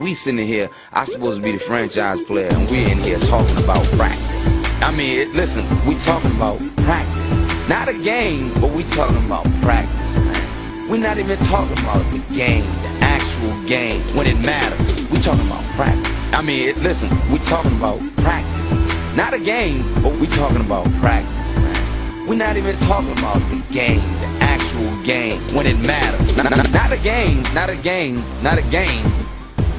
We 0.00 0.14
sitting 0.14 0.46
here, 0.46 0.70
I 0.94 1.04
supposed 1.04 1.36
to 1.36 1.42
be 1.42 1.52
the 1.52 1.58
franchise 1.58 2.22
player, 2.22 2.48
and 2.50 2.70
we're 2.70 2.90
in 2.90 2.96
here 3.00 3.18
talking 3.18 3.62
about 3.62 3.84
practice. 3.98 4.48
I 4.80 4.90
mean, 4.96 5.18
it, 5.18 5.34
listen, 5.34 5.62
we 5.86 5.94
talking 5.98 6.30
about 6.36 6.58
practice. 6.78 7.68
Not 7.68 7.86
a 7.86 7.92
game, 8.02 8.50
but 8.62 8.70
we 8.70 8.82
talking 8.84 9.22
about 9.26 9.44
practice, 9.60 10.16
man. 10.16 10.88
We're 10.88 11.02
not 11.02 11.18
even 11.18 11.38
talking 11.40 11.78
about 11.84 12.00
the 12.12 12.34
game, 12.34 12.64
the 12.64 12.88
actual 13.02 13.52
game, 13.68 14.00
when 14.16 14.26
it 14.26 14.38
matters. 14.38 14.88
We 15.10 15.18
talking 15.18 15.46
about 15.46 15.62
practice. 15.76 16.32
I 16.32 16.40
mean, 16.40 16.70
it, 16.70 16.78
listen, 16.78 17.10
we 17.30 17.38
talking 17.38 17.76
about 17.76 18.00
practice. 18.24 19.14
Not 19.14 19.34
a 19.34 19.38
game, 19.38 19.84
but 20.02 20.16
we 20.16 20.28
talking 20.28 20.62
about 20.62 20.90
practice, 20.92 21.56
man. 21.56 22.26
We're 22.26 22.36
not 22.36 22.56
even 22.56 22.74
talking 22.78 23.12
about 23.12 23.38
the 23.50 23.62
game, 23.70 24.00
the 24.00 24.38
actual 24.40 25.04
game, 25.04 25.42
when 25.54 25.66
it 25.66 25.78
matters. 25.86 26.38
Not, 26.38 26.48
not, 26.48 26.70
not 26.72 26.90
a 26.90 26.98
game, 27.02 27.42
not 27.52 27.68
a 27.68 27.76
game, 27.76 28.24
not 28.42 28.56
a 28.56 28.62
game, 28.62 29.04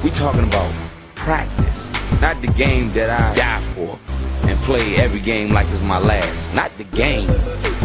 we 0.02 0.10
talking 0.10 0.44
about 0.44 0.72
practice, 1.14 1.90
not 2.20 2.40
the 2.42 2.48
game 2.48 2.92
that 2.92 3.08
I 3.10 3.34
die 3.36 3.60
for 3.74 3.98
and 4.48 4.58
play 4.60 4.96
every 4.96 5.20
game 5.20 5.52
like 5.52 5.68
it's 5.68 5.82
my 5.82 5.98
last. 5.98 6.54
Not 6.54 6.76
the 6.76 6.84
game. 6.84 7.28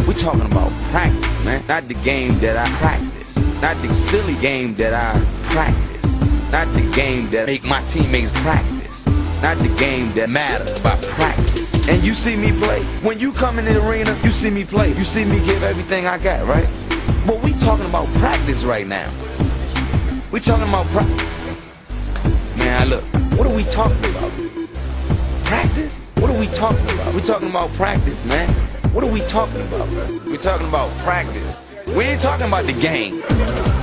We 0.06 0.14
talking 0.14 0.42
about 0.42 0.72
practice, 0.90 1.44
man. 1.44 1.64
Not 1.68 1.86
the 1.86 1.94
game 1.94 2.38
that 2.40 2.56
I 2.56 2.68
practice. 2.78 3.36
Not 3.62 3.80
the 3.82 3.92
silly 3.92 4.34
game 4.36 4.74
that 4.76 4.92
I 4.94 5.18
practice. 5.52 6.18
Not 6.50 6.66
the 6.74 6.90
game 6.94 7.30
that 7.30 7.46
make 7.46 7.64
my 7.64 7.82
teammates 7.82 8.32
practice. 8.32 9.06
Not 9.40 9.58
the 9.58 9.74
game 9.78 10.12
that 10.14 10.28
matters 10.28 10.80
by 10.80 10.96
practice. 10.96 11.74
And 11.88 12.02
you 12.02 12.14
see 12.14 12.36
me 12.36 12.50
play. 12.58 12.82
When 13.02 13.20
you 13.20 13.32
come 13.32 13.58
in 13.60 13.64
the 13.64 13.86
arena, 13.88 14.18
you 14.24 14.30
see 14.30 14.50
me 14.50 14.64
play. 14.64 14.88
You 14.88 15.04
see 15.04 15.24
me 15.24 15.38
give 15.46 15.62
everything 15.62 16.06
I 16.06 16.18
got, 16.18 16.46
right? 16.48 16.68
But 17.26 17.42
we 17.42 17.52
talking 17.60 17.86
about 17.86 18.08
practice 18.14 18.64
right 18.64 18.86
now. 18.86 19.08
We 20.32 20.40
talking 20.40 20.68
about 20.68 20.86
practice. 20.86 21.37
Man, 22.78 22.90
look, 22.90 23.02
what 23.36 23.44
are 23.44 23.52
we 23.52 23.64
talking 23.64 23.98
about? 24.04 24.30
Practice? 25.42 26.00
What 26.14 26.30
are 26.30 26.38
we 26.38 26.46
talking 26.46 26.88
about? 26.94 27.12
we 27.12 27.20
talking 27.20 27.50
about 27.50 27.70
practice, 27.70 28.24
man. 28.24 28.48
What 28.94 29.02
are 29.02 29.10
we 29.10 29.20
talking 29.22 29.60
about? 29.62 29.88
we 30.26 30.36
talking 30.38 30.68
about 30.68 30.88
practice. 30.98 31.60
We 31.88 32.04
ain't 32.04 32.20
talking 32.20 32.46
about 32.46 32.66
the 32.66 32.74
game. 32.74 33.16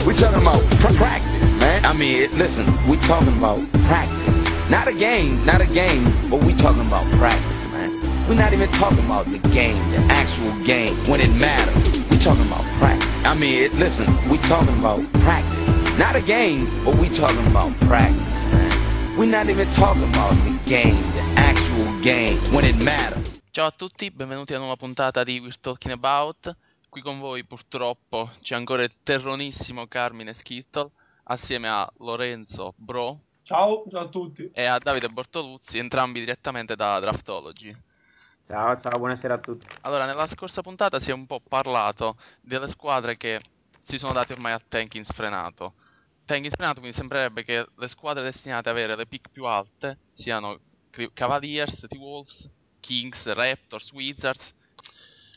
we 0.08 0.14
talking 0.14 0.42
about 0.42 0.64
pr- 0.80 0.96
practice, 0.96 1.54
man. 1.56 1.84
I 1.84 1.92
mean, 1.92 2.32
listen, 2.38 2.66
we 2.88 2.96
talking 3.00 3.38
about 3.38 3.60
practice. 3.92 4.70
Not 4.70 4.88
a 4.88 4.94
game, 4.94 5.46
not 5.46 5.60
a 5.60 5.68
game, 5.68 6.06
but 6.30 6.46
we 6.46 6.54
talking 6.54 6.88
about 6.88 7.04
practice, 7.20 7.70
man. 7.74 7.92
We're 8.30 8.36
not 8.36 8.54
even 8.54 8.70
talking 8.70 9.04
about 9.04 9.26
the 9.26 9.40
game, 9.50 9.78
the 9.92 9.98
actual 10.08 10.54
game, 10.64 10.96
when 11.12 11.20
it 11.20 11.36
matters. 11.36 11.90
We 12.08 12.18
talking 12.18 12.48
about 12.48 12.64
practice. 12.80 13.26
I 13.26 13.36
mean, 13.36 13.78
listen, 13.78 14.08
we 14.30 14.38
talking 14.38 14.80
about 14.80 15.04
practice. 15.20 15.98
Not 16.00 16.16
a 16.16 16.22
game, 16.22 16.70
but 16.86 16.96
we 16.96 17.10
talking 17.10 17.46
about 17.48 17.78
practice, 17.82 18.54
man. 18.54 18.65
We're 19.18 19.30
not 19.30 19.48
even 19.48 19.66
talking 19.70 20.04
about 20.04 20.44
the 20.44 20.52
game, 20.66 21.14
the 21.14 21.24
actual 21.36 21.94
game, 22.02 22.50
when 22.50 22.66
it 22.66 22.76
matters. 22.76 23.40
Ciao 23.52 23.68
a 23.68 23.72
tutti, 23.72 24.12
benvenuti 24.12 24.52
a 24.52 24.58
una 24.58 24.66
nuova 24.66 24.78
puntata 24.78 25.24
di 25.24 25.40
We're 25.40 25.56
Talking 25.62 25.94
About. 25.94 26.54
Qui 26.90 27.02
con 27.02 27.20
voi 27.20 27.46
purtroppo 27.46 28.30
c'è 28.42 28.56
ancora 28.56 28.84
il 28.84 28.92
terronissimo 29.04 29.88
Carmine 29.88 30.34
Skittle 30.34 30.90
assieme 31.24 31.70
a 31.70 31.90
Lorenzo 32.00 32.74
Bro. 32.76 33.22
Ciao, 33.44 33.86
ciao 33.90 34.02
a 34.02 34.10
tutti. 34.10 34.52
E 34.54 34.66
a 34.66 34.80
Davide 34.80 35.08
Bortoluzzi, 35.08 35.78
entrambi 35.78 36.20
direttamente 36.20 36.76
da 36.76 37.00
Draftology. 37.00 37.74
Ciao, 38.46 38.76
ciao, 38.76 38.98
buonasera 38.98 39.36
a 39.36 39.38
tutti. 39.38 39.66
Allora, 39.84 40.06
nella 40.06 40.28
scorsa 40.28 40.62
puntata 40.62 41.00
si 41.00 41.12
è 41.12 41.14
un 41.14 41.26
po' 41.26 41.40
parlato 41.40 42.18
delle 42.42 42.68
squadre 42.68 43.16
che 43.16 43.40
si 43.86 43.98
sono 43.98 44.12
date 44.12 44.34
ormai 44.34 44.52
a 44.52 44.62
tanking 44.68 45.06
sfrenato 45.06 45.76
tank 46.26 46.48
sfrenato, 46.50 46.80
quindi 46.80 46.98
sembrerebbe 46.98 47.44
che 47.44 47.66
le 47.76 47.88
squadre 47.88 48.24
destinate 48.24 48.70
ad 48.70 48.76
avere 48.76 48.96
le 48.96 49.06
pick 49.06 49.30
più 49.30 49.46
alte 49.46 50.00
siano 50.16 50.60
Cavaliers, 51.14 51.86
T-Wolves, 51.88 52.50
Kings, 52.80 53.24
Raptors, 53.34 53.92
Wizards. 53.92 54.54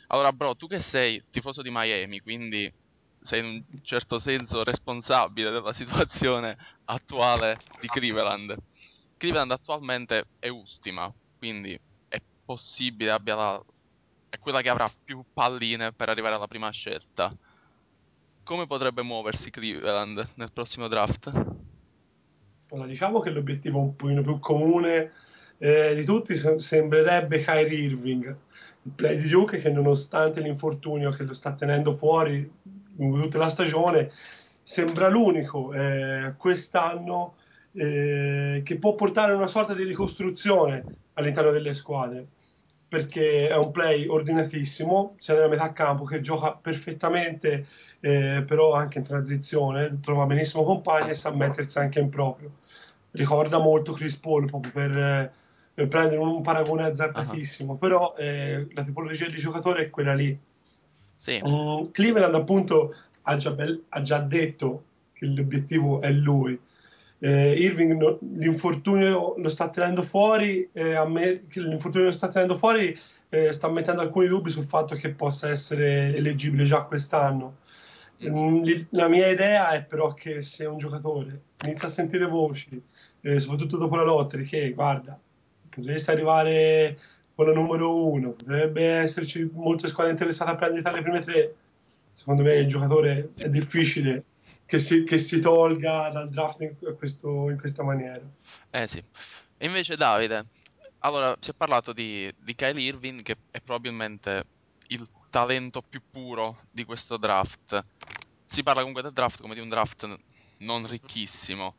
Allora, 0.08 0.32
bro, 0.32 0.54
tu 0.56 0.66
che 0.66 0.80
sei 0.80 1.22
tifoso 1.30 1.62
di 1.62 1.70
Miami, 1.70 2.20
quindi 2.20 2.72
sei 3.22 3.40
in 3.40 3.46
un 3.46 3.82
certo 3.82 4.18
senso 4.18 4.62
responsabile 4.64 5.50
della 5.50 5.72
situazione 5.72 6.56
attuale 6.84 7.60
di 7.80 7.88
Cleveland. 7.88 8.56
Cleveland 9.16 9.50
attualmente 9.50 10.28
è 10.38 10.48
ultima, 10.48 11.12
quindi 11.36 11.78
è 12.08 12.20
possibile 12.44 13.10
abbia 13.10 13.34
la... 13.34 13.64
è 14.28 14.38
quella 14.38 14.62
che 14.62 14.68
avrà 14.68 14.90
più 15.04 15.24
palline 15.34 15.92
per 15.92 16.08
arrivare 16.08 16.36
alla 16.36 16.46
prima 16.46 16.70
scelta 16.70 17.36
come 18.48 18.66
potrebbe 18.66 19.02
muoversi 19.02 19.50
Cleveland 19.50 20.26
nel 20.36 20.50
prossimo 20.50 20.88
draft? 20.88 21.30
Allora, 22.70 22.88
diciamo 22.88 23.20
che 23.20 23.28
l'obiettivo 23.28 23.78
un 23.78 23.94
pochino 23.94 24.22
più 24.22 24.38
comune 24.38 25.12
eh, 25.58 25.94
di 25.94 26.02
tutti 26.02 26.34
sembrerebbe 26.34 27.42
Kyrie 27.42 27.78
Irving, 27.78 28.36
il 28.84 28.92
play 28.92 29.20
di 29.20 29.28
Duke 29.28 29.60
che 29.60 29.68
nonostante 29.68 30.40
l'infortunio 30.40 31.10
che 31.10 31.24
lo 31.24 31.34
sta 31.34 31.52
tenendo 31.52 31.92
fuori 31.92 32.50
lungo 32.96 33.20
tutta 33.20 33.36
la 33.36 33.50
stagione, 33.50 34.12
sembra 34.62 35.10
l'unico 35.10 35.74
eh, 35.74 36.32
quest'anno 36.38 37.34
eh, 37.72 38.62
che 38.64 38.76
può 38.78 38.94
portare 38.94 39.34
una 39.34 39.46
sorta 39.46 39.74
di 39.74 39.84
ricostruzione 39.84 40.84
all'interno 41.12 41.50
delle 41.50 41.74
squadre 41.74 42.26
perché 42.88 43.46
è 43.46 43.56
un 43.56 43.70
play 43.70 44.06
ordinatissimo, 44.06 45.16
sia 45.18 45.34
nella 45.34 45.48
metà 45.48 45.74
campo 45.74 46.04
che 46.04 46.22
gioca 46.22 46.52
perfettamente 46.54 47.66
eh, 48.00 48.44
però 48.46 48.74
anche 48.74 48.98
in 48.98 49.04
transizione 49.04 49.98
trova 50.00 50.26
benissimo 50.26 50.64
compagni 50.64 51.10
e 51.10 51.14
sa 51.14 51.32
mettersi 51.32 51.78
anche 51.78 51.98
in 51.98 52.08
proprio. 52.08 52.50
Ricorda 53.10 53.58
molto 53.58 53.92
Chris 53.92 54.16
Paul 54.16 54.46
proprio 54.46 54.72
per, 54.72 55.32
per 55.74 55.88
prendere 55.88 56.20
un 56.20 56.42
paragone 56.42 56.84
azzardatissimo, 56.84 57.72
uh-huh. 57.72 57.78
però 57.78 58.14
eh, 58.16 58.68
la 58.72 58.84
tipologia 58.84 59.26
di 59.26 59.38
giocatore 59.38 59.86
è 59.86 59.90
quella 59.90 60.14
lì. 60.14 60.38
Sì. 61.18 61.40
Um, 61.42 61.90
Cleveland 61.90 62.34
appunto 62.34 62.94
ha 63.22 63.36
già, 63.36 63.50
be- 63.50 63.82
ha 63.88 64.02
già, 64.02 64.18
detto 64.18 64.84
che 65.12 65.26
l'obiettivo 65.26 66.00
è 66.00 66.10
lui. 66.12 66.58
Eh, 67.20 67.54
Irving 67.54 68.00
no, 68.00 68.18
l'infortunio 68.36 69.34
lo 69.36 69.48
sta 69.48 69.68
tenendo 69.70 70.02
fuori, 70.02 70.68
eh, 70.72 71.04
me, 71.06 71.42
l'infortunio 71.52 72.06
lo 72.06 72.12
sta 72.12 72.28
tenendo 72.28 72.54
fuori 72.54 72.96
eh, 73.30 73.52
sta 73.52 73.68
mettendo 73.68 74.00
alcuni 74.00 74.28
dubbi 74.28 74.50
sul 74.50 74.64
fatto 74.64 74.94
che 74.94 75.10
possa 75.10 75.50
essere 75.50 76.14
eleggibile 76.14 76.64
già 76.64 76.82
quest'anno. 76.82 77.56
Mm, 78.26 78.64
la 78.90 79.08
mia 79.08 79.28
idea 79.28 79.70
è 79.70 79.82
però 79.82 80.12
che 80.12 80.42
se 80.42 80.66
un 80.66 80.78
giocatore 80.78 81.42
inizia 81.64 81.86
a 81.86 81.90
sentire 81.90 82.26
voci, 82.26 82.82
eh, 83.20 83.38
soprattutto 83.38 83.76
dopo 83.76 83.94
la 83.96 84.02
lottery, 84.02 84.44
che 84.44 84.72
guarda, 84.72 85.18
potresti 85.68 86.10
arrivare 86.10 86.98
con 87.34 87.46
la 87.46 87.52
numero 87.52 88.04
uno, 88.04 88.32
potrebbe 88.32 88.84
esserci 88.84 89.48
molte 89.52 89.86
squadre 89.86 90.12
interessate 90.12 90.50
a 90.50 90.56
prendere 90.56 90.96
le 90.96 91.02
prime 91.02 91.20
tre. 91.20 91.54
Secondo 92.12 92.42
me 92.42 92.54
il 92.54 92.66
giocatore 92.66 93.30
è 93.36 93.48
difficile 93.48 94.24
che 94.66 94.80
si, 94.80 95.04
che 95.04 95.18
si 95.18 95.40
tolga 95.40 96.08
dal 96.10 96.28
draft 96.28 96.60
in, 96.62 96.74
questo, 96.96 97.48
in, 97.48 97.58
questa 97.58 97.84
maniera. 97.84 98.20
Eh 98.70 98.88
sì. 98.88 99.02
E 99.56 99.66
invece 99.66 99.94
Davide, 99.94 100.44
allora 101.00 101.36
si 101.40 101.50
è 101.50 101.54
parlato 101.54 101.92
di, 101.92 102.32
di 102.36 102.54
Kylie 102.56 102.88
Irving 102.88 103.22
che 103.22 103.36
è 103.52 103.60
probabilmente 103.60 104.44
il 104.88 105.08
talento 105.30 105.82
più 105.82 106.02
puro 106.10 106.62
di 106.70 106.84
questo 106.84 107.16
draft. 107.16 107.84
Si 108.50 108.62
parla 108.62 108.80
comunque 108.80 109.02
del 109.02 109.12
draft 109.12 109.40
come 109.40 109.54
di 109.54 109.60
un 109.60 109.68
draft 109.68 110.18
non 110.58 110.86
ricchissimo, 110.86 111.76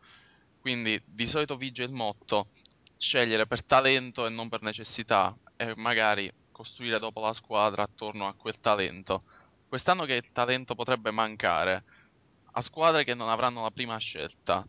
quindi 0.61 1.01
di 1.05 1.27
solito 1.27 1.57
vige 1.57 1.83
il 1.83 1.91
motto 1.91 2.49
scegliere 2.97 3.47
per 3.47 3.63
talento 3.63 4.25
e 4.25 4.29
non 4.29 4.49
per 4.49 4.61
necessità 4.61 5.35
e 5.57 5.73
magari 5.75 6.31
costruire 6.51 6.99
dopo 6.99 7.21
la 7.21 7.33
squadra 7.33 7.83
attorno 7.83 8.27
a 8.27 8.33
quel 8.33 8.59
talento. 8.59 9.23
Quest'anno 9.67 10.05
che 10.05 10.29
talento 10.33 10.75
potrebbe 10.75 11.11
mancare 11.11 11.83
a 12.51 12.61
squadre 12.61 13.03
che 13.03 13.13
non 13.13 13.29
avranno 13.29 13.63
la 13.63 13.71
prima 13.71 13.97
scelta, 13.97 14.67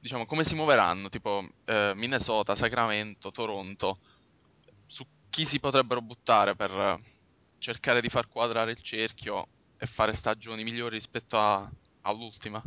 diciamo 0.00 0.24
come 0.26 0.44
si 0.44 0.54
muoveranno, 0.54 1.08
tipo 1.08 1.46
eh, 1.64 1.92
Minnesota, 1.94 2.56
Sacramento, 2.56 3.30
Toronto, 3.32 3.98
su 4.86 5.04
chi 5.28 5.44
si 5.46 5.58
potrebbero 5.58 6.00
buttare 6.00 6.54
per 6.54 7.14
cercare 7.58 8.00
di 8.00 8.08
far 8.08 8.28
quadrare 8.28 8.72
il 8.72 8.82
cerchio 8.82 9.46
e 9.78 9.86
fare 9.86 10.14
stagioni 10.14 10.64
migliori 10.64 10.96
rispetto 10.96 11.38
a, 11.38 11.68
all'ultima? 12.02 12.62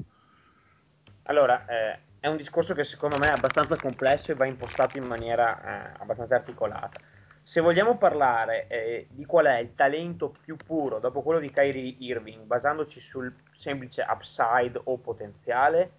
Allora, 1.23 1.65
eh, 1.65 1.99
è 2.19 2.27
un 2.27 2.37
discorso 2.37 2.73
che 2.73 2.83
secondo 2.83 3.17
me 3.17 3.27
è 3.27 3.31
abbastanza 3.31 3.75
complesso 3.77 4.31
e 4.31 4.35
va 4.35 4.45
impostato 4.45 4.97
in 4.97 5.05
maniera 5.05 5.93
eh, 5.93 5.93
abbastanza 5.99 6.35
articolata. 6.35 6.99
Se 7.41 7.61
vogliamo 7.61 7.97
parlare 7.97 8.67
eh, 8.67 9.07
di 9.09 9.25
qual 9.25 9.45
è 9.45 9.57
il 9.57 9.73
talento 9.73 10.35
più 10.43 10.55
puro 10.55 10.99
dopo 10.99 11.21
quello 11.21 11.39
di 11.39 11.49
Kyrie 11.51 11.95
Irving, 11.99 12.43
basandoci 12.43 12.99
sul 12.99 13.33
semplice 13.51 14.05
upside 14.07 14.79
o 14.83 14.97
potenziale, 14.97 15.91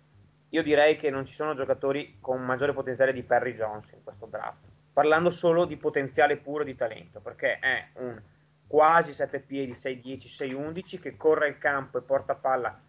io 0.50 0.62
direi 0.62 0.96
che 0.96 1.10
non 1.10 1.25
ci 1.25 1.32
sono 1.32 1.54
giocatori 1.54 2.19
con 2.20 2.43
maggiore 2.43 2.72
potenziale 2.72 3.12
di 3.12 3.22
Perry 3.22 3.54
Jones 3.54 3.90
in 3.93 4.02
questo 4.04 4.26
draft. 4.26 4.58
Parlando 4.93 5.31
solo 5.31 5.64
di 5.64 5.76
potenziale 5.76 6.36
puro 6.36 6.64
di 6.64 6.75
talento, 6.76 7.20
perché 7.20 7.58
è 7.58 7.88
un 7.94 8.20
quasi 8.70 9.12
7 9.12 9.40
piedi, 9.40 9.72
6-10, 9.72 10.28
6-11, 10.28 11.00
che 11.00 11.17
corre 11.17 11.49
il 11.49 11.58
campo 11.58 11.99
e 11.99 12.02
porta 12.02 12.37
palla 12.37 12.81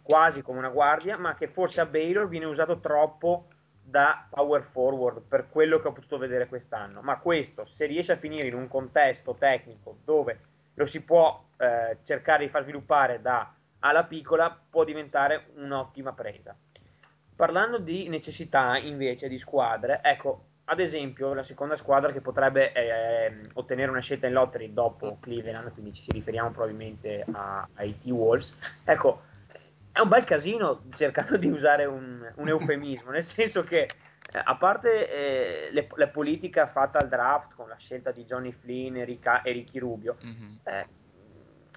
quasi 0.00 0.40
come 0.40 0.56
una 0.56 0.70
guardia, 0.70 1.18
ma 1.18 1.34
che 1.34 1.48
forse 1.48 1.82
a 1.82 1.86
Baylor 1.86 2.26
viene 2.28 2.46
usato 2.46 2.80
troppo 2.80 3.48
da 3.82 4.26
power 4.30 4.62
forward 4.62 5.20
per 5.20 5.50
quello 5.50 5.80
che 5.80 5.88
ho 5.88 5.92
potuto 5.92 6.16
vedere 6.16 6.48
quest'anno, 6.48 7.02
ma 7.02 7.18
questo 7.18 7.66
se 7.66 7.84
riesce 7.84 8.12
a 8.12 8.16
finire 8.16 8.48
in 8.48 8.54
un 8.54 8.68
contesto 8.68 9.34
tecnico 9.34 9.98
dove 10.02 10.40
lo 10.72 10.86
si 10.86 11.02
può 11.02 11.44
eh, 11.58 11.98
cercare 12.04 12.44
di 12.44 12.50
far 12.50 12.62
sviluppare 12.62 13.20
da 13.20 13.52
alla 13.80 14.04
piccola 14.04 14.58
può 14.70 14.82
diventare 14.84 15.48
un'ottima 15.56 16.14
presa. 16.14 16.56
Parlando 17.36 17.78
di 17.78 18.08
necessità 18.08 18.78
invece 18.78 19.28
di 19.28 19.38
squadre, 19.38 20.00
ecco, 20.02 20.46
ad 20.70 20.80
esempio 20.80 21.32
la 21.32 21.42
seconda 21.42 21.76
squadra 21.76 22.12
che 22.12 22.20
potrebbe 22.20 22.72
eh, 22.72 23.48
ottenere 23.54 23.90
una 23.90 24.00
scelta 24.00 24.26
in 24.26 24.34
lottery 24.34 24.72
dopo 24.72 25.16
Cleveland, 25.18 25.72
quindi 25.72 25.94
ci 25.94 26.10
riferiamo 26.10 26.50
probabilmente 26.50 27.24
a, 27.32 27.66
ai 27.74 27.98
T-Wolves, 27.98 28.54
ecco, 28.84 29.22
è 29.90 30.00
un 30.00 30.08
bel 30.08 30.24
casino 30.24 30.82
cercando 30.94 31.38
di 31.38 31.48
usare 31.48 31.86
un, 31.86 32.30
un 32.34 32.48
eufemismo, 32.48 33.10
nel 33.10 33.22
senso 33.22 33.64
che 33.64 33.80
eh, 33.80 34.40
a 34.44 34.56
parte 34.56 35.10
eh, 35.10 35.72
le, 35.72 35.88
la 35.94 36.08
politica 36.08 36.66
fatta 36.66 36.98
al 36.98 37.08
draft 37.08 37.54
con 37.54 37.68
la 37.68 37.76
scelta 37.76 38.10
di 38.10 38.24
Johnny 38.24 38.52
Flynn 38.52 38.96
e, 38.96 39.04
Rica, 39.04 39.40
e 39.40 39.52
Ricky 39.52 39.78
Rubio, 39.78 40.18
mm-hmm. 40.22 40.54
eh, 40.64 40.86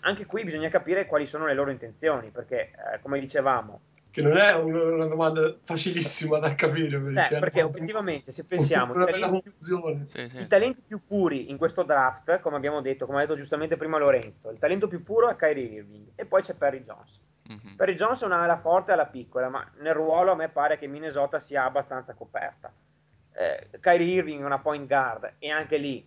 anche 0.01 0.25
qui 0.25 0.43
bisogna 0.43 0.69
capire 0.69 1.05
quali 1.05 1.25
sono 1.25 1.45
le 1.45 1.53
loro 1.53 1.71
intenzioni, 1.71 2.29
perché 2.29 2.71
eh, 2.71 2.99
come 3.01 3.19
dicevamo... 3.19 3.81
Che 4.11 4.21
non 4.21 4.35
è 4.35 4.53
una 4.53 5.05
domanda 5.05 5.55
facilissima 5.63 6.37
da 6.37 6.53
capire. 6.53 6.99
Perché, 6.99 7.35
eh, 7.35 7.39
perché 7.39 7.63
obiettivamente, 7.63 8.33
se 8.33 8.43
pensiamo, 8.43 8.91
i 8.93 9.05
talenti, 9.11 9.53
più, 9.65 10.05
sì, 10.05 10.29
sì. 10.29 10.37
i 10.37 10.47
talenti 10.47 10.83
più 10.85 11.01
puri 11.07 11.49
in 11.49 11.57
questo 11.57 11.83
draft, 11.83 12.41
come 12.41 12.57
abbiamo 12.57 12.81
detto, 12.81 13.05
come 13.05 13.19
ha 13.19 13.21
detto 13.21 13.35
giustamente 13.35 13.77
prima 13.77 13.97
Lorenzo, 13.97 14.49
il 14.49 14.59
talento 14.59 14.89
più 14.89 15.01
puro 15.01 15.29
è 15.29 15.37
Kyrie 15.37 15.63
Irving 15.63 16.07
e 16.15 16.25
poi 16.25 16.41
c'è 16.41 16.53
Perry 16.55 16.83
Jones. 16.83 17.21
Mm-hmm. 17.49 17.75
Perry 17.75 17.93
Jones 17.93 18.21
è 18.21 18.25
una 18.25 18.41
ala 18.41 18.57
forte 18.57 18.91
alla 18.91 19.05
piccola, 19.05 19.47
ma 19.47 19.65
nel 19.79 19.93
ruolo 19.93 20.31
a 20.31 20.35
me 20.35 20.49
pare 20.49 20.77
che 20.77 20.87
Minnesota 20.87 21.39
sia 21.39 21.63
abbastanza 21.63 22.13
coperta. 22.13 22.71
Eh, 23.33 23.79
Kyrie 23.79 24.15
Irving 24.15 24.41
è 24.41 24.45
una 24.45 24.59
point 24.59 24.87
guard 24.87 25.35
e 25.39 25.49
anche 25.49 25.77
lì 25.77 26.05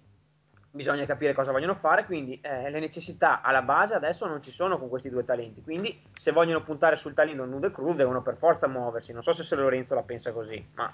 bisogna 0.75 1.07
capire 1.07 1.33
cosa 1.33 1.53
vogliono 1.53 1.75
fare, 1.75 2.05
quindi 2.05 2.39
eh, 2.43 2.69
le 2.69 2.81
necessità 2.81 3.43
alla 3.43 3.63
base 3.63 3.95
adesso 3.95 4.27
non 4.27 4.43
ci 4.43 4.51
sono 4.51 4.77
con 4.77 4.89
questi 4.89 5.09
due 5.09 5.25
talenti, 5.25 5.63
quindi 5.63 6.01
se 6.13 6.33
vogliono 6.33 6.65
puntare 6.65 6.97
sul 6.97 7.15
talento 7.15 7.45
nudo 7.45 7.69
e 7.69 7.71
crudo 7.71 7.93
devono 7.93 8.23
per 8.23 8.37
forza 8.37 8.67
muoversi, 8.67 9.13
non 9.13 9.23
so 9.23 9.33
se 9.33 9.55
Lorenzo 9.55 9.95
la 9.95 10.03
pensa 10.03 10.33
così, 10.33 10.63
ma... 10.75 10.93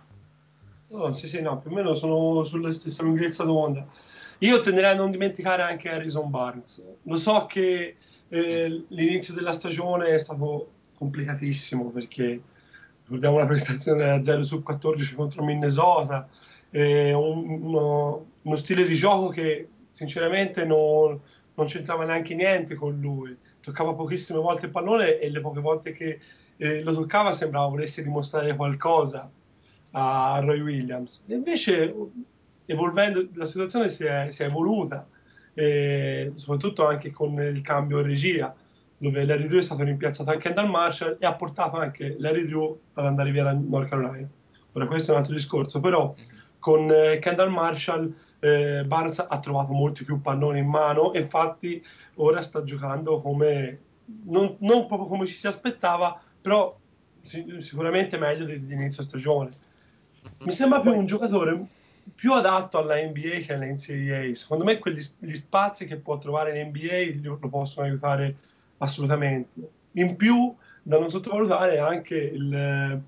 Oh, 0.93 1.12
sì, 1.12 1.27
sì, 1.27 1.41
no, 1.41 1.61
più 1.61 1.71
o 1.71 1.75
meno 1.75 1.94
sono 1.94 2.44
sulla 2.44 2.73
stessa 2.73 3.03
lunghezza 3.05 3.44
d'onda. 3.44 3.87
Io 4.38 4.61
tenderei 4.61 4.91
a 4.91 4.94
non 4.94 5.11
dimenticare 5.11 5.62
anche 5.62 5.88
Harrison 5.88 6.31
Barnes. 6.31 6.83
Lo 7.05 7.17
so 7.17 7.47
che 7.47 7.97
eh, 8.29 8.85
l'inizio 8.88 9.33
della 9.33 9.53
stagione 9.53 10.09
è 10.09 10.19
stato 10.19 10.69
complicatissimo 10.97 11.91
perché 11.91 12.43
ricordiamo 13.05 13.38
la 13.38 13.47
prestazione 13.47 14.05
da 14.05 14.23
0 14.23 14.43
su 14.43 14.62
14 14.62 15.15
contro 15.15 15.44
Minnesota, 15.44 16.29
eh, 16.71 17.12
un, 17.12 17.62
uno, 17.62 18.26
uno, 18.42 18.56
stile 18.56 18.84
di 18.84 18.94
gioco 18.94 19.28
che 19.28 19.69
sinceramente 19.90 20.64
non, 20.64 21.20
non, 21.54 21.66
c'entrava 21.66 22.04
neanche 22.04 22.34
niente 22.34 22.75
con 22.75 22.98
lui, 23.00 23.37
toccava 23.60 23.94
pochissime 23.94 24.38
volte 24.38 24.66
il 24.66 24.72
pallone 24.72 25.19
e 25.19 25.31
le 25.31 25.40
poche 25.40 25.60
volte 25.60 25.92
che 25.92 26.20
eh, 26.56 26.82
lo 26.82 26.92
toccava 26.94 27.32
sembrava 27.32 27.69
volesse 27.69 28.02
dimostrare 28.02 28.54
qualcosa 28.56 29.31
a 29.92 30.40
Roy 30.42 30.60
Williams. 30.60 31.25
E 31.26 31.34
invece 31.34 31.94
evolvendo 32.66 33.28
la 33.34 33.46
situazione 33.46 33.88
si 33.88 34.04
è, 34.04 34.26
si 34.31 34.42
è 34.42 34.46
evoluta, 34.46 35.06
eh, 35.54 36.32
soprattutto 36.34 36.87
anche 36.87 37.10
con 37.10 37.40
il 37.40 37.60
cambio 37.62 37.98
in 37.98 38.06
regia 38.06 38.54
dove 38.96 39.25
Larry 39.25 39.46
Drew 39.46 39.58
è 39.58 39.62
stato 39.62 39.82
rimpiazzato 39.82 40.28
anche 40.28 40.48
Kendall 40.48 40.69
Marshall 40.69 41.16
e 41.19 41.25
ha 41.25 41.34
portato 41.34 41.78
anche 41.78 42.16
Larry 42.19 42.44
Drew 42.44 42.78
ad 42.92 43.06
andare 43.06 43.31
via 43.31 43.44
da 43.44 43.52
North 43.52 43.88
Carolina. 43.88 44.28
Ora 44.72 44.87
questo 44.87 45.10
è 45.10 45.14
un 45.14 45.20
altro 45.20 45.34
discorso, 45.34 45.81
però 45.81 46.14
mm-hmm 46.14 46.38
con 46.60 46.90
eh, 46.92 47.19
Kendall 47.19 47.50
Marshall 47.50 48.14
eh, 48.40 48.84
Barnes 48.84 49.25
ha 49.26 49.38
trovato 49.38 49.72
molti 49.72 50.04
più 50.04 50.20
palloni 50.20 50.58
in 50.58 50.66
mano 50.66 51.12
e 51.12 51.20
infatti 51.20 51.84
ora 52.16 52.42
sta 52.42 52.62
giocando 52.62 53.19
come 53.20 53.78
non, 54.25 54.56
non 54.60 54.87
proprio 54.87 55.08
come 55.08 55.26
ci 55.26 55.34
si 55.34 55.46
aspettava 55.46 56.20
però 56.40 56.76
si, 57.22 57.56
sicuramente 57.58 58.19
meglio 58.19 58.44
dell'inizio 58.44 59.02
stagione. 59.02 59.50
Mi 60.44 60.50
sembra 60.52 60.81
più 60.81 60.92
un 60.92 61.06
giocatore 61.06 61.66
più 62.14 62.32
adatto 62.32 62.78
alla 62.78 62.96
NBA 62.96 63.40
che 63.44 63.52
alla 63.52 63.66
NCAA 63.66 64.34
secondo 64.34 64.64
me 64.64 64.78
quegli 64.78 65.02
gli 65.19 65.34
spazi 65.34 65.87
che 65.87 65.96
può 65.96 66.19
trovare 66.19 66.58
in 66.58 66.69
NBA 66.69 67.28
lo 67.38 67.48
possono 67.48 67.87
aiutare 67.87 68.37
assolutamente. 68.78 69.50
In 69.92 70.16
più 70.16 70.54
da 70.82 70.98
non 70.98 71.10
sottovalutare 71.10 71.78
anche 71.78 72.16
il 72.16 73.02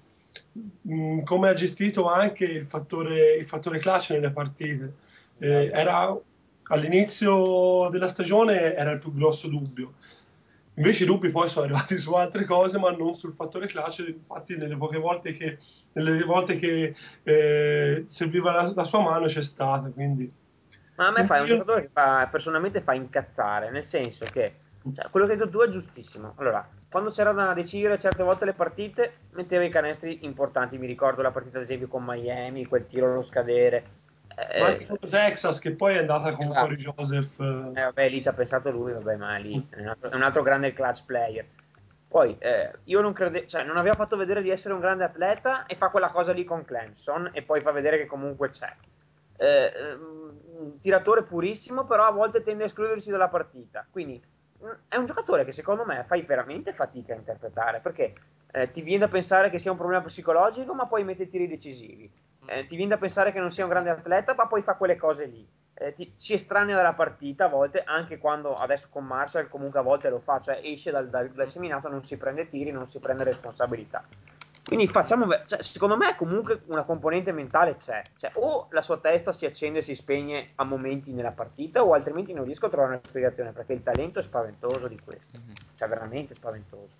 Mm, 0.88 1.20
come 1.20 1.48
ha 1.48 1.54
gestito 1.54 2.08
anche 2.08 2.44
il 2.44 2.66
fattore, 2.66 3.34
il 3.34 3.46
fattore 3.46 3.78
clutch 3.78 4.10
nelle 4.10 4.30
partite. 4.30 4.94
Eh, 5.42 5.70
era, 5.74 6.16
all'inizio 6.68 7.88
della 7.90 8.06
stagione 8.06 8.76
era 8.76 8.92
il 8.92 9.00
più 9.00 9.12
grosso 9.12 9.48
dubbio. 9.48 9.94
Invece 10.74 11.02
i 11.02 11.06
dubbi 11.06 11.30
poi 11.30 11.48
sono 11.48 11.64
arrivati 11.66 11.98
su 11.98 12.14
altre 12.14 12.44
cose, 12.44 12.78
ma 12.78 12.92
non 12.92 13.16
sul 13.16 13.32
fattore 13.32 13.66
clutch. 13.66 14.04
Infatti, 14.06 14.56
nelle 14.56 14.76
poche 14.76 14.98
volte 14.98 15.32
che, 15.32 15.58
nelle 15.94 16.22
volte 16.22 16.56
che 16.56 16.94
eh, 17.24 18.04
serviva 18.06 18.52
la, 18.52 18.72
la, 18.72 18.84
sua 18.84 19.00
mano 19.00 19.26
c'è 19.26 19.42
stata. 19.42 19.88
Quindi... 19.88 20.32
Ma 20.94 21.08
a 21.08 21.10
me 21.10 21.24
fa 21.24 21.40
un 21.40 21.46
giocatore 21.46 21.82
che 21.82 21.90
fa, 21.92 22.28
personalmente 22.30 22.80
fa 22.80 22.94
incazzare, 22.94 23.70
nel 23.70 23.84
senso 23.84 24.24
che 24.26 24.54
cioè, 24.94 25.10
quello 25.10 25.26
che 25.26 25.32
hai 25.32 25.38
detto 25.38 25.50
tu 25.50 25.58
è 25.58 25.68
giustissimo. 25.68 26.34
Allora, 26.36 26.68
quando 26.88 27.10
c'era 27.10 27.32
da 27.32 27.52
decidere 27.52 27.98
certe 27.98 28.22
volte 28.22 28.44
le 28.44 28.52
partite, 28.52 29.14
metteva 29.30 29.64
i 29.64 29.70
canestri 29.70 30.24
importanti. 30.24 30.78
Mi 30.78 30.86
ricordo 30.86 31.20
la 31.20 31.32
partita, 31.32 31.56
ad 31.56 31.64
esempio, 31.64 31.88
con 31.88 32.04
Miami, 32.04 32.66
quel 32.66 32.86
tiro 32.86 33.10
allo 33.10 33.22
scadere. 33.22 34.01
Eh, 34.36 34.60
ma 34.60 34.66
anche 34.66 34.86
con 34.86 34.98
Texas, 34.98 35.58
che 35.58 35.72
poi 35.72 35.94
è 35.94 35.98
andata 35.98 36.32
con 36.32 36.44
esatto. 36.44 36.60
Corey 36.60 36.76
Joseph. 36.76 37.40
Eh, 37.40 37.82
vabbè, 37.82 38.08
lì 38.08 38.22
ci 38.22 38.28
ha 38.28 38.32
pensato 38.32 38.70
lui, 38.70 38.92
vabbè, 38.92 39.16
ma 39.16 39.36
lì 39.36 39.56
mm. 39.56 39.72
è 39.72 39.80
un 39.80 39.88
altro, 39.88 40.10
è 40.10 40.14
un 40.14 40.22
altro 40.22 40.42
grande 40.42 40.72
clutch 40.72 41.04
player. 41.04 41.46
Poi 42.08 42.36
eh, 42.38 42.72
io 42.84 43.00
non 43.00 43.12
credevo, 43.12 43.46
cioè 43.46 43.64
non 43.64 43.78
aveva 43.78 43.94
fatto 43.94 44.16
vedere 44.16 44.42
di 44.42 44.50
essere 44.50 44.74
un 44.74 44.80
grande 44.80 45.04
atleta 45.04 45.64
e 45.64 45.76
fa 45.76 45.88
quella 45.88 46.10
cosa 46.10 46.32
lì 46.32 46.44
con 46.44 46.64
Clemson 46.64 47.30
e 47.32 47.42
poi 47.42 47.60
fa 47.60 47.72
vedere 47.72 47.96
che 47.96 48.06
comunque 48.06 48.50
c'è. 48.50 48.70
Eh, 49.38 49.72
un 50.62 50.78
tiratore 50.78 51.22
purissimo, 51.22 51.86
però 51.86 52.04
a 52.04 52.10
volte 52.10 52.42
tende 52.42 52.64
a 52.64 52.66
escludersi 52.66 53.10
dalla 53.10 53.28
partita. 53.28 53.86
Quindi 53.90 54.22
è 54.88 54.96
un 54.96 55.06
giocatore 55.06 55.44
che 55.44 55.52
secondo 55.52 55.84
me 55.84 56.04
fai 56.06 56.22
veramente 56.22 56.72
fatica 56.72 57.14
a 57.14 57.16
interpretare 57.16 57.80
perché 57.80 58.14
eh, 58.52 58.70
ti 58.70 58.82
viene 58.82 59.06
da 59.06 59.08
pensare 59.08 59.50
che 59.50 59.58
sia 59.58 59.70
un 59.70 59.78
problema 59.78 60.02
psicologico, 60.02 60.74
ma 60.74 60.86
poi 60.86 61.04
mette 61.04 61.28
tiri 61.28 61.48
decisivi. 61.48 62.10
Eh, 62.46 62.66
ti 62.66 62.76
viene 62.76 62.94
da 62.94 62.98
pensare 62.98 63.32
che 63.32 63.38
non 63.38 63.50
sia 63.50 63.64
un 63.64 63.70
grande 63.70 63.90
atleta, 63.90 64.34
ma 64.34 64.46
poi 64.46 64.62
fa 64.62 64.74
quelle 64.74 64.96
cose 64.96 65.26
lì. 65.26 65.46
Eh, 65.74 65.94
ti, 65.94 66.12
si 66.16 66.34
estranea 66.34 66.76
dalla 66.76 66.94
partita 66.94 67.46
a 67.46 67.48
volte, 67.48 67.82
anche 67.84 68.18
quando 68.18 68.54
adesso 68.54 68.88
con 68.90 69.04
Marshall 69.04 69.48
comunque 69.48 69.80
a 69.80 69.82
volte 69.82 70.10
lo 70.10 70.18
fa, 70.18 70.40
cioè 70.40 70.60
esce 70.62 70.90
dal, 70.90 71.08
dal, 71.08 71.30
dal 71.30 71.46
seminato, 71.46 71.88
non 71.88 72.02
si 72.02 72.16
prende 72.16 72.48
tiri, 72.48 72.70
non 72.70 72.86
si 72.86 72.98
prende 72.98 73.24
responsabilità. 73.24 74.04
Quindi 74.64 74.86
facciamo, 74.86 75.26
cioè, 75.44 75.60
secondo 75.60 75.96
me 75.96 76.14
comunque 76.14 76.62
una 76.66 76.84
componente 76.84 77.32
mentale 77.32 77.74
c'è, 77.74 78.02
cioè, 78.16 78.30
o 78.34 78.68
la 78.70 78.80
sua 78.80 78.98
testa 78.98 79.32
si 79.32 79.44
accende 79.44 79.80
e 79.80 79.82
si 79.82 79.94
spegne 79.94 80.52
a 80.54 80.64
momenti 80.64 81.12
nella 81.12 81.32
partita 81.32 81.82
o 81.82 81.92
altrimenti 81.94 82.32
non 82.32 82.44
riesco 82.44 82.66
a 82.66 82.68
trovare 82.68 82.92
una 82.92 83.00
spiegazione 83.04 83.50
perché 83.50 83.72
il 83.72 83.82
talento 83.82 84.20
è 84.20 84.22
spaventoso 84.22 84.86
di 84.86 84.98
questo, 85.04 85.38
mm-hmm. 85.38 85.54
cioè 85.76 85.88
veramente 85.88 86.34
spaventoso. 86.34 86.94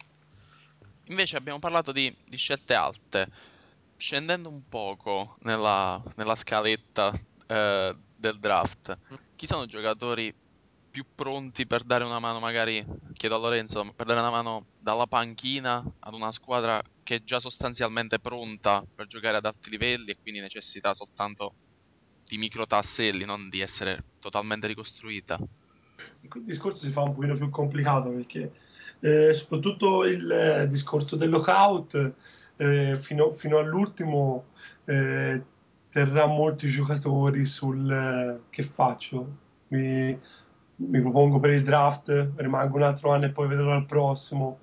Invece 1.05 1.37
abbiamo 1.37 1.61
parlato 1.61 1.93
di, 1.93 2.15
di 2.27 2.37
scelte 2.37 2.75
alte, 2.75 3.29
scendendo 4.03 4.49
un 4.49 4.69
poco 4.69 5.37
nella, 5.43 6.03
nella 6.17 6.35
scaletta 6.35 7.13
eh, 7.47 7.97
del 8.17 8.41
draft, 8.41 8.99
chi 9.37 9.47
sono 9.47 9.63
i 9.63 9.69
giocatori 9.69 10.35
più 10.91 11.05
pronti 11.15 11.67
per 11.67 11.85
dare 11.85 12.03
una 12.03 12.19
mano, 12.19 12.41
magari 12.41 12.85
chiedo 13.13 13.37
a 13.37 13.39
Lorenzo, 13.39 13.93
per 13.95 14.07
dare 14.07 14.19
una 14.19 14.31
mano 14.31 14.67
dalla 14.81 15.07
panchina 15.07 15.83
ad 16.01 16.15
una 16.15 16.33
squadra 16.33 16.83
che 17.05 17.17
è 17.17 17.23
già 17.23 17.39
sostanzialmente 17.39 18.19
pronta 18.19 18.85
per 18.93 19.07
giocare 19.07 19.37
ad 19.37 19.45
alti 19.45 19.71
livelli 19.71 20.11
e 20.11 20.17
quindi 20.21 20.41
necessita 20.41 20.95
soltanto 20.95 21.55
di 22.27 22.39
micro 22.39 22.67
tasselli, 22.67 23.25
non 23.25 23.49
di 23.49 23.61
essere 23.61 24.03
totalmente 24.19 24.67
ricostruita. 24.67 25.39
Il 26.23 26.43
discorso 26.45 26.83
si 26.83 26.91
fa 26.91 27.03
un 27.03 27.15
pochino 27.15 27.35
più 27.35 27.49
complicato 27.51 28.11
perché 28.11 28.53
eh, 28.99 29.33
soprattutto 29.33 30.05
il 30.05 30.31
eh, 30.31 30.69
discorso 30.69 31.15
del 31.15 31.31
lockout 31.31 32.15
eh, 32.63 32.97
fino, 32.97 33.33
fino, 33.33 33.59
all'ultimo 33.59 34.47
eh, 34.85 35.43
terrà 35.91 36.27
molti 36.27 36.69
giocatori 36.69 37.45
sul 37.45 37.91
eh, 37.91 38.41
che 38.51 38.63
faccio. 38.63 39.41
Mi, 39.69 40.19
mi 40.77 41.01
propongo 41.01 41.41
per 41.41 41.51
il 41.51 41.65
draft, 41.65 42.33
rimango 42.37 42.77
un 42.77 42.83
altro 42.83 43.11
anno 43.11 43.27
e 43.27 43.31
poi 43.31 43.49
vedrò 43.49 43.73
al 43.73 43.87
prossimo. 43.87 44.61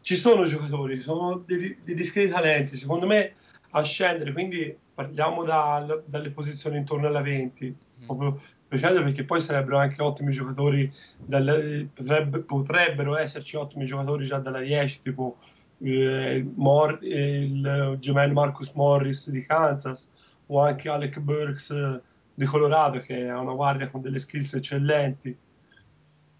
Ci 0.00 0.16
sono 0.16 0.44
giocatori, 0.44 0.96
ci 0.96 1.02
sono 1.02 1.36
dei, 1.46 1.78
dei 1.84 1.94
discreti 1.94 2.30
talenti, 2.30 2.76
secondo 2.76 3.06
me 3.06 3.34
a 3.70 3.82
scendere, 3.82 4.32
quindi 4.32 4.76
parliamo 4.92 5.44
da, 5.44 6.02
dalle 6.04 6.30
posizioni 6.30 6.78
intorno 6.78 7.06
alla 7.06 7.22
20, 7.22 7.66
mm. 7.66 8.06
proprio 8.06 8.40
per 8.66 8.78
scendere 8.78 9.04
perché 9.04 9.24
poi 9.24 9.40
sarebbero 9.40 9.78
anche 9.78 10.02
ottimi 10.02 10.32
giocatori, 10.32 10.92
dalle, 11.16 11.88
potrebbe, 11.92 12.40
potrebbero 12.40 13.16
esserci 13.16 13.56
ottimi 13.56 13.84
giocatori 13.84 14.24
già 14.24 14.38
dalla 14.38 14.60
10, 14.60 15.02
tipo 15.02 15.36
eh, 15.82 16.46
Mor- 16.54 17.02
il 17.02 17.96
gemello 17.98 18.32
Marcus 18.32 18.72
Morris 18.72 19.30
di 19.30 19.42
Kansas 19.42 20.10
o 20.46 20.60
anche 20.60 20.88
Alec 20.88 21.18
Burks 21.20 22.00
di 22.34 22.44
Colorado 22.44 23.00
che 23.00 23.28
ha 23.28 23.38
una 23.38 23.54
guardia 23.54 23.90
con 23.90 24.00
delle 24.00 24.18
skills 24.18 24.54
eccellenti. 24.54 25.36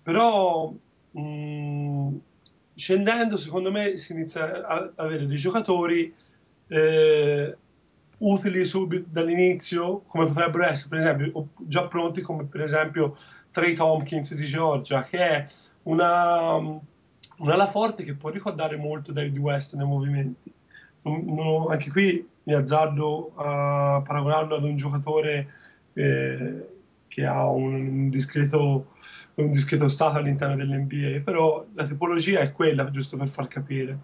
Però 0.02 0.72
mh, 1.10 1.20
mm, 1.20 2.16
scendendo 2.74 3.36
secondo 3.36 3.70
me 3.70 3.96
si 3.96 4.12
inizia 4.12 4.66
a 4.66 4.92
avere 4.96 5.26
dei 5.26 5.36
giocatori 5.36 6.12
eh, 6.68 7.56
utili 8.18 8.64
subito 8.64 9.06
dall'inizio 9.10 10.02
come 10.06 10.26
potrebbero 10.26 10.64
essere 10.64 10.88
per 10.88 10.98
esempio 10.98 11.48
già 11.58 11.86
pronti 11.86 12.20
come 12.20 12.44
per 12.44 12.62
esempio 12.62 13.16
Trey 13.50 13.74
Tompkins 13.74 14.34
di 14.34 14.44
Georgia 14.44 15.02
che 15.04 15.18
è 15.18 15.46
una, 15.84 16.56
un'ala 17.40 17.66
forte 17.66 18.04
che 18.04 18.14
può 18.14 18.30
ricordare 18.30 18.76
molto 18.76 19.12
David 19.12 19.36
West 19.38 19.74
nei 19.74 19.86
movimenti 19.86 20.52
non, 21.02 21.24
non, 21.24 21.70
anche 21.70 21.90
qui 21.90 22.26
mi 22.42 22.54
azzardo 22.54 23.32
a 23.36 24.02
paragonarlo 24.04 24.56
ad 24.56 24.64
un 24.64 24.76
giocatore 24.76 25.52
eh, 25.94 26.66
che 27.08 27.26
ha 27.26 27.48
un, 27.48 27.74
un 27.74 28.08
discreto 28.10 28.86
un 29.34 29.50
discreto 29.52 29.88
stato 29.88 30.18
all'interno 30.18 30.56
dell'NBA, 30.56 31.22
però 31.24 31.64
la 31.74 31.86
tipologia 31.86 32.40
è 32.40 32.52
quella, 32.52 32.90
giusto 32.90 33.16
per 33.16 33.28
far 33.28 33.48
capire. 33.48 33.98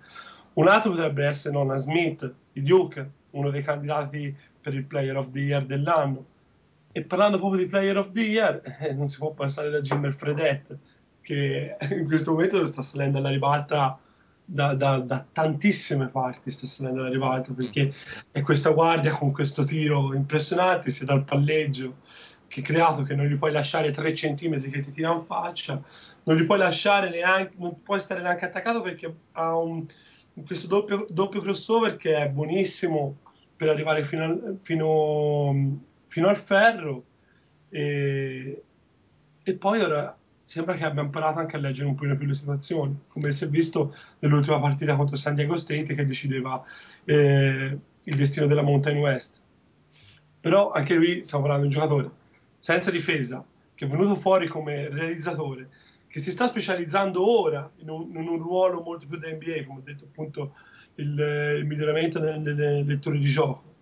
Un 0.55 0.69
altro 0.69 0.90
potrebbe 0.90 1.26
essere 1.26 1.55
Nonna 1.55 1.76
Smith 1.76 2.33
di 2.52 2.62
Duke, 2.62 3.11
uno 3.31 3.50
dei 3.50 3.62
candidati 3.62 4.35
per 4.61 4.75
il 4.75 4.85
Player 4.85 5.16
of 5.16 5.31
the 5.31 5.40
Year 5.40 5.64
dell'anno. 5.66 6.25
E 6.93 7.02
parlando 7.02 7.38
proprio 7.38 7.61
di 7.61 7.69
Player 7.69 7.99
of 7.99 8.12
the 8.12 8.23
Year, 8.23 8.62
eh, 8.81 8.93
non 8.95 9.09
si 9.09 9.19
può 9.19 9.33
passare 9.33 9.69
da 9.69 9.81
Jimmer 9.81 10.14
Fredette, 10.14 10.78
che 11.26 11.76
in 11.90 12.06
questo 12.06 12.30
momento 12.30 12.64
sta 12.66 12.83
salendo 12.83 13.18
alla 13.18 13.30
ribalta 13.30 13.99
da, 14.45 14.75
da, 14.75 14.99
da, 14.99 15.26
tantissime 15.33 16.06
parti, 16.06 16.52
sta 16.52 16.68
salendo 16.68 17.00
alla 17.00 17.11
ribalta, 17.11 17.52
perché 17.52 17.92
è 18.30 18.42
questa 18.42 18.71
guardia 18.71 19.12
con 19.12 19.33
questo 19.33 19.64
tiro 19.64 20.14
impressionante, 20.14 20.90
sia 20.90 21.04
dal 21.04 21.25
palleggio 21.25 21.97
che 22.47 22.62
creato 22.62 23.02
che 23.02 23.16
non 23.16 23.26
gli 23.26 23.37
puoi 23.37 23.50
lasciare 23.50 23.90
3 23.90 24.14
centimetri 24.14 24.71
che 24.71 24.80
ti 24.83 24.92
tira 24.92 25.12
in 25.12 25.23
faccia, 25.23 25.83
non 26.23 26.37
gli 26.37 26.45
puoi 26.45 26.59
lasciare 26.59 27.11
neanche, 27.11 27.54
non 27.56 27.83
puoi 27.83 27.99
stare 27.99 28.23
neanche 28.23 28.45
attaccato 28.45 28.80
perché 28.80 29.12
ha 29.33 29.56
un, 29.56 29.85
questo 30.47 30.68
doppio, 30.68 31.06
doppio 31.09 31.40
crossover 31.40 31.97
che 31.97 32.14
è 32.14 32.28
buonissimo 32.28 33.16
per 33.56 33.68
arrivare 33.68 34.04
fino 34.04 34.25
al, 34.25 34.59
fino, 34.62 35.80
fino 36.06 36.28
al 36.28 36.37
ferro 36.37 37.02
e, 37.68 38.62
e, 39.42 39.54
poi 39.54 39.80
ora 39.80 40.16
sembra 40.46 40.74
che 40.74 40.84
abbia 40.84 41.02
imparato 41.02 41.40
anche 41.40 41.56
a 41.56 41.58
leggere 41.58 41.88
un 41.88 41.96
po' 41.96 42.06
più 42.14 42.24
le 42.24 42.34
situazioni, 42.34 42.96
come 43.08 43.32
si 43.32 43.42
è 43.42 43.48
visto 43.48 43.96
nell'ultima 44.20 44.60
partita 44.60 44.94
contro 44.94 45.16
San 45.16 45.34
Diego 45.34 45.56
State 45.56 45.92
che 45.92 46.06
decideva 46.06 46.62
eh, 47.04 47.76
il 48.04 48.16
destino 48.16 48.46
della 48.46 48.62
Mountain 48.62 48.96
West. 48.98 49.40
Però 50.40 50.70
anche 50.70 50.94
lui, 50.94 51.24
stiamo 51.24 51.42
parlando 51.46 51.66
di 51.66 51.74
un 51.74 51.80
giocatore 51.80 52.10
senza 52.60 52.92
difesa, 52.92 53.44
che 53.74 53.86
è 53.86 53.88
venuto 53.88 54.14
fuori 54.14 54.46
come 54.46 54.88
realizzatore, 54.88 55.68
che 56.06 56.20
si 56.20 56.30
sta 56.30 56.46
specializzando 56.46 57.28
ora 57.28 57.68
in 57.78 57.90
un, 57.90 58.08
in 58.14 58.28
un 58.28 58.38
ruolo 58.38 58.82
molto 58.82 59.04
più 59.08 59.18
da 59.18 59.28
NBA, 59.28 59.64
come 59.66 59.80
ho 59.80 59.82
detto 59.84 60.04
appunto 60.04 60.54
il, 60.94 61.56
il 61.58 61.66
miglioramento 61.66 62.20
nelle, 62.20 62.38
nelle 62.38 62.84
letture 62.84 63.18
di 63.18 63.24
gioco. 63.24 63.74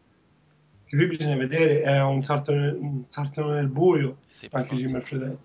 Che 0.86 0.96
qui 0.96 1.06
bisogna 1.08 1.36
vedere, 1.36 1.82
è 1.82 2.00
un 2.00 2.22
salto, 2.22 2.52
un 2.52 3.04
salto 3.08 3.50
nel 3.50 3.68
buio, 3.68 4.20
sì, 4.30 4.48
anche 4.50 4.76
Jimmy 4.76 5.02
Fredelli. 5.02 5.36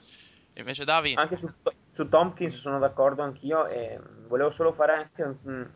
Invece 0.60 0.84
Davi? 0.84 1.14
Anche 1.16 1.36
su, 1.38 1.52
su, 1.92 2.08
Tompkins 2.08 2.60
sono 2.60 2.80
d'accordo 2.80 3.22
anch'io 3.22 3.68
e 3.68 4.00
volevo 4.28 4.50
solo 4.50 4.72
fare 4.74 4.94
anche 4.94 5.24
un, 5.24 5.68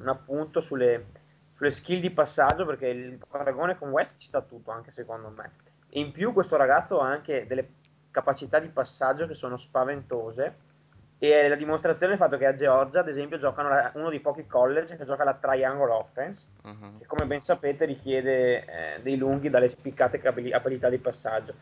un 0.00 0.08
appunto 0.08 0.60
sulle, 0.60 1.06
sulle 1.54 1.70
skill 1.70 2.00
di 2.00 2.10
passaggio 2.10 2.64
perché 2.64 2.88
il 2.88 3.18
paragone 3.28 3.76
con 3.76 3.90
West 3.90 4.18
ci 4.18 4.26
sta 4.26 4.40
tutto 4.42 4.70
anche 4.70 4.90
secondo 4.90 5.28
me 5.28 5.52
e 5.88 6.00
in 6.00 6.10
più 6.10 6.32
questo 6.32 6.56
ragazzo 6.56 7.00
ha 7.00 7.08
anche 7.08 7.46
delle 7.46 7.68
capacità 8.10 8.58
di 8.58 8.68
passaggio 8.68 9.26
che 9.26 9.34
sono 9.34 9.56
spaventose 9.56 10.70
e 11.18 11.48
la 11.48 11.54
dimostrazione 11.54 12.12
è 12.12 12.16
il 12.16 12.20
fatto 12.20 12.36
che 12.36 12.46
a 12.46 12.54
Georgia 12.54 13.00
ad 13.00 13.08
esempio 13.08 13.36
giocano 13.38 13.68
la, 13.68 13.92
uno 13.94 14.10
dei 14.10 14.20
pochi 14.20 14.46
college 14.46 14.96
che 14.96 15.04
gioca 15.04 15.22
la 15.22 15.34
triangle 15.34 15.92
offense 15.92 16.46
uh-huh. 16.62 16.98
che 16.98 17.06
come 17.06 17.26
ben 17.26 17.40
sapete 17.40 17.84
richiede 17.84 18.64
eh, 18.64 19.00
dei 19.02 19.16
lunghi 19.16 19.48
dalle 19.48 19.68
spiccate 19.68 20.20
abilità 20.52 20.88
di 20.88 20.98
passaggio 20.98 21.54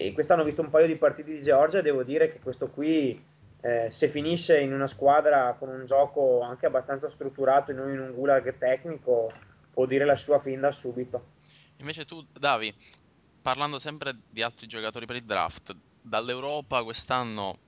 e 0.00 0.14
quest'anno 0.14 0.40
ho 0.40 0.44
visto 0.46 0.62
un 0.62 0.70
paio 0.70 0.86
di 0.86 0.96
partite 0.96 1.30
di 1.30 1.42
Georgia 1.42 1.80
e 1.80 1.82
devo 1.82 2.02
dire 2.02 2.32
che 2.32 2.40
questo 2.40 2.68
qui 2.68 3.22
eh, 3.60 3.90
se 3.90 4.08
finisce 4.08 4.58
in 4.58 4.72
una 4.72 4.86
squadra 4.86 5.54
con 5.58 5.68
un 5.68 5.84
gioco 5.84 6.40
anche 6.40 6.64
abbastanza 6.64 7.10
strutturato 7.10 7.70
e 7.70 7.74
non 7.74 7.90
in 7.90 8.00
un 8.00 8.14
gulag 8.14 8.56
tecnico 8.56 9.30
può 9.70 9.84
dire 9.84 10.06
la 10.06 10.16
sua 10.16 10.38
fin 10.38 10.60
da 10.60 10.72
subito 10.72 11.24
invece 11.76 12.06
tu 12.06 12.24
Davi 12.32 12.74
parlando 13.42 13.78
sempre 13.78 14.16
di 14.30 14.42
altri 14.42 14.66
giocatori 14.66 15.04
per 15.04 15.16
il 15.16 15.24
draft, 15.24 15.76
dall'Europa 16.00 16.82
quest'anno 16.82 17.58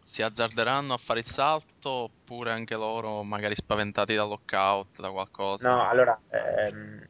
si 0.00 0.20
azzarderanno 0.20 0.92
a 0.92 0.98
fare 0.98 1.20
il 1.20 1.26
salto 1.26 1.88
oppure 1.90 2.50
anche 2.50 2.74
loro 2.74 3.22
magari 3.22 3.54
spaventati 3.54 4.14
dal 4.14 4.28
lockout, 4.28 5.00
da 5.00 5.10
qualcosa? 5.10 5.68
No, 5.68 5.86
allora, 5.86 6.18
ehm, 6.30 7.06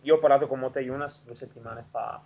io 0.00 0.16
ho 0.16 0.18
parlato 0.18 0.48
con 0.48 0.58
Mote 0.58 0.80
Yunas 0.80 1.22
due 1.22 1.36
settimane 1.36 1.86
fa 1.88 2.20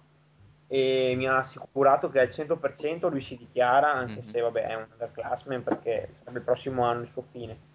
e 0.68 1.14
mi 1.16 1.28
ha 1.28 1.38
assicurato 1.38 2.08
che 2.10 2.20
al 2.20 2.28
100% 2.28 3.08
lui 3.08 3.20
si 3.20 3.36
dichiara, 3.36 3.92
anche 3.92 4.12
mm-hmm. 4.12 4.20
se 4.20 4.40
vabbè 4.40 4.66
è 4.66 4.74
un 4.74 4.86
underclassman 4.92 5.62
perché 5.62 6.08
sarebbe 6.12 6.38
il 6.38 6.44
prossimo 6.44 6.84
anno 6.84 7.02
il 7.02 7.08
suo 7.08 7.22
fine. 7.22 7.74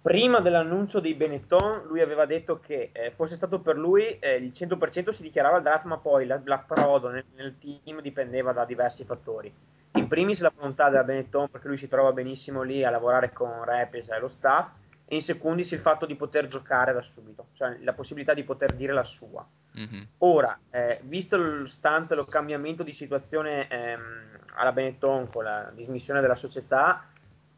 Prima 0.00 0.40
dell'annuncio 0.40 1.00
dei 1.00 1.14
Benetton 1.14 1.82
lui 1.86 2.00
aveva 2.00 2.24
detto 2.24 2.60
che 2.60 2.90
eh, 2.92 3.10
fosse 3.10 3.34
stato 3.34 3.60
per 3.60 3.76
lui 3.76 4.18
eh, 4.20 4.36
il 4.36 4.52
100% 4.54 5.10
si 5.10 5.22
dichiarava 5.22 5.56
il 5.56 5.64
draft 5.64 5.84
ma 5.86 5.98
poi 5.98 6.24
la, 6.24 6.40
l'approdo 6.44 7.08
nel, 7.08 7.24
nel, 7.34 7.58
team 7.58 8.00
dipendeva 8.00 8.52
da 8.52 8.64
diversi 8.64 9.04
fattori. 9.04 9.52
In 9.94 10.06
primis 10.06 10.40
la 10.40 10.52
volontà 10.54 10.88
della 10.88 11.02
Benetton 11.02 11.48
perché 11.50 11.66
lui 11.66 11.76
si 11.76 11.88
trova 11.88 12.12
benissimo 12.12 12.62
lì 12.62 12.84
a 12.84 12.90
lavorare 12.90 13.32
con 13.32 13.64
Rapis 13.64 14.08
e 14.10 14.20
lo 14.20 14.28
staff 14.28 14.70
e 15.04 15.16
in 15.16 15.22
secundis 15.22 15.72
il 15.72 15.80
fatto 15.80 16.06
di 16.06 16.14
poter 16.14 16.46
giocare 16.46 16.92
da 16.92 17.02
subito 17.02 17.46
cioè 17.52 17.78
la 17.80 17.94
possibilità 17.94 18.34
di 18.34 18.44
poter 18.44 18.74
dire 18.74 18.92
la 18.92 19.04
sua 19.04 19.44
mm-hmm. 19.76 20.02
ora 20.18 20.58
eh, 20.70 21.00
visto 21.02 21.36
lo 21.36 21.66
stante 21.66 22.14
lo 22.14 22.24
cambiamento 22.24 22.82
di 22.82 22.92
situazione 22.92 23.68
ehm, 23.68 24.38
alla 24.54 24.72
Benetton 24.72 25.28
con 25.30 25.44
la 25.44 25.70
dismissione 25.74 26.20
della 26.20 26.36
società 26.36 27.04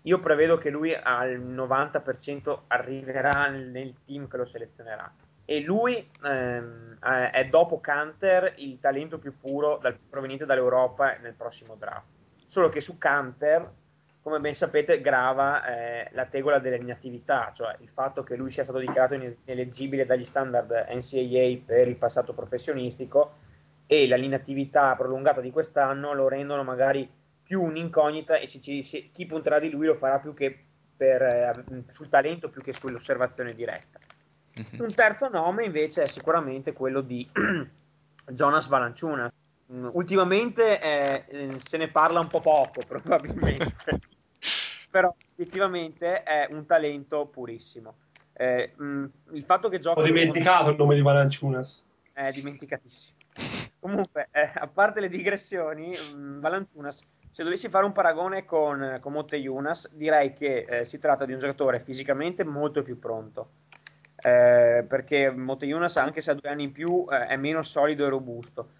io 0.02 0.18
prevedo 0.18 0.56
che 0.56 0.70
lui 0.70 0.94
al 0.94 1.38
90% 1.38 2.60
arriverà 2.68 3.48
nel 3.48 3.94
team 4.06 4.28
che 4.28 4.36
lo 4.38 4.46
selezionerà. 4.46 5.12
E 5.44 5.60
lui 5.60 6.08
ehm, 6.22 6.98
è 6.98 7.46
dopo 7.50 7.80
Canter 7.80 8.54
il 8.56 8.78
talento 8.80 9.18
più 9.18 9.36
puro 9.38 9.78
dal, 9.82 9.98
proveniente 10.08 10.46
dall'Europa 10.46 11.16
nel 11.18 11.34
prossimo 11.34 11.74
draft. 11.74 12.06
Solo 12.46 12.68
che 12.70 12.80
su 12.80 12.96
Canter, 12.96 13.68
come 14.22 14.38
ben 14.38 14.54
sapete, 14.54 15.00
grava 15.00 15.64
eh, 15.64 16.10
la 16.12 16.26
tegola 16.26 16.58
dell'inattività, 16.58 17.52
cioè 17.54 17.76
il 17.80 17.88
fatto 17.88 18.22
che 18.22 18.36
lui 18.36 18.50
sia 18.50 18.64
stato 18.64 18.78
dichiarato 18.78 19.14
ineleggibile 19.14 20.04
dagli 20.04 20.24
standard 20.24 20.70
NCAA 20.90 21.62
per 21.64 21.88
il 21.88 21.96
passato 21.96 22.34
professionistico 22.34 23.34
e 23.86 24.06
l'inattività 24.06 24.94
prolungata 24.94 25.40
di 25.40 25.50
quest'anno 25.50 26.12
lo 26.12 26.28
rendono 26.28 26.62
magari 26.62 27.08
più 27.42 27.62
un'incognita 27.62 28.36
e 28.36 28.46
si, 28.46 28.82
si, 28.82 29.10
chi 29.10 29.26
punterà 29.26 29.58
di 29.58 29.70
lui 29.70 29.86
lo 29.86 29.96
farà 29.96 30.18
più 30.18 30.34
che 30.34 30.64
per, 30.96 31.22
eh, 31.22 31.64
sul 31.88 32.08
talento 32.08 32.50
più 32.50 32.62
che 32.62 32.72
sull'osservazione 32.72 33.54
diretta. 33.54 33.98
Mm-hmm. 34.60 34.84
Un 34.84 34.94
terzo 34.94 35.28
nome 35.28 35.64
invece 35.64 36.02
è 36.02 36.06
sicuramente 36.06 36.72
quello 36.72 37.00
di 37.00 37.28
Jonas 38.28 38.68
Valanciunas. 38.68 39.32
Mm, 39.72 39.88
ultimamente 39.92 40.80
eh, 40.80 41.54
se 41.58 41.76
ne 41.76 41.88
parla 41.88 42.20
un 42.20 42.28
po' 42.28 42.40
poco 42.40 42.80
probabilmente, 42.88 43.74
però 44.90 45.14
effettivamente 45.36 46.22
è 46.22 46.48
un 46.50 46.66
talento 46.66 47.26
purissimo. 47.26 47.94
Eh, 48.32 48.72
mh, 48.76 48.84
mm, 48.84 49.04
il 49.32 49.44
fatto 49.44 49.68
che 49.68 49.78
gioca... 49.78 50.00
Ho 50.00 50.04
dimenticato 50.04 50.64
con... 50.64 50.72
il 50.72 50.78
nome 50.78 50.94
di 50.94 51.02
Valanciunas. 51.02 51.84
È 52.12 52.30
dimenticatissimo. 52.32 53.18
Comunque, 53.78 54.28
eh, 54.32 54.50
a 54.54 54.66
parte 54.66 55.00
le 55.00 55.08
digressioni, 55.08 55.90
mh, 55.90 56.16
mm, 56.16 56.40
Valanciunas 56.40 57.04
se 57.30 57.44
dovessi 57.44 57.68
fare 57.68 57.84
un 57.84 57.92
paragone 57.92 58.44
con, 58.44 58.98
con 59.00 59.12
Monte 59.12 59.36
Yunas, 59.36 59.88
direi 59.92 60.32
che 60.32 60.66
eh, 60.68 60.84
si 60.84 60.98
tratta 60.98 61.24
di 61.24 61.32
un 61.32 61.38
giocatore 61.38 61.78
fisicamente 61.78 62.42
molto 62.42 62.82
più 62.82 62.98
pronto. 62.98 63.50
Eh, 64.16 64.84
perché 64.86 65.30
Monte 65.30 65.64
Yunas, 65.64 65.96
anche 65.96 66.20
se 66.20 66.32
ha 66.32 66.34
due 66.34 66.50
anni 66.50 66.64
in 66.64 66.72
più, 66.72 67.06
eh, 67.08 67.26
è 67.26 67.36
meno 67.36 67.62
solido 67.62 68.04
e 68.04 68.08
robusto. 68.08 68.70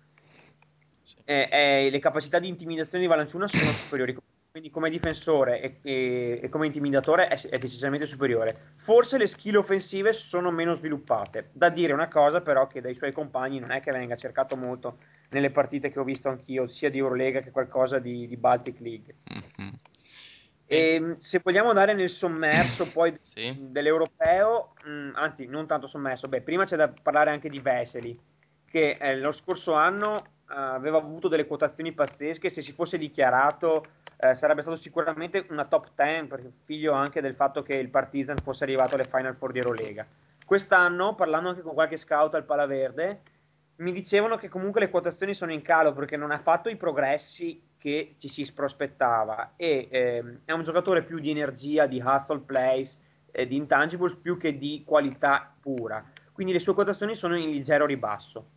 Le 1.25 1.99
capacità 1.99 2.39
di 2.39 2.49
intimidazione 2.49 3.03
di 3.03 3.09
Valanciunas 3.09 3.57
sono 3.57 3.73
superiori 3.73 4.17
quindi 4.51 4.71
come 4.71 4.91
difensore 4.91 5.61
e, 5.61 5.79
e, 5.83 6.41
e 6.43 6.49
come 6.49 6.67
intimidatore 6.67 7.29
è, 7.29 7.41
è, 7.41 7.59
decisamente 7.59 8.05
superiore. 8.05 8.73
Forse 8.77 9.17
le 9.17 9.29
skill 9.29 9.57
offensive 9.57 10.13
sono 10.13 10.51
meno 10.51 10.75
sviluppate. 10.75 11.51
Da 11.53 11.69
dire 11.69 11.93
una 11.93 12.09
cosa 12.09 12.41
però 12.41 12.67
che 12.67 12.81
dai 12.81 12.97
suoi 12.97 13.13
compagni 13.13 13.61
non 13.61 13.71
è 13.71 13.81
che 13.81 13.93
venga 13.93 14.17
cercato 14.17 14.57
molto 14.57 14.99
nelle 15.31 15.51
partite 15.51 15.91
che 15.91 16.01
ho 16.01 16.05
visto 16.05 16.29
anch'io, 16.29 16.67
sia 16.67 16.91
di 16.91 16.99
Eurolega 16.99 17.41
che 17.41 17.53
qualcosa 17.53 18.01
di, 18.01 18.27
di 18.27 18.37
Baltic 18.37 18.81
League. 18.81 19.15
Mm-hmm. 19.33 19.73
E, 20.67 20.95
ehm, 20.95 21.19
se 21.19 21.41
vogliamo 21.43 21.69
andare 21.69 21.95
nel 21.95 22.11
sommerso 22.11 22.89
poi 22.91 23.17
sì. 23.23 23.57
dell'europeo, 23.57 24.75
mh, 24.85 24.91
mm, 24.91 25.11
anzi 25.15 25.47
non 25.47 25.69
tanto 25.69 25.87
sommerso, 25.87 26.27
beh, 26.27 26.43
prima 26.43 26.65
c'è 26.65 26.77
da 26.77 26.93
parlare 27.03 27.31
anche 27.31 27.49
di 27.49 27.61
Vesely, 27.61 28.19
che 28.69 28.97
eh, 29.01 29.17
lo 29.17 29.31
scorso 29.31 29.75
anno 29.75 30.17
eh, 30.17 30.40
aveva 30.51 30.99
avuto 30.99 31.29
delle 31.29 31.47
quotazioni 31.47 31.93
pazzesche, 31.93 32.51
se 32.51 32.63
si 32.63 32.73
fosse 32.73 32.99
dichiarato 32.99 33.83
eh, 34.17 34.35
sarebbe 34.35 34.61
stato 34.61 34.77
sicuramente 34.77 35.47
una 35.51 35.65
top 35.65 35.91
10, 35.95 36.27
perché 36.27 36.53
figlio 36.65 36.93
anche 36.93 37.21
del 37.21 37.35
fatto 37.35 37.63
che 37.63 37.75
il 37.75 37.89
Partizan 37.89 38.37
fosse 38.37 38.65
arrivato 38.65 38.95
alle 38.95 39.05
Final 39.05 39.37
Four 39.37 39.53
di 39.53 39.61
Eurolega. 39.61 40.07
Quest'anno, 40.45 41.15
parlando 41.15 41.51
anche 41.51 41.63
con 41.63 41.75
qualche 41.75 41.97
scout 41.97 42.35
al 42.35 42.45
Palaverde, 42.45 43.23
mi 43.77 43.93
dicevano 43.93 44.37
che 44.37 44.49
comunque 44.49 44.81
le 44.81 44.91
quotazioni 44.91 45.33
sono 45.33 45.53
in 45.53 45.63
calo 45.63 45.93
perché 45.93 46.17
non 46.17 46.33
ha 46.33 46.39
fatto 46.39 46.69
i 46.69 46.77
progressi 46.77 47.63
che 47.79 48.17
ci 48.19 48.29
si 48.29 48.47
prospettava 48.53 49.55
e 49.57 49.89
ehm, 49.91 50.41
è 50.45 50.53
un 50.53 50.63
giocatore 50.63 51.03
più 51.03 51.19
di 51.19 51.31
energia, 51.31 51.87
di 51.87 52.03
hustle 52.05 52.41
plays, 52.41 52.99
eh, 53.31 53.47
di 53.47 53.57
intangibles 53.57 54.17
più 54.17 54.37
che 54.37 54.59
di 54.59 54.83
qualità 54.85 55.55
pura. 55.59 56.05
Quindi 56.31 56.53
le 56.53 56.59
sue 56.59 56.75
quotazioni 56.75 57.15
sono 57.15 57.37
in 57.37 57.51
leggero 57.51 57.87
ribasso. 57.87 58.51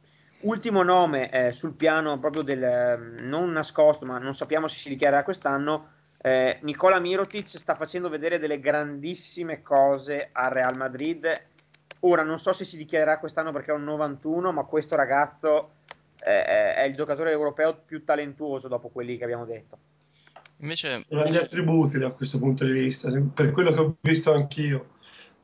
Ultimo 0.44 0.84
nome 0.84 1.30
eh, 1.30 1.52
sul 1.54 1.74
piano 1.74 2.20
proprio 2.20 2.42
del 2.42 2.64
ehm, 2.64 3.28
non 3.28 3.52
nascosto, 3.52 4.06
ma 4.06 4.18
non 4.18 4.34
sappiamo 4.34 4.68
se 4.68 4.78
si 4.78 4.90
dichiarerà 4.90 5.24
quest'anno. 5.24 5.92
Eh, 6.22 6.60
Nicola 6.62 7.00
Mirotic 7.00 7.48
sta 7.48 7.76
facendo 7.76 8.10
vedere 8.10 8.40
delle 8.40 8.60
grandissime 8.60 9.62
cose 9.62 10.30
al 10.32 10.52
Real 10.52 10.76
Madrid. 10.76 11.26
Ora 12.02 12.24
non 12.24 12.40
so 12.40 12.52
se 12.52 12.66
si 12.66 12.76
dichiarerà 12.76 13.20
quest'anno 13.20 13.54
perché 13.54 13.72
è 13.72 13.76
un 13.76 13.86
91, 13.86 14.52
ma 14.52 14.64
questo 14.64 14.98
ragazzo 14.98 15.76
è, 16.20 16.76
è 16.78 16.84
il 16.84 16.96
giocatore 16.96 17.32
europeo 17.32 17.82
più 17.86 18.04
talentuoso 18.04 18.68
dopo 18.68 18.90
quelli 18.90 19.18
che 19.18 19.24
abbiamo 19.24 19.46
detto. 19.46 19.78
Invece... 20.58 21.06
Grandi 21.08 21.38
attributi 21.38 21.98
da 21.98 22.12
questo 22.12 22.38
punto 22.40 22.66
di 22.66 22.72
vista, 22.72 23.10
per 23.34 23.52
quello 23.52 23.72
che 23.72 23.80
ho 23.80 23.96
visto 24.02 24.34
anch'io. 24.34 24.92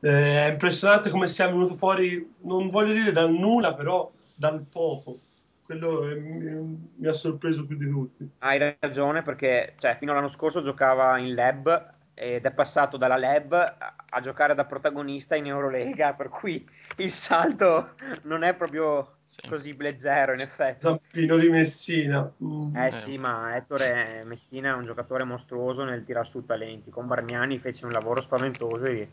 Eh, 0.00 0.46
è 0.46 0.50
impressionante 0.50 1.08
come 1.08 1.26
sia 1.26 1.46
venuto 1.46 1.74
fuori, 1.74 2.34
non 2.42 2.68
voglio 2.68 2.92
dire 2.92 3.12
dal 3.12 3.30
nulla, 3.30 3.74
però 3.74 4.10
dal 4.40 4.64
poco. 4.64 5.20
Quello 5.62 6.08
è, 6.08 6.14
mi, 6.14 6.90
mi, 6.96 7.06
ha 7.06 7.12
sorpreso 7.12 7.66
più 7.66 7.76
di 7.76 7.88
tutti. 7.88 8.28
Hai 8.38 8.76
ragione 8.80 9.22
perché 9.22 9.74
cioè, 9.78 9.96
fino 9.98 10.12
all'anno 10.12 10.28
scorso 10.28 10.62
giocava 10.62 11.18
in 11.18 11.34
lab 11.34 11.92
ed 12.14 12.44
è 12.44 12.50
passato 12.50 12.96
dalla 12.96 13.18
lab 13.18 13.52
a, 13.52 13.94
a 14.08 14.20
giocare 14.20 14.54
da 14.54 14.64
protagonista 14.64 15.36
in 15.36 15.46
Eurolega, 15.46 16.14
per 16.14 16.30
cui 16.30 16.66
il 16.96 17.12
salto 17.12 17.94
non 18.22 18.42
è 18.42 18.54
proprio 18.54 19.18
sì. 19.26 19.46
così 19.46 19.76
leggero 19.76 20.32
in 20.32 20.40
effetti. 20.40 20.80
Zampino 20.80 21.36
di 21.36 21.50
Messina. 21.50 22.32
Mm. 22.42 22.74
Eh 22.74 22.90
sì, 22.92 23.18
ma 23.18 23.54
Ettore 23.56 24.22
Messina 24.24 24.70
è 24.70 24.76
un 24.76 24.86
giocatore 24.86 25.24
mostruoso 25.24 25.84
nel 25.84 26.04
tirar 26.04 26.26
su 26.26 26.46
talenti. 26.46 26.90
Con 26.90 27.06
Bargnani 27.06 27.58
fece 27.58 27.84
un 27.84 27.92
lavoro 27.92 28.22
spaventoso 28.22 28.86
e, 28.86 29.08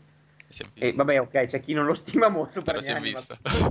e 0.72 0.92
vabbè, 0.94 1.20
ok, 1.20 1.44
c'è 1.44 1.60
chi 1.60 1.74
non 1.74 1.84
lo 1.84 1.94
stima 1.94 2.28
molto 2.28 2.62
Però 2.62 2.80
Bargnani. 2.80 3.12
Ma... 3.12 3.22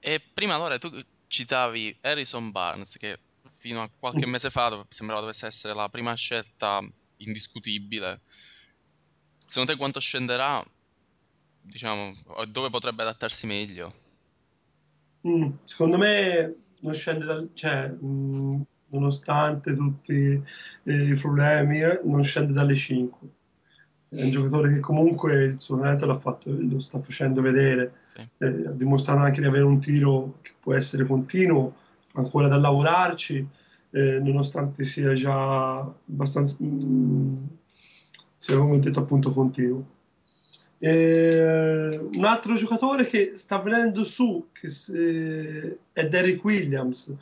e 0.00 0.20
prima 0.32 0.54
allora 0.54 0.78
tu 0.78 0.90
citavi 1.28 1.98
Harrison 2.00 2.50
Barnes 2.50 2.96
che 2.96 3.18
fino 3.58 3.82
a 3.82 3.90
qualche 3.96 4.26
mese 4.26 4.50
fa 4.50 4.84
sembrava 4.88 5.20
dovesse 5.20 5.46
essere 5.46 5.74
la 5.74 5.88
prima 5.88 6.14
scelta 6.14 6.80
indiscutibile. 7.18 8.20
Secondo 9.48 9.72
te 9.72 9.78
quanto 9.78 10.00
scenderà? 10.00 10.64
Diciamo, 11.62 12.14
dove 12.48 12.70
potrebbe 12.70 13.02
adattarsi 13.02 13.46
meglio? 13.46 13.94
Mm, 15.28 15.50
secondo 15.64 15.98
me 15.98 16.54
non 16.80 16.94
scende 16.94 17.24
dal... 17.26 17.50
cioè, 17.52 17.88
mm, 17.88 18.60
nonostante 18.88 19.74
tutti 19.74 20.42
eh, 20.84 21.02
i 21.02 21.14
problemi, 21.14 21.82
eh, 21.82 22.00
non 22.04 22.24
scende 22.24 22.52
dalle 22.52 22.74
5. 22.74 23.28
È 24.12 24.24
un 24.24 24.30
giocatore 24.32 24.72
che 24.72 24.80
comunque 24.80 25.44
il 25.44 25.60
suo 25.60 25.78
talento 25.78 26.18
fatto, 26.18 26.50
lo 26.52 26.80
sta 26.80 27.00
facendo 27.00 27.40
vedere, 27.40 27.92
sì. 28.16 28.28
eh, 28.38 28.66
ha 28.66 28.72
dimostrato 28.72 29.20
anche 29.20 29.40
di 29.40 29.46
avere 29.46 29.62
un 29.62 29.78
tiro 29.78 30.38
che 30.42 30.50
può 30.58 30.74
essere 30.74 31.06
continuo, 31.06 31.76
ancora 32.14 32.48
da 32.48 32.56
lavorarci, 32.56 33.46
eh, 33.90 34.18
nonostante 34.18 34.82
sia 34.82 35.12
già 35.12 35.78
abbastanza, 35.78 36.56
mm, 36.60 37.36
sia 38.36 38.58
come 38.58 38.80
detto 38.80 38.98
appunto 38.98 39.32
continuo. 39.32 39.86
Eh, 40.78 42.00
un 42.12 42.24
altro 42.24 42.54
giocatore 42.54 43.06
che 43.06 43.32
sta 43.34 43.60
venendo 43.60 44.02
su 44.02 44.48
che 44.50 44.70
se, 44.70 45.78
è 45.92 46.08
Derek 46.08 46.42
Williams. 46.42 47.14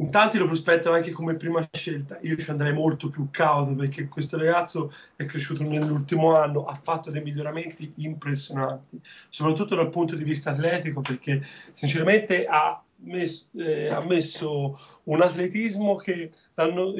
In 0.00 0.10
tanti 0.10 0.38
lo 0.38 0.46
prospettano 0.46 0.96
anche 0.96 1.10
come 1.10 1.34
prima 1.34 1.66
scelta. 1.70 2.18
Io 2.22 2.34
ci 2.38 2.50
andrei 2.50 2.72
molto 2.72 3.10
più 3.10 3.28
cauto 3.30 3.74
perché 3.74 4.08
questo 4.08 4.38
ragazzo 4.38 4.90
è 5.14 5.26
cresciuto 5.26 5.62
nell'ultimo 5.62 6.34
anno, 6.34 6.64
ha 6.64 6.74
fatto 6.74 7.10
dei 7.10 7.22
miglioramenti 7.22 7.92
impressionanti, 7.96 8.98
soprattutto 9.28 9.74
dal 9.74 9.90
punto 9.90 10.16
di 10.16 10.24
vista 10.24 10.52
atletico, 10.52 11.02
perché 11.02 11.44
sinceramente 11.74 12.46
ha 12.46 12.82
messo, 13.02 13.48
eh, 13.58 13.88
ha 13.88 14.00
messo 14.00 14.78
un 15.04 15.20
atletismo 15.20 15.96
che, 15.96 16.32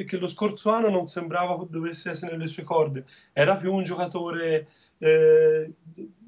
che 0.05 0.17
lo 0.17 0.27
scorso 0.27 0.69
anno 0.71 0.91
non 0.91 1.07
sembrava 1.07 1.65
dovesse 1.67 2.11
essere 2.11 2.33
nelle 2.33 2.45
sue 2.45 2.63
corde. 2.63 3.05
Era 3.33 3.57
più 3.57 3.73
un 3.73 3.83
giocatore 3.83 4.67
eh, 4.99 5.73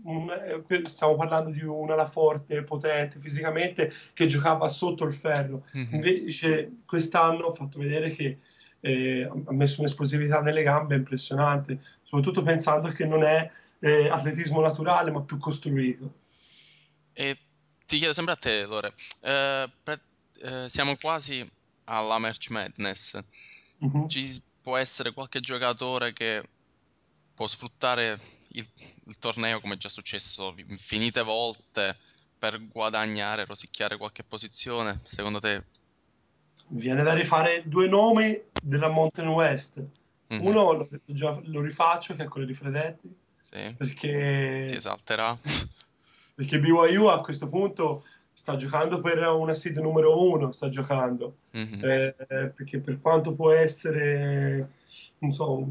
eh 0.06 0.86
stiamo 0.86 1.16
parlando 1.16 1.50
di 1.50 1.63
un'ala 1.63 2.06
forte, 2.06 2.63
potente 2.63 3.20
fisicamente, 3.20 3.94
che 4.13 4.26
giocava 4.26 4.68
sotto 4.70 5.06
il 5.06 5.13
ferro. 5.13 5.66
Mm-hmm. 5.78 5.94
Invece 5.94 6.72
quest'anno 6.86 7.48
ha 7.48 7.54
fatto 7.54 7.80
vedere 7.80 8.12
che 8.12 8.39
eh, 8.82 9.24
ha 9.24 9.54
messo 9.54 9.80
un'esplosività 9.80 10.42
nelle 10.42 10.63
gambe 10.63 10.96
impressionante, 10.96 11.82
soprattutto 12.04 12.44
pensando 12.44 12.89
che 12.89 13.06
non 13.06 13.24
è 13.24 13.50
eh, 13.80 14.10
atletismo 14.10 14.60
naturale, 14.62 15.12
ma 15.12 15.22
più 15.22 15.38
costruito. 15.38 16.13
E 17.13 17.38
ti 17.88 17.98
chiedo 17.98 18.13
sempre 18.13 18.34
a 18.34 18.38
te, 18.38 18.66
Lore, 18.66 18.94
eh, 19.22 19.70
pre- 19.84 20.02
eh, 20.42 20.68
siamo 20.70 20.98
quasi 20.98 21.50
alla 21.86 22.20
Merch 22.20 22.50
Madness. 22.50 23.18
Mm-hmm. 23.84 24.08
Ci 24.08 24.42
può 24.62 24.78
essere 24.78 25.13
qualche 25.13 25.39
giocatore 25.39 26.13
che 26.13 26.44
può 27.36 27.48
sfruttare 27.48 28.20
il, 28.54 28.68
il 29.06 29.16
torneo, 29.20 29.60
come 29.60 29.76
è 29.76 29.78
già 29.78 29.89
successo 29.89 30.54
infinite 30.58 31.22
volte, 31.22 31.98
per 32.38 32.62
guadagnare, 32.68 33.46
rosicchiare 33.46 33.98
qualche 33.98 34.24
posizione, 34.24 35.02
secondo 35.06 35.39
te? 35.39 35.63
Viene 36.68 37.04
da 37.04 37.13
rifare 37.13 37.63
due 37.66 37.88
nomi 37.88 38.39
della 38.62 38.89
Mountain 38.89 39.30
West. 39.30 39.82
Mm-hmm. 40.34 40.46
Uno 40.46 40.72
lo, 40.74 40.89
già, 41.06 41.39
lo 41.44 41.62
rifaccio, 41.62 42.16
che 42.16 42.24
è 42.24 42.28
quello 42.28 42.46
di 42.46 42.54
Fredetti. 42.54 43.16
Sì. 43.44 43.74
Perché... 43.78 44.68
Si 44.70 44.76
esalterà. 44.76 45.38
Perché 46.36 46.60
BYU 46.60 47.06
a 47.06 47.22
questo 47.22 47.48
punto 47.48 48.04
sta 48.34 48.56
giocando 48.56 49.00
per 49.00 49.20
una 49.20 49.54
seed 49.54 49.78
numero 49.78 50.28
uno, 50.28 50.52
sta 50.52 50.68
giocando. 50.70 51.38
Mm-hmm. 51.56 51.84
Eh, 51.84 52.16
perché 52.56 52.80
per 52.80 53.00
quanto 53.00 53.34
può 53.36 53.52
essere, 53.52 54.72
non 55.20 55.32
so, 55.32 55.66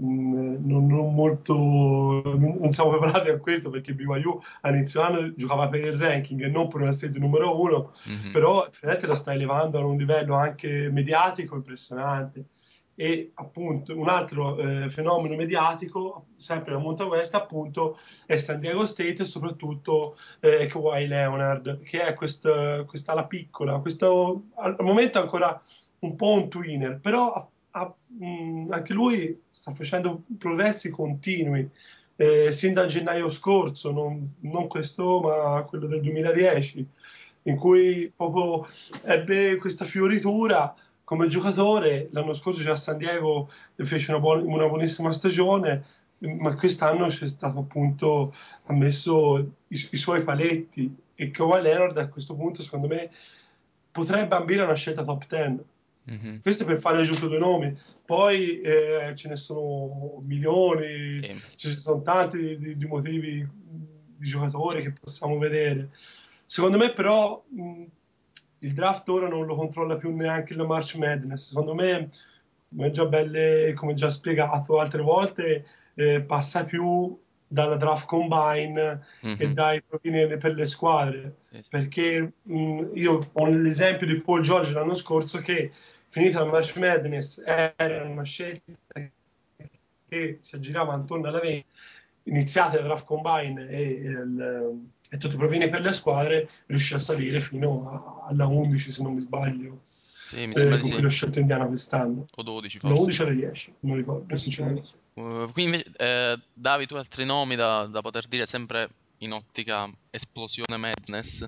Mm, 0.00 0.66
non, 0.66 0.86
non, 0.86 1.14
molto 1.14 1.54
non 1.54 2.72
siamo 2.72 2.96
preparati 2.96 3.28
a 3.28 3.38
questo 3.38 3.68
perché 3.68 3.92
BYU 3.92 4.40
a 4.62 4.70
inizio 4.70 5.02
anno 5.02 5.34
giocava 5.34 5.68
per 5.68 5.84
il 5.84 5.98
ranking 5.98 6.42
e 6.44 6.48
non 6.48 6.68
per 6.68 6.80
una 6.80 6.92
sede 6.92 7.18
numero 7.18 7.60
uno 7.60 7.92
mm-hmm. 8.08 8.32
però 8.32 8.66
Fredette 8.70 9.06
la 9.06 9.14
sta 9.14 9.34
elevando 9.34 9.78
a 9.78 9.84
un 9.84 9.98
livello 9.98 10.34
anche 10.34 10.88
mediatico 10.90 11.56
impressionante 11.56 12.46
e 12.94 13.32
appunto 13.34 13.94
un 13.94 14.08
altro 14.08 14.56
eh, 14.56 14.88
fenomeno 14.88 15.36
mediatico 15.36 16.28
sempre 16.36 16.72
la 16.72 16.78
Monta 16.78 17.04
West 17.04 17.34
appunto 17.34 17.98
è 18.24 18.38
San 18.38 18.60
Diego 18.60 18.86
State 18.86 19.20
e 19.20 19.24
soprattutto 19.26 20.16
eh, 20.40 20.68
Kawhi 20.68 21.06
Leonard 21.06 21.82
che 21.82 22.02
è 22.02 22.14
questa 22.14 22.84
quest'ala 22.84 23.26
piccola 23.26 23.78
questo 23.80 24.44
al 24.54 24.74
momento 24.80 25.18
ancora 25.18 25.60
un 25.98 26.16
po' 26.16 26.32
un 26.32 26.48
twinner 26.48 26.98
però 26.98 27.50
ha, 27.72 27.94
mh, 28.06 28.24
mm, 28.24 28.72
anche 28.72 28.92
lui 28.92 29.42
sta 29.48 29.72
facendo 29.74 30.22
progressi 30.38 30.90
continui, 30.90 31.68
eh, 32.16 32.52
sin 32.52 32.74
dal 32.74 32.86
gennaio 32.86 33.28
scorso, 33.28 33.90
non, 33.90 34.34
non, 34.40 34.68
questo 34.68 35.20
ma 35.20 35.62
quello 35.62 35.86
del 35.86 36.00
2010, 36.02 36.86
in 37.44 37.56
cui 37.56 38.12
proprio 38.14 38.66
ebbe 39.02 39.56
questa 39.56 39.84
fioritura 39.84 40.74
come 41.04 41.26
giocatore. 41.26 42.08
L'anno 42.12 42.34
scorso 42.34 42.60
già 42.60 42.72
a 42.72 42.76
San 42.76 42.98
Diego 42.98 43.48
fece 43.76 44.10
una, 44.12 44.20
buona, 44.20 44.42
una 44.42 44.68
buonissima 44.68 45.12
stagione, 45.12 45.84
ma 46.18 46.54
quest'anno 46.54 47.06
c'è 47.06 47.26
stato 47.26 47.58
appunto 47.58 48.34
ammesso 48.66 49.38
i, 49.68 49.88
i 49.90 49.96
suoi 49.96 50.22
paletti. 50.22 50.94
E 51.14 51.30
Kawhi 51.30 51.62
Leonard 51.62 51.96
a 51.98 52.08
questo 52.08 52.34
punto 52.34 52.62
secondo 52.62 52.88
me 52.88 53.10
potrebbe 53.90 54.34
ambire 54.34 54.62
a 54.62 54.64
una 54.64 54.74
scelta 54.74 55.04
top 55.04 55.26
10 55.26 55.64
Mm-hmm. 56.10 56.40
Questo 56.40 56.64
per 56.64 56.78
fare 56.78 57.02
giusto 57.02 57.28
due 57.28 57.38
nomi. 57.38 57.76
Poi 58.04 58.60
eh, 58.60 59.12
ce 59.14 59.28
ne 59.28 59.36
sono 59.36 60.20
milioni, 60.24 61.20
sì. 61.22 61.40
ci 61.56 61.68
sono 61.68 62.02
tanti 62.02 62.58
di, 62.58 62.76
di, 62.76 62.86
motivi 62.86 63.48
di 64.16 64.26
giocatori 64.26 64.82
che 64.82 64.92
possiamo 64.92 65.38
vedere. 65.38 65.90
Secondo 66.44 66.76
me, 66.76 66.92
però, 66.92 67.42
mh, 67.48 67.84
il 68.58 68.72
draft 68.72 69.08
ora 69.08 69.28
non 69.28 69.46
lo 69.46 69.54
controlla 69.54 69.96
più 69.96 70.14
neanche 70.14 70.54
la 70.54 70.64
March 70.64 70.96
Madness. 70.96 71.48
Secondo 71.48 71.74
me, 71.74 72.10
come 72.68 72.90
già, 72.90 73.06
belle, 73.06 73.72
come 73.74 73.94
già 73.94 74.10
spiegato 74.10 74.78
altre 74.78 75.02
volte, 75.02 75.66
eh, 75.94 76.20
passa 76.20 76.64
più 76.64 77.16
dalla 77.52 77.76
draft 77.76 78.06
combine 78.06 79.04
mm-hmm. 79.24 79.36
e 79.38 79.52
dai 79.52 79.82
provini 79.82 80.36
per 80.38 80.54
le 80.54 80.66
squadre. 80.66 81.36
Sì. 81.50 81.64
Perché 81.68 82.32
mh, 82.42 82.90
io 82.94 83.30
ho 83.32 83.46
l'esempio 83.46 84.06
di 84.06 84.20
Paul 84.20 84.40
George 84.40 84.72
l'anno 84.72 84.94
scorso 84.94 85.40
che 85.40 85.70
finita 86.08 86.40
la 86.40 86.50
March 86.50 86.76
Madness 86.76 87.42
era 87.44 88.04
una 88.04 88.24
scelta 88.24 89.10
che 90.08 90.36
si 90.40 90.54
aggirava 90.56 90.94
intorno 90.94 91.28
alla 91.28 91.40
20 91.40 91.64
iniziate 92.24 92.76
la 92.76 92.82
draft 92.84 93.04
combine 93.04 93.68
e, 93.68 93.82
il, 93.82 94.90
e 95.10 95.16
tutti 95.16 95.34
i 95.34 95.38
provini 95.38 95.68
per 95.68 95.80
le 95.80 95.92
squadre 95.92 96.48
riuscì 96.66 96.94
a 96.94 96.98
salire 96.98 97.40
fino 97.40 97.88
a, 97.90 98.28
alla 98.28 98.46
11 98.46 98.90
se 98.90 99.02
non 99.02 99.14
mi 99.14 99.20
sbaglio 99.20 99.80
sì, 100.28 100.46
mi 100.46 100.54
eh, 100.54 100.78
con 100.78 100.90
cui 100.90 101.00
l'ho 101.00 101.08
scelto 101.08 101.40
Indiana 101.40 101.66
quest'anno 101.66 102.26
o 102.32 102.42
12 102.42 102.78
forse. 102.78 102.94
la 102.94 103.00
11 103.00 103.22
o 103.22 103.24
la 103.24 103.32
10 103.32 103.74
non 103.80 103.96
ricordo 103.96 104.36
sinceramente 104.36 104.88
uh, 105.14 105.50
quindi 105.52 105.82
eh, 105.96 106.38
Davi 106.52 106.86
tu 106.86 106.94
altri 106.94 107.24
nomi 107.24 107.56
da, 107.56 107.86
da 107.86 108.00
poter 108.00 108.26
dire 108.26 108.46
sempre 108.46 108.88
in 109.18 109.32
ottica 109.32 109.88
esplosione 110.10 110.76
madness 110.76 111.46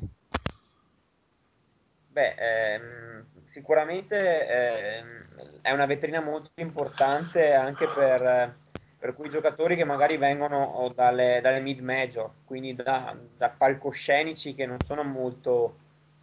Beh, 2.15 2.35
ehm, 2.39 3.25
sicuramente 3.47 4.47
ehm, 4.47 5.61
è 5.63 5.73
una 5.73 5.85
vetrina 5.85 6.21
molto 6.21 6.53
importante 6.61 7.53
anche 7.53 7.89
per, 7.89 8.55
per 8.97 9.15
quei 9.17 9.29
giocatori 9.29 9.75
che 9.75 9.83
magari 9.83 10.17
vengono 10.17 10.93
dalle, 10.95 11.41
dalle 11.43 11.59
mid 11.59 11.81
major, 11.81 12.31
quindi 12.45 12.73
da, 12.77 13.17
da, 13.37 13.49
palcoscenici 13.49 14.55
che 14.55 14.65
non 14.65 14.79
sono 14.79 15.03
molto, 15.03 15.77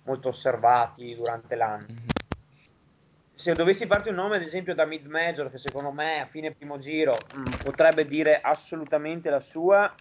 molto 0.04 0.30
osservati 0.30 1.14
durante 1.14 1.56
l'anno. 1.56 1.88
Mm-hmm. 1.92 2.21
Se 3.42 3.56
dovessi 3.56 3.88
farti 3.88 4.10
un 4.10 4.16
nome, 4.16 4.36
ad 4.36 4.44
esempio, 4.44 4.76
da 4.76 4.86
mid 4.86 5.08
major, 5.08 5.50
che 5.50 5.58
secondo 5.58 5.90
me 5.90 6.22
a 6.22 6.28
fine 6.28 6.54
primo 6.54 6.78
giro 6.78 7.26
mh, 7.34 7.40
mm, 7.40 7.54
potrebbe 7.64 8.06
dire 8.06 8.40
assolutamente 8.40 9.32
la 9.32 9.40
sua, 9.40 9.92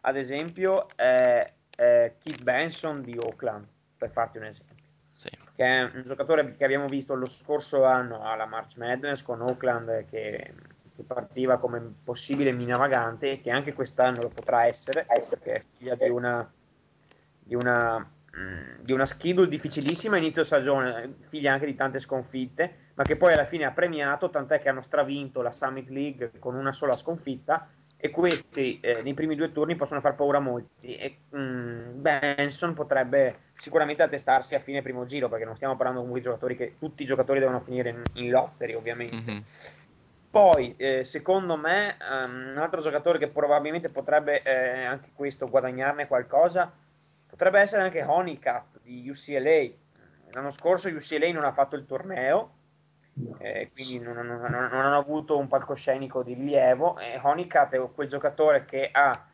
ad 0.00 0.16
esempio, 0.16 0.88
è, 0.96 1.52
è 1.76 2.14
Keith 2.18 2.40
Benson 2.40 3.02
di 3.02 3.18
Oakland, 3.18 3.66
per 3.98 4.08
farti 4.08 4.38
un 4.38 4.44
esempio. 4.44 4.76
Che 5.54 5.62
è 5.62 5.82
un 5.82 6.04
giocatore 6.06 6.56
che 6.56 6.64
abbiamo 6.64 6.86
visto 6.86 7.14
lo 7.14 7.26
scorso 7.26 7.84
anno 7.84 8.22
alla 8.22 8.46
March 8.46 8.78
Madness 8.78 9.20
con 9.20 9.42
Oakland 9.42 10.06
che, 10.06 10.54
che 10.96 11.02
partiva 11.02 11.58
come 11.58 11.96
possibile 12.02 12.50
mina 12.50 12.78
vagante 12.78 13.32
e 13.32 13.40
che 13.42 13.50
anche 13.50 13.74
quest'anno 13.74 14.22
lo 14.22 14.30
potrà 14.30 14.64
essere, 14.64 15.04
perché 15.04 15.52
è 15.52 15.64
figlia 15.76 15.96
di 15.96 16.08
una, 16.08 16.50
di 17.40 17.54
una, 17.54 18.10
di 18.80 18.92
una 18.92 19.06
schedule 19.06 19.48
difficilissima 19.48 20.16
inizio 20.16 20.44
stagione, 20.44 21.14
figlia 21.28 21.52
anche 21.52 21.66
di 21.66 21.74
tante 21.74 21.98
sconfitte, 21.98 22.90
ma 22.94 23.04
che 23.04 23.16
poi 23.16 23.32
alla 23.32 23.44
fine 23.44 23.64
ha 23.64 23.72
premiato, 23.72 24.30
tant'è 24.30 24.60
che 24.60 24.68
hanno 24.68 24.82
stravinto 24.82 25.42
la 25.42 25.52
Summit 25.52 25.88
League 25.88 26.32
con 26.38 26.54
una 26.54 26.72
sola 26.72 26.96
sconfitta 26.96 27.68
e 28.02 28.08
questi 28.10 28.80
eh, 28.80 29.02
nei 29.02 29.12
primi 29.12 29.36
due 29.36 29.52
turni 29.52 29.76
possono 29.76 30.00
far 30.00 30.14
paura 30.14 30.38
a 30.38 30.40
molti 30.40 30.96
e 30.96 31.18
mh, 31.36 32.00
Benson 32.00 32.72
potrebbe 32.72 33.50
sicuramente 33.54 34.02
attestarsi 34.02 34.54
a 34.54 34.60
fine 34.60 34.80
primo 34.80 35.04
giro 35.04 35.28
perché 35.28 35.44
non 35.44 35.54
stiamo 35.54 35.76
parlando 35.76 36.00
comunque 36.00 36.22
di 36.22 36.26
giocatori 36.26 36.56
che 36.56 36.76
tutti 36.78 37.02
i 37.02 37.06
giocatori 37.06 37.40
devono 37.40 37.60
finire 37.60 37.90
in, 37.90 38.02
in 38.14 38.30
lottery 38.30 38.72
ovviamente 38.72 39.16
mm-hmm. 39.16 39.40
poi 40.30 40.74
eh, 40.78 41.04
secondo 41.04 41.58
me 41.58 41.98
um, 42.00 42.52
un 42.52 42.58
altro 42.58 42.80
giocatore 42.80 43.18
che 43.18 43.28
probabilmente 43.28 43.90
potrebbe 43.90 44.40
eh, 44.44 44.84
anche 44.86 45.10
questo 45.14 45.46
guadagnarne 45.46 46.06
qualcosa 46.06 46.72
potrebbe 47.40 47.60
essere 47.60 47.82
anche 47.84 48.02
Honeycutt 48.02 48.80
di 48.82 49.08
UCLA 49.08 49.70
l'anno 50.32 50.50
scorso 50.50 50.90
UCLA 50.90 51.32
non 51.32 51.44
ha 51.44 51.52
fatto 51.52 51.74
il 51.74 51.86
torneo 51.86 52.58
eh, 53.38 53.70
quindi 53.72 53.98
non, 53.98 54.14
non, 54.14 54.26
non, 54.26 54.50
non, 54.50 54.74
hanno 54.74 54.98
avuto 54.98 55.38
un 55.38 55.48
palcoscenico 55.48 56.22
di 56.22 56.34
rilievo. 56.34 56.98
E 56.98 57.18
Honeycutt 57.20 57.74
è 57.74 57.90
quel 57.92 58.08
giocatore 58.08 58.64
che 58.64 58.88
ha 58.90 59.28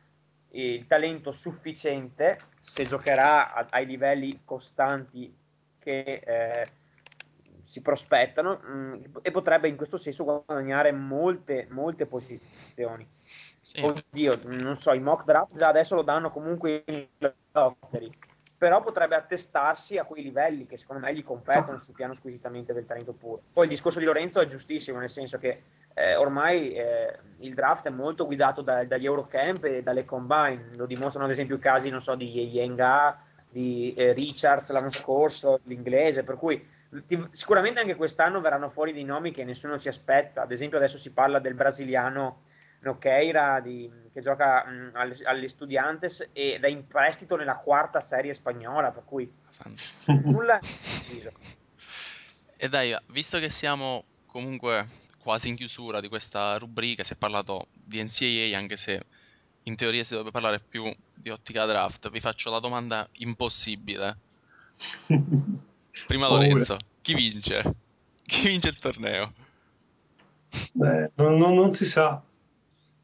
il 0.53 0.87
talento 0.87 1.31
sufficiente, 1.31 2.39
se 2.61 2.85
giocherà 2.85 3.53
a, 3.53 3.67
ai 3.71 3.87
livelli 3.87 4.41
costanti 4.45 5.33
che 5.79 6.23
eh, 6.25 6.69
si 7.63 7.81
prospettano, 7.81 8.59
mh, 8.61 8.73
mm, 8.73 9.03
e 9.23 9.31
potrebbe 9.31 9.69
in 9.69 9.77
questo 9.77 9.99
senso 9.99 10.25
guadagnare 10.25 10.91
molte, 10.91 11.67
molte 11.71 12.07
posizioni. 12.07 13.07
Sì. 13.67 13.81
Oddio, 13.83 14.39
non 14.45 14.77
so, 14.77 14.93
i 14.93 15.01
mock 15.01 15.25
draft 15.25 15.57
già 15.57 15.67
adesso 15.67 15.97
lo 15.97 16.03
danno 16.03 16.31
comunque 16.31 16.85
in 16.87 17.09
lottery 17.51 18.11
però 18.59 18.81
potrebbe 18.81 19.17
attestarsi 19.17 19.99
a 19.99 20.05
quei 20.05 20.23
livelli 20.23 20.67
che 20.67 20.79
secondo 20.79 21.05
me 21.05 21.15
gli 21.15 21.23
competono 21.23 21.79
sul 21.79 21.95
piano 21.95 22.15
squisitamente 22.15 22.73
del 22.73 22.87
talento 22.87 23.13
puro. 23.13 23.43
Poi 23.53 23.65
il 23.65 23.71
discorso 23.71 23.99
di 23.99 24.07
Lorenzo 24.07 24.41
è 24.41 24.47
giustissimo, 24.47 24.99
nel 24.99 25.11
senso 25.11 25.37
che 25.37 25.63
eh, 25.93 26.17
ormai 26.17 26.73
eh, 26.73 27.19
il 27.41 27.53
draft 27.53 27.87
è 27.87 27.91
molto 27.91 28.25
guidato 28.25 28.63
da, 28.63 28.85
dagli 28.85 29.05
Eurocamp 29.05 29.65
e 29.65 29.83
dalle 29.83 30.07
combine, 30.07 30.71
lo 30.75 30.87
dimostrano 30.87 31.27
ad 31.27 31.33
esempio 31.33 31.57
i 31.57 31.61
casi, 31.61 31.91
non 31.91 32.01
so, 32.01 32.15
di 32.15 32.31
Yenga, 32.31 33.21
di 33.49 33.93
eh, 33.95 34.15
Richards 34.15 34.71
l'anno 34.71 34.91
scorso, 34.91 35.61
l'inglese, 35.65 36.25
per 36.25 36.37
cui 36.37 36.67
ti, 37.07 37.23
sicuramente 37.33 37.81
anche 37.81 37.95
quest'anno 37.95 38.41
verranno 38.41 38.71
fuori 38.71 38.95
dei 38.95 39.05
nomi 39.05 39.33
che 39.33 39.45
nessuno 39.45 39.77
si 39.77 39.89
aspetta, 39.89 40.43
ad 40.43 40.53
esempio 40.53 40.79
adesso 40.79 40.97
si 40.97 41.11
parla 41.11 41.41
del 41.41 41.55
brasiliano 41.55 42.41
Noqueira 42.87 43.61
di, 43.61 43.91
che 44.13 44.23
gioca 44.23 44.65
mh, 44.65 44.91
alle, 44.95 45.17
alle 45.25 45.49
Studiantes 45.49 46.31
ed 46.33 46.65
è 46.65 46.69
in 46.69 46.87
prestito 46.87 47.37
nella 47.37 47.57
quarta 47.57 48.01
serie 48.01 48.33
spagnola, 48.33 48.93
per 48.93 49.05
cui 49.05 49.31
nulla 50.07 50.59
è 50.59 50.67
deciso. 50.93 51.31
E 52.59 52.71
dai, 52.71 52.97
visto 53.09 53.39
che 53.39 53.51
siamo 53.51 54.05
comunque 54.25 54.89
quasi 55.19 55.49
in 55.49 55.57
chiusura 55.57 56.01
di 56.01 56.09
questa 56.09 56.57
rubrica, 56.57 57.05
si 57.05 57.13
è 57.13 57.17
parlato 57.17 57.67
di 57.71 58.03
NCAA 58.03 58.57
anche 58.57 58.79
se 58.79 59.03
in 59.65 59.77
teoria 59.77 60.05
si 60.05 60.11
dovrebbe 60.11 60.31
parlare 60.31 60.63
più 60.67 60.91
di 61.13 61.29
ottica 61.29 61.67
draft, 61.67 62.09
vi 62.09 62.21
faccio 62.21 62.49
la 62.51 62.59
domanda 62.59 63.07
impossibile. 63.15 64.17
Prima 66.07 66.29
Lorenzo, 66.29 66.79
chi 67.03 67.13
vince? 67.13 67.75
Chi 68.23 68.47
vince 68.47 68.69
il 68.69 68.79
torneo? 68.79 69.35
Beh, 70.73 71.11
non, 71.17 71.37
non, 71.37 71.55
non 71.55 71.73
si 71.73 71.85
sa. 71.85 72.23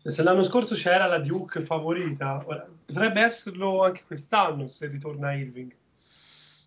Se 0.04 0.22
l'anno 0.22 0.42
scorso 0.42 0.74
c'era 0.74 1.06
la 1.06 1.18
Duke 1.18 1.60
favorita, 1.60 2.44
potrebbe 2.84 3.20
esserlo 3.20 3.84
anche 3.84 4.02
quest'anno 4.04 4.66
se 4.66 4.88
ritorna 4.88 5.32
Irving. 5.32 5.72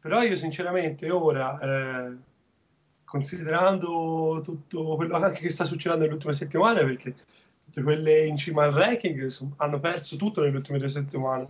Però 0.01 0.21
io 0.21 0.35
sinceramente 0.35 1.09
ora, 1.09 1.59
eh, 1.59 2.15
considerando 3.03 4.39
tutto 4.43 4.95
quello 4.95 5.15
anche 5.15 5.41
che 5.41 5.49
sta 5.49 5.65
succedendo 5.65 6.03
nelle 6.03 6.15
ultime 6.15 6.33
settimane, 6.33 6.83
perché 6.85 7.15
tutte 7.61 7.81
quelle 7.81 8.25
in 8.25 8.37
cima 8.37 8.63
al 8.63 8.71
ranking 8.71 9.27
hanno 9.57 9.79
perso 9.79 10.15
tutto 10.15 10.41
nelle 10.41 10.55
ultime 10.55 10.77
due 10.77 10.89
settimane 10.89 11.47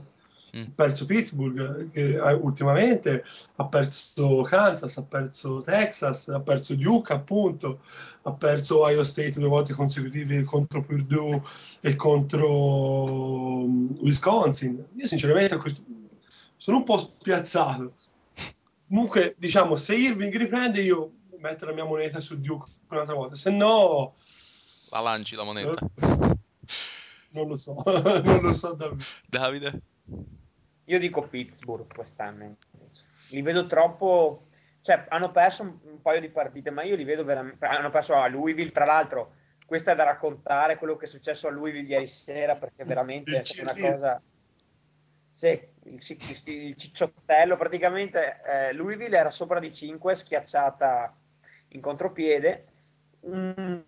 Mm. 0.56 0.72
perso 0.74 1.06
Pittsburgh 1.06 1.90
che 1.90 2.14
eh, 2.14 2.34
ultimamente 2.34 3.26
ha 3.58 3.66
perso 3.66 4.42
Kansas, 4.44 4.96
ha 4.96 5.04
perso 5.04 5.60
Texas, 5.60 6.30
ha 6.30 6.40
perso 6.40 6.76
Duke 6.76 7.12
appunto, 7.12 7.82
ha 8.22 8.32
perso 8.32 8.80
Ohio 8.80 9.04
State 9.04 9.38
due 9.38 9.50
volte 9.50 9.74
consecutive 9.74 10.44
contro 10.44 10.82
Purdue 10.82 11.42
e 11.82 11.96
contro 11.96 13.66
mm, 13.68 13.98
Wisconsin. 14.00 14.82
Io 14.96 15.06
sinceramente 15.06 15.60
sono 16.56 16.78
un 16.78 16.84
po' 16.84 17.00
spiazzato. 17.00 17.96
Comunque, 18.88 19.36
diciamo, 19.38 19.76
se 19.76 19.96
Irving 19.96 20.34
riprende 20.38 20.80
io 20.82 21.12
metto 21.40 21.66
la 21.66 21.74
mia 21.74 21.84
moneta 21.84 22.22
su 22.22 22.40
Duke 22.40 22.72
un'altra 22.88 23.16
volta, 23.16 23.36
se 23.36 23.52
no... 23.52 24.14
La 24.90 25.00
lanci 25.02 25.36
la 25.36 25.44
moneta. 25.44 25.86
non 27.32 27.48
lo 27.48 27.58
so, 27.58 27.76
non 28.24 28.42
lo 28.42 28.54
so 28.54 28.74
davvero. 28.74 29.04
Davide? 29.28 29.82
Io 30.86 31.00
dico 31.00 31.28
Pittsburgh 31.28 31.92
quest'anno. 31.94 32.58
Li 33.30 33.42
vedo 33.42 33.66
troppo. 33.66 34.48
Cioè, 34.82 35.06
hanno 35.10 35.32
perso 35.32 35.64
un, 35.64 35.78
un, 35.84 36.02
paio 36.02 36.20
di 36.20 36.30
partite, 36.30 36.70
ma 36.70 36.84
io 36.84 36.96
li 36.96 37.04
vedo 37.04 37.24
veramente. 37.24 37.66
Hanno 37.66 37.90
perso 37.90 38.16
a 38.16 38.28
Louisville. 38.28 38.72
Tra 38.72 38.86
l'altro, 38.86 39.34
questo 39.66 39.92
è 39.92 39.96
da 39.96 40.04
raccontare 40.04 40.78
quello 40.78 40.96
che 40.96 41.06
è 41.06 41.10
successo 41.10 41.48
a 41.48 41.52
Louisville 41.52 41.88
ieri 41.88 42.08
sera, 42.08 42.56
perché 42.56 42.84
veramente 42.84 43.40
è 43.40 43.44
stata 43.44 43.80
una 43.80 43.92
cosa. 43.92 44.22
Sì, 45.34 45.48
il, 45.48 46.00
il, 46.08 46.42
il 46.46 46.76
cicciottello 46.76 47.58
praticamente. 47.58 48.42
Eh, 48.46 48.74
Louisville 48.74 49.18
era 49.18 49.32
sopra 49.32 49.60
di 49.60 49.74
5, 49.74 50.16
schiacciata 50.16 51.18
in 51.70 51.82
contropiede. 51.82 52.66
Un 53.22 53.84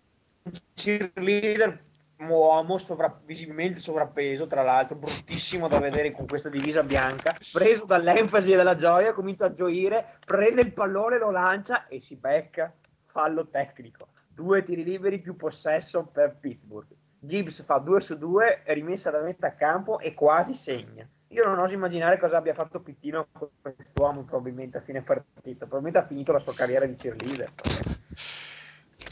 cheerleader 0.74 1.86
uomo 2.18 2.78
sovra- 2.78 3.20
visibilmente 3.24 3.80
sovrappeso, 3.80 4.46
tra 4.46 4.62
l'altro, 4.62 4.96
bruttissimo 4.96 5.68
da 5.68 5.78
vedere 5.78 6.10
con 6.12 6.26
questa 6.26 6.48
divisa 6.48 6.82
bianca, 6.82 7.36
preso 7.52 7.84
dall'enfasi 7.84 8.52
e 8.52 8.56
dalla 8.56 8.74
gioia, 8.74 9.12
comincia 9.12 9.46
a 9.46 9.54
gioire, 9.54 10.18
prende 10.24 10.62
il 10.62 10.72
pallone, 10.72 11.18
lo 11.18 11.30
lancia 11.30 11.86
e 11.86 12.00
si 12.00 12.16
becca. 12.16 12.72
Fallo 13.06 13.48
tecnico. 13.48 14.08
Due 14.28 14.64
tiri 14.64 14.84
liberi 14.84 15.20
più 15.20 15.36
possesso 15.36 16.04
per 16.04 16.36
Pittsburgh. 16.38 16.94
Gibbs 17.20 17.64
fa 17.64 17.78
2 17.78 18.00
su 18.00 18.16
2, 18.16 18.62
è 18.62 18.72
rimessa 18.74 19.10
da 19.10 19.20
metà 19.20 19.54
campo 19.54 19.98
e 19.98 20.14
quasi 20.14 20.54
segna. 20.54 21.08
Io 21.28 21.44
non 21.44 21.58
oso 21.58 21.74
immaginare 21.74 22.18
cosa 22.18 22.38
abbia 22.38 22.54
fatto 22.54 22.80
Pittino 22.80 23.26
con 23.32 23.48
quest'uomo 23.60 24.22
probabilmente 24.22 24.78
a 24.78 24.80
fine 24.80 25.02
partita. 25.02 25.66
Probabilmente 25.66 25.98
ha 25.98 26.06
finito 26.06 26.32
la 26.32 26.38
sua 26.38 26.54
carriera 26.54 26.86
di 26.86 26.94
cheerleader. 26.94 27.52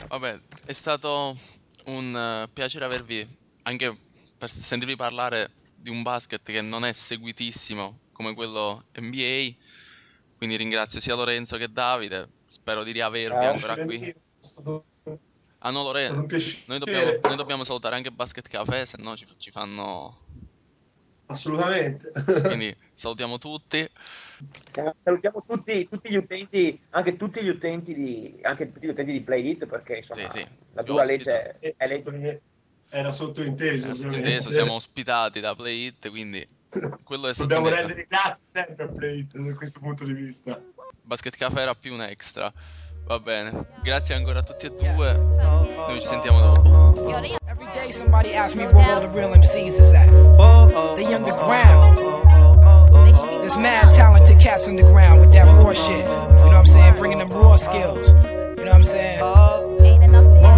Vabbè, 0.08 0.40
è 0.66 0.72
stato 0.72 1.36
un 1.86 2.14
uh, 2.14 2.52
piacere 2.52 2.84
avervi 2.84 3.26
anche 3.62 3.96
per 4.38 4.50
sentirvi 4.50 4.96
parlare 4.96 5.50
di 5.74 5.90
un 5.90 6.02
basket 6.02 6.42
che 6.42 6.60
non 6.60 6.84
è 6.84 6.92
seguitissimo 6.92 7.98
come 8.12 8.34
quello 8.34 8.84
NBA. 8.98 9.54
Quindi 10.36 10.56
ringrazio 10.56 11.00
sia 11.00 11.14
Lorenzo 11.14 11.56
che 11.56 11.70
Davide. 11.70 12.28
Spero 12.48 12.82
di 12.82 12.92
riavervi 12.92 13.44
eh, 13.44 13.46
ancora 13.46 13.76
qui. 13.76 14.14
Ah 15.58 15.70
no 15.70 15.82
Lorenzo, 15.82 16.26
noi 16.66 16.78
dobbiamo, 16.78 17.18
noi 17.22 17.36
dobbiamo, 17.36 17.64
salutare 17.64 17.96
anche 17.96 18.12
Basket 18.12 18.46
Café, 18.46 18.86
se 18.86 18.96
no 18.98 19.16
ci, 19.16 19.26
ci 19.38 19.50
fanno... 19.50 20.25
Assolutamente. 21.26 22.12
Quindi 22.42 22.76
salutiamo 22.94 23.38
tutti. 23.38 23.88
Salutiamo 25.02 25.44
tutti, 25.46 25.88
tutti, 25.88 26.10
gli 26.10 26.16
utenti, 26.16 26.80
anche 26.90 27.16
tutti 27.16 27.42
gli 27.42 27.48
utenti 27.48 27.94
di, 27.94 28.38
anche 28.42 28.72
tutti 28.72 28.86
gli 28.86 28.90
utenti 28.90 29.12
di 29.12 29.20
Playit 29.22 29.66
perché 29.66 29.96
insomma 29.96 30.30
sì, 30.32 30.38
sì. 30.38 30.46
la 30.74 30.82
dura 30.82 31.04
legge 31.04 31.58
è, 31.58 31.74
è 31.76 31.88
legge. 31.88 32.40
Era 32.88 33.12
sottointeso, 33.12 33.88
Era 33.88 33.96
sottointeso 33.96 34.50
siamo 34.52 34.74
ospitati 34.74 35.40
da 35.40 35.54
Playit, 35.56 36.08
quindi 36.08 36.46
quello 37.02 37.28
è 37.28 37.34
Dobbiamo 37.34 37.68
rendere 37.68 38.06
grazie 38.08 38.50
sempre 38.50 38.84
a 38.84 38.88
Playit 38.88 39.36
da 39.36 39.54
questo 39.54 39.80
punto 39.80 40.04
di 40.04 40.12
vista. 40.12 40.60
Basket 41.02 41.36
Cafe 41.36 41.60
era 41.60 41.74
più 41.74 41.92
un 41.94 42.02
extra. 42.02 42.52
Va 43.06 43.20
bene, 43.20 43.66
grazie 43.82 44.14
ancora 44.14 44.40
a 44.40 44.42
tutti 44.42 44.66
e 44.66 44.70
due. 44.70 45.12
Noi 45.14 46.00
ci 46.00 46.06
sentiamo 46.08 46.40
dopo. 46.40 47.45
Every 47.58 47.72
day 47.72 47.90
somebody 47.90 48.34
asks 48.34 48.54
me 48.54 48.66
where 48.66 48.92
all 48.92 49.00
the 49.00 49.08
real 49.08 49.30
MCs 49.30 49.80
is 49.80 49.90
at. 49.94 50.10
They 50.94 51.06
underground. 51.06 51.96
There's 53.40 53.56
mad 53.56 53.94
talented 53.94 54.38
cats 54.40 54.68
underground 54.68 55.22
with 55.22 55.32
that 55.32 55.46
raw 55.46 55.72
shit. 55.72 56.00
You 56.00 56.04
know 56.04 56.48
what 56.48 56.54
I'm 56.54 56.66
saying? 56.66 56.96
Bringing 56.96 57.16
them 57.16 57.30
raw 57.30 57.56
skills. 57.56 58.08
You 58.10 58.56
know 58.56 58.64
what 58.64 58.74
I'm 58.74 58.82
saying? 58.82 59.20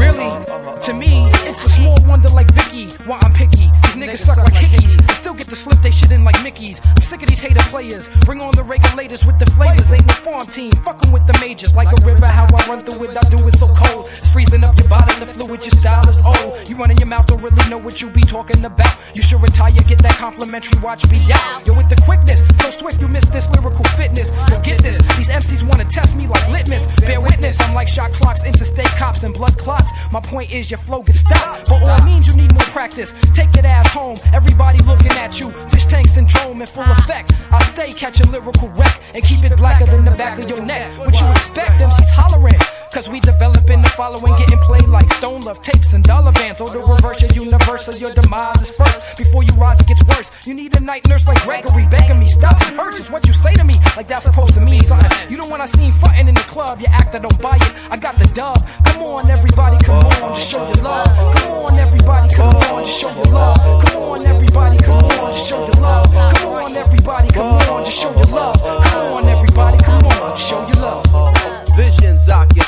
Really, 0.01 0.81
to 0.83 0.93
me, 0.93 1.28
it's 1.49 1.65
a 1.65 1.69
small 1.69 1.97
wonder 2.07 2.29
like 2.29 2.53
Vicky. 2.53 2.93
Why 3.05 3.19
I'm 3.23 3.33
picky. 3.33 3.73
These 3.89 3.97
niggas 3.97 4.19
suck 4.19 4.37
like 4.37 4.53
hickeys. 4.53 4.99
And 4.99 5.11
still 5.11 5.35
get 5.35 5.49
to 5.49 5.57
slip 5.57 5.81
they 5.81 5.91
shit 5.91 6.11
in 6.11 6.25
like 6.25 6.43
Mickey's. 6.43 6.81
I'm 6.85 7.03
sick 7.03 7.23
of 7.23 7.29
these 7.29 7.41
hater 7.41 7.65
players. 7.71 8.09
Bring 8.27 8.41
on 8.41 8.53
the 8.55 8.63
regulators 8.63 9.25
with 9.25 9.39
the 9.39 9.47
flavors. 9.53 9.93
Ain't 9.93 10.07
no 10.07 10.13
farm 10.13 10.47
team. 10.47 10.73
Fucking 10.73 11.11
with 11.11 11.27
the 11.27 11.37
majors. 11.41 11.75
Like 11.75 11.91
a 11.97 12.01
river, 12.05 12.27
how 12.27 12.45
I 12.45 12.69
run 12.69 12.85
through 12.85 13.11
it. 13.11 13.17
I 13.17 13.29
do 13.31 13.47
it 13.49 13.59
so 13.59 13.67
cold. 13.75 14.07
It's 14.07 14.31
freezing 14.31 14.63
up 14.63 14.79
your 14.79 14.89
body. 14.89 15.13
The 15.19 15.27
fluid, 15.27 15.65
your 15.65 15.81
style 15.81 16.09
is 16.09 16.19
old. 16.21 16.69
You 16.69 16.77
running 16.77 16.99
your 16.99 17.09
mouth, 17.09 17.27
don't 17.27 17.43
really 17.43 17.69
know 17.71 17.79
what 17.79 18.03
you 18.03 18.11
be 18.11 18.21
talking 18.21 18.65
about. 18.65 18.95
You 19.15 19.23
should 19.23 19.41
retire, 19.41 19.73
get 19.89 20.03
that 20.03 20.17
complimentary 20.17 20.81
watch 20.81 21.09
be 21.09 21.21
out. 21.33 21.67
Yo, 21.67 21.75
with 21.75 21.89
the 21.89 22.01
quickness, 22.03 22.43
so 22.61 22.71
swift 22.71 23.01
you 23.01 23.09
miss 23.09 23.25
this 23.29 23.49
lyrical 23.51 23.85
fitness. 23.97 24.33
Yo, 24.51 24.61
get 24.61 24.83
this. 24.83 24.99
These 25.17 25.31
MCs 25.31 25.67
wanna 25.67 25.85
test 25.85 26.15
me 26.15 26.27
like 26.27 26.47
litmus. 26.49 26.87
Bear 27.01 27.21
witness, 27.21 27.61
I'm 27.61 27.75
like 27.75 27.89
shot 27.89 28.13
clocks, 28.13 28.45
interstate 28.45 28.93
cops, 29.01 29.23
and 29.23 29.33
blood 29.33 29.57
clots. 29.59 29.91
My 30.13 30.21
point 30.21 30.53
is 30.53 30.71
your 30.71 30.79
flow 30.79 31.03
gets 31.03 31.21
stopped. 31.21 31.38
But 31.69 31.83
all 31.83 32.03
means 32.05 32.27
you 32.29 32.37
need 32.37 32.53
more 32.53 32.69
practice. 32.75 33.13
Take 33.35 33.55
it 33.57 33.65
ass 33.65 33.93
home. 33.93 34.17
Everybody 34.33 34.79
looking 34.83 35.13
at 35.13 35.39
you. 35.41 35.51
Fish 35.71 35.87
tank 35.87 36.09
syndrome 36.09 36.61
in 36.61 36.67
full 36.67 36.85
effect. 36.85 37.33
I 37.51 37.63
stay 37.63 37.93
catching 37.93 38.31
lyrical 38.31 38.69
wreck 38.71 39.01
and 39.15 39.23
keep 39.25 39.45
it 39.45 39.57
blacker 39.57 39.87
than 39.87 40.05
the 40.05 40.13
back 40.13 40.39
of 40.39 40.49
your 40.49 40.63
neck. 40.63 40.91
What 40.99 41.21
you 41.21 41.27
expect? 41.31 41.81
MC's 41.81 42.11
hollering. 42.11 42.59
Cause 42.93 43.09
we 43.09 43.21
developing 43.21 43.83
the 43.83 43.89
following, 43.91 44.35
getting 44.39 44.59
played 44.61 44.87
like 44.87 45.13
Stone 45.13 45.43
Love 45.43 45.61
tapes 45.61 45.93
and 45.93 46.03
dollar 46.03 46.33
vans. 46.33 46.61
Or 46.61 46.71
the 46.71 46.81
reverse, 46.81 47.21
your 47.21 47.45
universal, 47.45 47.95
your 47.95 48.15
demise 48.15 48.63
is 48.63 48.77
first. 48.77 49.19
Before 49.19 49.43
you 49.43 49.53
rise, 49.53 49.79
it 49.81 49.87
gets 49.87 50.03
worse. 50.05 50.47
You 50.47 50.55
need 50.55 50.75
a 50.75 50.81
night 50.81 51.07
nurse 51.07 51.29
like 51.29 51.43
Gregory, 51.45 51.87
begging 51.87 52.19
me, 52.19 52.27
stop 52.27 52.57
it 52.63 52.75
hurts. 52.75 52.99
It's 52.99 53.11
what 53.11 53.27
you 53.29 53.35
say 53.35 53.53
to 53.55 53.65
me, 53.65 53.75
like 53.97 54.09
that's 54.09 54.25
supposed 54.25 54.55
to 54.55 54.65
mean 54.65 54.83
something. 54.83 55.11
You 55.31 55.37
don't 55.37 55.51
want 55.51 55.63
I 55.63 55.67
seen 55.67 55.93
frontin' 55.93 56.29
in 56.29 56.35
the 56.35 56.41
club, 56.41 56.81
you 56.81 56.87
act, 56.87 57.15
I 57.15 57.19
don't 57.19 57.41
buy 57.41 57.57
it. 57.57 57.75
I 57.91 57.99
got 57.99 58.19
the 58.19 58.27
dub. 58.35 58.67
Come 58.87 59.03
on, 59.03 59.31
everybody, 59.31 59.85
come 59.85 60.07
on, 60.07 60.35
just 60.35 60.51
show 60.51 60.67
your 60.67 60.83
love. 60.83 60.98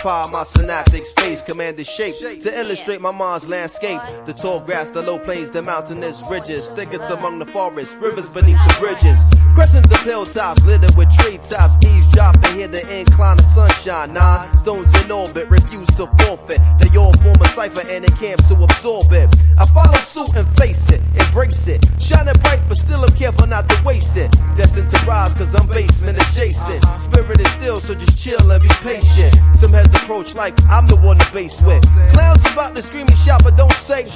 Occupy 0.04 0.30
my 0.30 0.44
synaptic 0.44 1.04
space, 1.04 1.42
commanded 1.42 1.86
shape 1.86 2.16
to 2.18 2.58
illustrate 2.58 3.00
my 3.00 3.10
mind's 3.10 3.48
landscape. 3.48 4.00
The 4.24 4.32
tall 4.32 4.60
grass, 4.60 4.90
the 4.90 5.02
low 5.02 5.18
plains, 5.18 5.50
the 5.50 5.62
mountainous 5.62 6.22
ridges, 6.28 6.70
thickets 6.70 7.10
among 7.10 7.38
the 7.38 7.46
forests, 7.46 7.94
rivers 7.96 8.28
beneath 8.28 8.58
the 8.66 8.76
bridges. 8.78 9.18
Crescents 9.54 9.92
of 9.92 10.00
hilltops 10.02 10.64
littered 10.64 10.96
with 10.96 11.10
tree 11.12 11.38
tops, 12.20 12.38
eavesdropping 12.38 12.58
here 12.58 12.68
the 12.68 13.00
incline 13.00 13.38
of 13.38 13.44
sunshine. 13.44 14.12
Nine 14.12 14.56
stones 14.56 14.92
in 15.02 15.10
orbit, 15.10 15.48
refuse 15.48 15.88
to 15.96 16.06
forfeit. 16.20 16.60
They 16.78 16.96
all 16.96 17.12
form 17.24 17.40
a 17.40 17.48
cipher 17.48 17.86
and 17.88 18.04
encamp 18.04 18.44
to 18.48 18.54
absorb 18.62 19.12
it. 19.12 19.28
I 19.58 19.66
follow 19.66 19.96
suit 19.98 20.34
and 20.36 20.46
face 20.56 20.90
it, 20.90 21.00
embrace 21.18 21.66
it. 21.68 21.84
Shining 22.00 22.34
bright, 22.40 22.62
but 22.68 22.76
still 22.76 23.04
I'm 23.04 23.12
careful 23.12 23.46
not 23.46 23.68
to 23.68 23.76
waste 23.84 24.16
it. 24.16 24.30
Destined 24.56 24.90
to 24.90 24.98
rise, 25.06 25.34
cause 25.34 25.54
I'm 25.54 25.68
basement 25.68 26.18
adjacent. 26.18 26.84
Spirit 27.00 27.40
is 27.40 27.50
still, 27.52 27.78
so 27.78 27.94
just 27.94 28.18
chill 28.18 28.50
and 28.50 28.62
be 28.62 28.68
patient. 28.82 29.34
Some 29.56 29.72
heads 29.72 29.94
approach 29.94 30.34
like 30.34 30.54
I'm 30.68 30.86
the 30.86 30.96
one 30.96 31.18
to 31.18 31.32
base 31.32 31.60
with. 31.62 31.82
Clowns 32.12 32.44
about 32.52 32.74
to 32.76 32.82
scream 32.82 33.06
and 33.06 33.16
shout, 33.18 33.42
but 33.44 33.56
don't 33.56 33.72
say. 33.72 34.08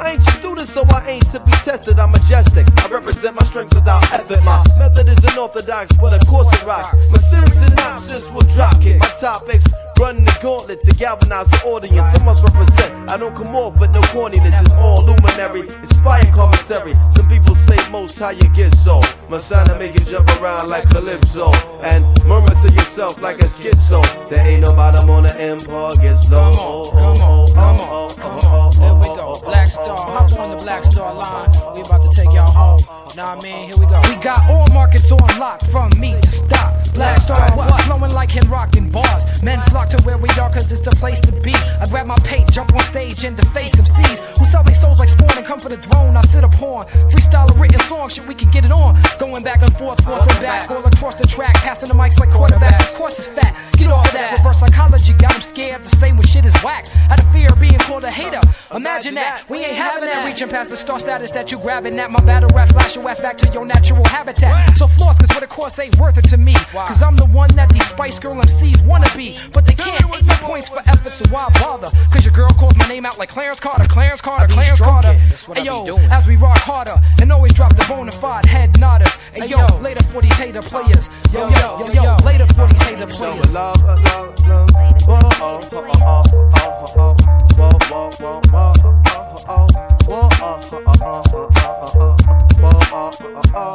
I 0.00 0.12
ain't 0.12 0.24
your 0.24 0.34
student, 0.34 0.68
so 0.68 0.84
I 0.88 1.06
ain't 1.08 1.30
to 1.30 1.40
be 1.40 1.52
tested. 1.62 1.98
I'm 1.98 2.10
majestic. 2.12 2.66
I 2.82 2.88
represent 2.88 3.36
my 3.36 3.44
strength 3.44 3.74
without 3.74 4.02
effort. 4.12 4.42
My 4.44 4.64
method 4.78 5.08
is 5.08 5.18
unorthodox, 5.32 5.96
but 5.98 6.12
of 6.12 6.26
course 6.26 6.52
it 6.52 6.66
rocks. 6.66 6.92
My 7.12 7.18
synopsis 7.50 8.30
will 8.30 8.42
drop 8.42 8.80
kick. 8.80 9.00
My 9.00 9.06
topics 9.20 9.64
run 9.98 10.24
the 10.24 10.38
gauntlet 10.42 10.80
to 10.82 10.94
galvanize 10.94 11.50
the 11.50 11.60
audience. 11.66 12.08
I 12.14 12.24
must 12.24 12.42
represent. 12.44 13.10
I 13.10 13.16
don't 13.16 13.34
come 13.34 13.54
off 13.54 13.78
with 13.80 13.90
no 13.90 14.00
corniness. 14.12 14.60
It's 14.62 14.72
all 14.74 15.04
luminary, 15.04 15.68
inspired 15.82 16.32
commentary. 16.32 16.94
Some 17.10 17.28
people 17.28 17.54
say 17.54 17.78
most 17.90 18.18
how 18.18 18.30
you 18.30 18.48
get 18.50 18.76
so. 18.76 19.02
My 19.28 19.38
sign 19.38 19.68
i 19.70 19.78
make 19.78 19.94
you 19.98 20.04
jump 20.04 20.28
around 20.40 20.68
like 20.68 20.88
Calypso 20.90 21.52
and 21.82 22.04
murmur 22.26 22.54
to 22.62 22.72
yourself 22.72 23.20
like 23.20 23.40
a 23.40 23.44
schizo. 23.44 24.02
There 24.28 24.46
ain't 24.46 24.62
no 24.62 24.74
bottom 24.74 25.08
on 25.10 25.24
the 25.24 25.34
empire 25.40 25.96
gets 25.96 26.30
low. 26.30 26.52
Come 26.52 26.60
on, 26.60 26.90
come 26.90 27.20
on, 27.20 27.22
oh, 27.22 27.46
oh, 27.46 27.54
come 27.54 27.78
oh, 27.78 27.96
on, 27.96 28.10
come 28.14 28.38
on. 28.50 28.72
Here 28.72 28.94
we 28.94 29.16
go. 29.16 29.40
Black 29.44 29.66
Star, 29.66 29.96
hop 29.96 30.32
on 30.38 30.50
the 30.50 30.62
Black 30.64 30.84
Star 30.84 31.14
line. 31.14 31.50
We 31.74 31.80
about 31.82 32.02
to 32.02 32.10
take 32.14 32.32
y'all 32.32 32.50
home. 32.50 32.80
Nah, 33.16 33.40
man, 33.42 33.66
here 33.66 33.74
we 33.78 33.86
go. 33.86 34.00
We 34.08 34.16
got 34.22 34.48
all 34.48 34.66
markets 34.72 35.10
on 35.12 35.20
lock 35.38 35.62
from 35.70 35.90
me 35.98 36.12
to 36.20 36.26
stock. 36.26 36.92
Black 36.94 37.18
Star, 37.18 37.56
what? 37.56 37.80
Flowing 37.82 38.12
like 38.12 38.30
him 38.30 38.48
rocking 38.50 38.90
bars. 38.90 39.42
Men 39.42 39.60
to 39.90 40.02
where 40.02 40.18
we 40.18 40.28
are, 40.40 40.50
cause 40.50 40.70
it's 40.72 40.80
the 40.80 40.90
place 40.92 41.20
to 41.20 41.32
be. 41.40 41.54
I 41.54 41.86
grab 41.88 42.06
my 42.06 42.16
paint, 42.24 42.52
jump 42.52 42.72
on 42.74 42.80
stage, 42.80 43.24
and 43.24 43.36
deface 43.36 43.74
MCs 43.74 44.38
who 44.38 44.44
sell 44.44 44.62
their 44.64 44.74
souls 44.74 44.98
like 44.98 45.08
spawn 45.08 45.36
and 45.36 45.46
come 45.46 45.60
for 45.60 45.68
the 45.68 45.76
throne. 45.76 46.16
I 46.16 46.22
sit 46.22 46.44
upon 46.44 46.86
freestyle 47.10 47.48
a 47.54 47.58
written 47.58 47.80
song, 47.80 48.08
shit, 48.08 48.26
we 48.26 48.34
can 48.34 48.50
get 48.50 48.64
it 48.64 48.72
on. 48.72 48.96
Going 49.18 49.42
back 49.42 49.62
and 49.62 49.72
forth, 49.76 50.04
forth 50.04 50.28
and 50.28 50.40
back, 50.40 50.70
all 50.70 50.84
across 50.84 51.16
the 51.16 51.26
track, 51.26 51.54
passing 51.56 51.88
the 51.88 51.94
mics 51.94 52.18
like 52.18 52.30
quarterbacks. 52.30 52.80
Of 52.80 52.94
course, 52.94 53.18
it's 53.18 53.28
fat. 53.28 53.56
Get 53.76 53.90
off 53.90 54.06
of 54.06 54.12
that. 54.12 54.38
Reverse 54.38 54.60
psychology 54.60 55.12
got 55.14 55.32
them 55.32 55.42
scared 55.42 55.84
to 55.84 55.90
say 55.96 56.12
when 56.12 56.22
shit 56.22 56.44
is 56.44 56.54
whack. 56.62 56.86
Out 57.10 57.18
of 57.18 57.32
fear 57.32 57.48
of 57.48 57.60
being 57.60 57.78
called 57.78 58.04
a 58.04 58.10
hater. 58.10 58.40
Imagine 58.74 59.14
that. 59.14 59.44
We 59.48 59.58
ain't 59.58 59.76
having 59.76 60.08
that. 60.08 60.24
Reaching 60.26 60.48
past 60.48 60.70
the 60.70 60.76
star 60.76 61.00
status 61.00 61.32
that 61.32 61.50
you 61.50 61.58
grabbing 61.58 61.98
at. 61.98 62.10
My 62.10 62.20
battle 62.20 62.50
rap 62.54 62.68
flash 62.68 62.96
your 62.96 63.08
ass 63.08 63.20
back 63.20 63.38
to 63.38 63.52
your 63.52 63.66
natural 63.66 64.04
habitat. 64.04 64.76
So 64.76 64.86
floss, 64.86 65.18
cause 65.18 65.28
what 65.30 65.42
a 65.42 65.46
course 65.46 65.78
ain't 65.78 65.98
worth 65.98 66.18
it 66.18 66.28
to 66.28 66.36
me. 66.36 66.54
Cause 66.72 67.02
I'm 67.02 67.16
the 67.16 67.26
one 67.26 67.50
that 67.56 67.70
these 67.70 67.86
Spice 67.86 68.18
Girl 68.18 68.34
MCs 68.34 68.86
wanna 68.86 69.10
be. 69.16 69.36
But 69.52 69.66
they 69.66 69.71
can't. 69.84 70.14
Ain't 70.14 70.26
no 70.26 70.34
points 70.46 70.68
for 70.68 70.78
effort, 70.86 71.12
so 71.12 71.24
why 71.34 71.48
bother? 71.60 71.88
Cause 72.12 72.24
your 72.24 72.34
girl 72.34 72.50
calls 72.50 72.76
my 72.76 72.86
name 72.88 73.06
out 73.06 73.18
like 73.18 73.28
Clarence 73.28 73.60
Carter, 73.60 73.84
Clarence 73.88 74.20
Carter, 74.20 74.52
Clarence 74.52 74.80
Carter. 74.80 75.12
Hey 75.54 75.64
yo, 75.64 75.96
as 76.10 76.26
we 76.26 76.36
rock 76.36 76.58
harder 76.58 76.94
and 77.20 77.32
always 77.32 77.52
drop 77.52 77.74
the 77.76 77.84
bona 77.88 78.12
fide 78.12 78.44
head 78.44 78.74
nodders. 78.74 79.16
Hey 79.34 79.46
yo, 79.46 79.66
later 79.80 80.02
for 80.04 80.22
these 80.22 80.36
hater 80.36 80.62
players. 80.62 81.08
Yo, 81.32 81.48
yo, 81.48 81.86
yo, 81.92 82.02
yo, 82.02 82.16
later 82.24 82.46
for 82.46 82.66
these 82.68 82.82
hater 82.82 83.06
players. 83.06 83.52
Love, 83.52 83.82
love, 83.82 84.38
love. 84.46 84.70
Whoa, 85.04 85.18
oh, 85.22 85.60
oh, 85.62 85.70
oh, 85.72 85.90
oh, 86.00 86.22
oh, 86.54 86.86
oh. 86.96 87.16
Whoa, 87.56 87.72
whoa, 87.90 88.10
whoa, 88.20 88.40
whoa, 88.50 88.72
oh, 88.82 89.06
oh, 89.48 89.66
whoa, 90.06 90.28
oh, 90.32 90.60
oh, 90.72 90.82
oh, 90.82 91.02
oh, 91.02 91.22
oh, 91.22 91.52
oh, 91.82 92.16
oh, 92.22 92.80
oh, 92.92 93.10
oh, 93.22 93.42
oh, 93.54 93.74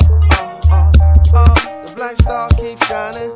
oh. 1.34 1.84
The 1.86 1.94
black 1.96 2.16
star 2.18 2.50
keeps 2.50 2.86
shining. 2.88 3.32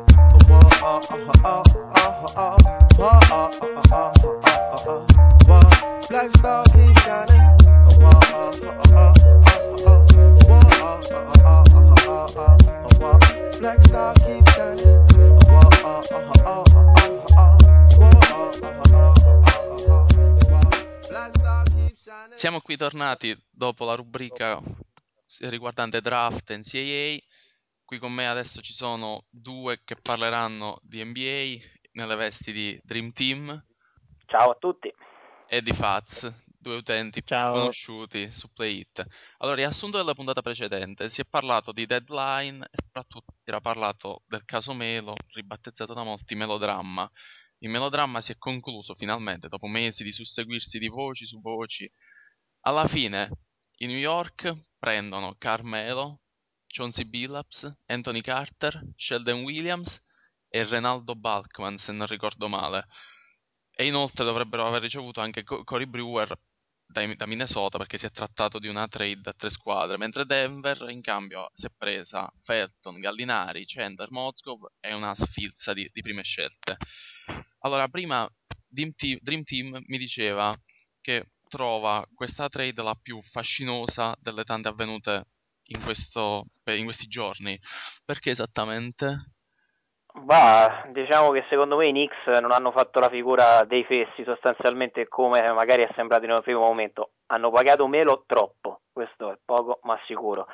Siamo 22.38 22.60
qui 22.60 22.76
tornati 22.76 23.40
dopo 23.48 23.84
la 23.84 23.94
rubrica 23.94 24.60
riguardante 25.42 26.00
draft 26.00 26.52
NCAA. 26.52 27.31
Qui 27.92 28.00
con 28.00 28.14
me 28.14 28.26
adesso 28.26 28.62
ci 28.62 28.72
sono 28.72 29.26
due 29.28 29.82
che 29.84 29.96
parleranno 30.00 30.78
di 30.80 31.04
NBA 31.04 31.62
nelle 31.92 32.16
vesti 32.16 32.50
di 32.50 32.80
Dream 32.82 33.12
Team. 33.12 33.66
Ciao 34.24 34.52
a 34.52 34.56
tutti. 34.58 34.90
E 35.46 35.60
di 35.60 35.74
Faz, 35.74 36.26
due 36.58 36.76
utenti 36.76 37.22
Ciao. 37.22 37.52
conosciuti 37.52 38.30
su 38.30 38.50
PlayIt. 38.50 39.04
Allora, 39.40 39.56
riassunto 39.56 39.98
della 39.98 40.14
puntata 40.14 40.40
precedente, 40.40 41.10
si 41.10 41.20
è 41.20 41.26
parlato 41.26 41.70
di 41.70 41.84
deadline 41.84 42.64
e 42.64 42.82
soprattutto 42.82 43.34
si 43.36 43.50
era 43.50 43.60
parlato 43.60 44.22
del 44.26 44.46
caso 44.46 44.72
Melo, 44.72 45.14
ribattezzato 45.34 45.92
da 45.92 46.02
molti 46.02 46.34
melodramma. 46.34 47.06
Il 47.58 47.68
melodramma 47.68 48.22
si 48.22 48.32
è 48.32 48.38
concluso 48.38 48.94
finalmente 48.94 49.48
dopo 49.48 49.66
mesi 49.66 50.02
di 50.02 50.12
susseguirsi 50.12 50.78
di 50.78 50.88
voci 50.88 51.26
su 51.26 51.42
voci. 51.42 51.86
Alla 52.62 52.88
fine, 52.88 53.28
i 53.80 53.86
New 53.86 53.98
York 53.98 54.50
prendono 54.78 55.34
Carmelo, 55.36 56.21
Chauncey 56.72 57.04
Billups, 57.04 57.70
Anthony 57.86 58.22
Carter, 58.22 58.80
Sheldon 58.96 59.42
Williams 59.42 60.02
e 60.48 60.64
Renaldo 60.64 61.14
Balkman, 61.14 61.78
se 61.78 61.92
non 61.92 62.06
ricordo 62.06 62.48
male. 62.48 62.86
E 63.74 63.86
inoltre 63.86 64.24
dovrebbero 64.24 64.66
aver 64.66 64.80
ricevuto 64.80 65.20
anche 65.20 65.44
Co- 65.44 65.64
Cory 65.64 65.86
Brewer 65.86 66.34
da 66.86 67.26
Minnesota 67.26 67.78
perché 67.78 67.96
si 67.96 68.04
è 68.04 68.10
trattato 68.10 68.58
di 68.58 68.68
una 68.68 68.86
trade 68.86 69.30
a 69.30 69.32
tre 69.32 69.50
squadre, 69.50 69.96
mentre 69.96 70.26
Denver 70.26 70.88
in 70.90 71.00
cambio 71.00 71.48
si 71.54 71.66
è 71.66 71.70
presa 71.76 72.30
Felton, 72.42 73.00
Gallinari, 73.00 73.64
Chandler, 73.66 74.10
Mozgov 74.10 74.72
e 74.78 74.92
una 74.92 75.14
sfilza 75.14 75.72
di, 75.72 75.88
di 75.92 76.02
prime 76.02 76.22
scelte. 76.22 76.76
Allora, 77.60 77.88
prima 77.88 78.28
Dream 78.68 78.92
Team, 78.92 79.18
Dream 79.20 79.42
Team 79.44 79.82
mi 79.86 79.98
diceva 79.98 80.54
che 81.00 81.30
trova 81.48 82.06
questa 82.14 82.48
trade 82.48 82.82
la 82.82 82.94
più 82.94 83.22
fascinosa 83.30 84.14
delle 84.20 84.44
tante 84.44 84.68
avvenute 84.68 85.26
in, 85.66 85.82
questo, 85.82 86.44
in 86.64 86.84
questi 86.84 87.06
giorni. 87.06 87.58
Perché 88.04 88.30
esattamente? 88.30 89.32
Bah, 90.14 90.84
diciamo 90.88 91.30
che 91.30 91.44
secondo 91.48 91.76
me 91.76 91.88
i 91.88 91.90
Knicks 91.90 92.26
non 92.40 92.52
hanno 92.52 92.70
fatto 92.70 93.00
la 93.00 93.08
figura 93.08 93.64
dei 93.64 93.82
fessi 93.84 94.24
sostanzialmente 94.24 95.08
come 95.08 95.40
magari 95.52 95.82
è 95.82 95.88
sembrato 95.92 96.24
in 96.26 96.32
un 96.32 96.42
primo 96.42 96.60
momento. 96.60 97.12
Hanno 97.26 97.50
pagato 97.50 97.86
Melo 97.86 98.24
troppo, 98.26 98.82
questo 98.92 99.32
è 99.32 99.38
poco 99.42 99.80
ma 99.84 99.98
sicuro. 100.04 100.46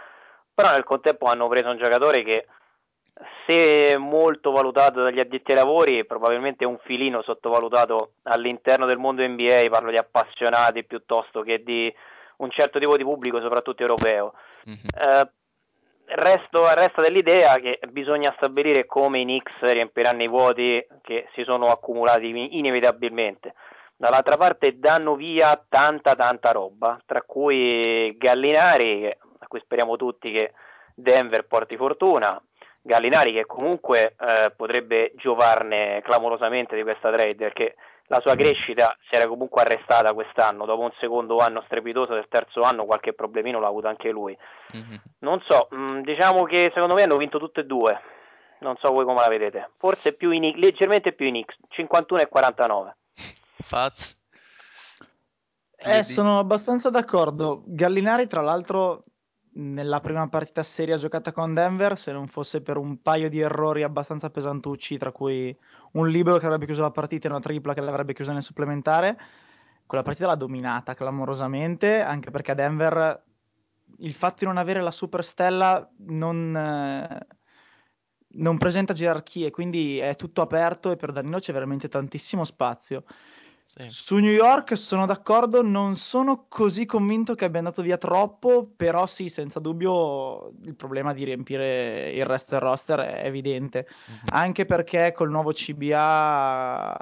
Però 0.54 0.70
nel 0.70 0.84
contempo 0.84 1.26
hanno 1.26 1.48
preso 1.48 1.70
un 1.70 1.76
giocatore 1.76 2.22
che 2.22 2.46
se 3.46 3.96
molto 3.96 4.52
valutato 4.52 5.02
dagli 5.02 5.18
addetti 5.18 5.50
ai 5.50 5.56
lavori, 5.56 6.06
probabilmente 6.06 6.64
un 6.64 6.78
filino 6.84 7.22
sottovalutato 7.22 8.12
all'interno 8.24 8.86
del 8.86 8.98
mondo 8.98 9.26
NBA, 9.26 9.66
parlo 9.70 9.90
di 9.90 9.96
appassionati 9.96 10.84
piuttosto 10.84 11.42
che 11.42 11.62
di 11.64 11.92
un 12.36 12.50
certo 12.50 12.78
tipo 12.78 12.96
di 12.96 13.02
pubblico, 13.02 13.40
soprattutto 13.40 13.82
europeo. 13.82 14.34
Mhm. 14.64 14.88
Eh, 14.98 15.30
resto, 16.06 16.74
resta 16.74 17.02
dell'idea 17.02 17.56
che 17.56 17.78
bisogna 17.90 18.32
stabilire 18.36 18.86
come 18.86 19.20
i 19.20 19.24
Knicks 19.24 19.60
riempiranno 19.60 20.22
i 20.22 20.28
vuoti 20.28 20.86
che 21.02 21.28
si 21.34 21.42
sono 21.44 21.70
accumulati 21.70 22.56
inevitabilmente. 22.58 23.54
Dall'altra 23.96 24.36
parte 24.36 24.78
danno 24.78 25.16
via 25.16 25.60
tanta 25.68 26.14
tanta 26.14 26.52
roba, 26.52 27.00
tra 27.04 27.22
cui 27.22 28.16
Gallinari, 28.16 29.06
a 29.06 29.46
cui 29.48 29.60
speriamo 29.60 29.96
tutti 29.96 30.30
che 30.30 30.52
Denver 30.94 31.46
porti 31.46 31.76
fortuna, 31.76 32.40
Gallinari 32.80 33.32
che 33.32 33.44
comunque 33.44 34.14
eh, 34.18 34.52
potrebbe 34.56 35.12
giovarne 35.16 36.00
clamorosamente 36.02 36.76
di 36.76 36.82
questa 36.82 37.10
trade 37.10 37.34
perché 37.34 37.74
la 38.08 38.20
sua 38.20 38.34
crescita 38.34 38.96
si 39.08 39.14
era 39.14 39.28
comunque 39.28 39.62
arrestata 39.62 40.12
quest'anno, 40.12 40.64
dopo 40.64 40.82
un 40.82 40.92
secondo 40.98 41.38
anno 41.38 41.62
strepitoso 41.66 42.14
del 42.14 42.26
terzo 42.28 42.62
anno 42.62 42.84
qualche 42.84 43.12
problemino 43.12 43.60
l'ha 43.60 43.68
avuto 43.68 43.86
anche 43.86 44.10
lui. 44.10 44.36
Mhm. 44.72 45.02
Non 45.20 45.42
so, 45.46 45.68
mh, 45.70 46.00
diciamo 46.00 46.44
che 46.44 46.70
secondo 46.74 46.94
me 46.94 47.02
hanno 47.02 47.16
vinto 47.16 47.38
tutte 47.38 47.60
e 47.60 47.64
due. 47.64 48.00
Non 48.60 48.76
so 48.80 48.90
voi 48.90 49.04
come 49.04 49.20
la 49.20 49.28
vedete. 49.28 49.70
Forse 49.76 50.14
più 50.14 50.30
in, 50.30 50.52
leggermente 50.56 51.12
più 51.12 51.26
in 51.26 51.42
X, 51.44 51.54
51 51.68 52.22
e 52.22 52.28
49. 52.28 52.96
Faz? 53.62 54.16
Eh, 55.80 56.02
sono 56.02 56.40
abbastanza 56.40 56.90
d'accordo. 56.90 57.62
Gallinari, 57.66 58.26
tra 58.26 58.40
l'altro, 58.40 59.04
nella 59.52 60.00
prima 60.00 60.28
partita 60.28 60.62
seria 60.62 60.96
giocata 60.96 61.32
con 61.32 61.54
Denver, 61.54 61.96
se 61.98 62.12
non 62.12 62.26
fosse 62.26 62.60
per 62.60 62.76
un 62.76 63.00
paio 63.02 63.28
di 63.28 63.40
errori 63.40 63.82
abbastanza 63.82 64.30
pesantucci, 64.30 64.98
tra 64.98 65.12
cui 65.12 65.56
un 65.92 66.08
libero 66.08 66.38
che 66.38 66.46
avrebbe 66.46 66.66
chiuso 66.66 66.82
la 66.82 66.90
partita 66.90 67.26
e 67.26 67.30
una 67.30 67.40
tripla 67.40 67.74
che 67.74 67.80
l'avrebbe 67.80 68.14
chiusa 68.14 68.32
nel 68.32 68.42
supplementare, 68.42 69.18
quella 69.86 70.04
partita 70.04 70.26
l'ha 70.26 70.34
dominata 70.34 70.94
clamorosamente, 70.94 72.00
anche 72.00 72.30
perché 72.30 72.52
a 72.52 72.54
Denver 72.54 73.24
il 73.98 74.14
fatto 74.14 74.36
di 74.40 74.46
non 74.46 74.58
avere 74.58 74.82
la 74.82 74.90
superstella 74.90 75.90
non, 76.06 76.54
eh, 76.54 77.26
non 78.28 78.58
presenta 78.58 78.92
gerarchie, 78.92 79.50
quindi 79.50 79.98
è 79.98 80.14
tutto 80.14 80.42
aperto 80.42 80.90
e 80.90 80.96
per 80.96 81.12
Danilo 81.12 81.38
c'è 81.38 81.52
veramente 81.52 81.88
tantissimo 81.88 82.44
spazio. 82.44 83.04
Sì. 83.70 83.84
Su 83.90 84.16
New 84.16 84.32
York 84.32 84.76
sono 84.78 85.04
d'accordo, 85.04 85.62
non 85.62 85.94
sono 85.94 86.46
così 86.48 86.86
convinto 86.86 87.34
che 87.34 87.44
abbia 87.44 87.58
andato 87.58 87.82
via 87.82 87.98
troppo, 87.98 88.66
però 88.74 89.06
sì, 89.06 89.28
senza 89.28 89.60
dubbio 89.60 90.52
il 90.62 90.74
problema 90.74 91.12
di 91.12 91.24
riempire 91.24 92.10
il 92.12 92.24
resto 92.24 92.52
del 92.52 92.60
roster 92.60 92.98
è 93.00 93.26
evidente, 93.26 93.86
Mhm. 94.06 94.18
anche 94.30 94.64
perché 94.64 95.12
col 95.12 95.30
nuovo 95.30 95.52
CBA 95.52 96.96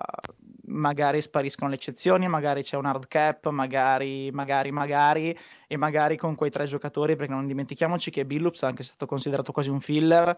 magari 0.68 1.20
spariscono 1.20 1.70
le 1.70 1.76
eccezioni, 1.76 2.26
magari 2.26 2.62
c'è 2.64 2.76
un 2.76 2.86
hard 2.86 3.06
cap, 3.06 3.48
magari, 3.50 4.32
magari, 4.32 4.72
magari, 4.72 5.38
e 5.68 5.76
magari 5.76 6.16
con 6.16 6.34
quei 6.34 6.50
tre 6.50 6.66
giocatori, 6.66 7.14
perché 7.14 7.32
non 7.32 7.46
dimentichiamoci 7.46 8.10
che 8.10 8.26
Billups, 8.26 8.64
anche 8.64 8.82
se 8.82 8.88
è 8.90 8.92
stato 8.94 9.06
considerato 9.06 9.52
quasi 9.52 9.70
un 9.70 9.80
filler, 9.80 10.36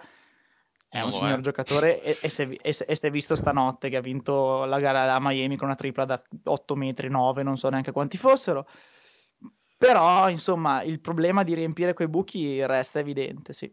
è 0.88 1.02
un 1.02 1.12
signor 1.12 1.38
è. 1.38 1.42
giocatore 1.42 2.02
e, 2.02 2.18
e 2.20 2.28
si 2.28 2.42
è 2.42 2.48
e 2.62 2.74
e 2.86 2.98
è 3.00 3.10
visto 3.10 3.36
stanotte 3.36 3.90
che 3.90 3.96
ha 3.96 4.00
vinto 4.00 4.64
la 4.64 4.80
gara 4.80 5.14
a 5.14 5.20
Miami 5.20 5.56
con 5.56 5.66
una 5.66 5.76
tripla 5.76 6.04
da 6.04 6.22
8 6.44 6.74
metri, 6.74 7.08
9, 7.08 7.42
non 7.42 7.56
so 7.56 7.68
neanche 7.68 7.92
quanti 7.92 8.16
fossero. 8.16 8.66
Però, 9.76 10.28
insomma, 10.28 10.82
il 10.82 11.00
problema 11.00 11.44
di 11.44 11.54
riempire 11.54 11.94
quei 11.94 12.08
buchi 12.08 12.64
resta 12.66 12.98
evidente, 12.98 13.52
sì. 13.52 13.72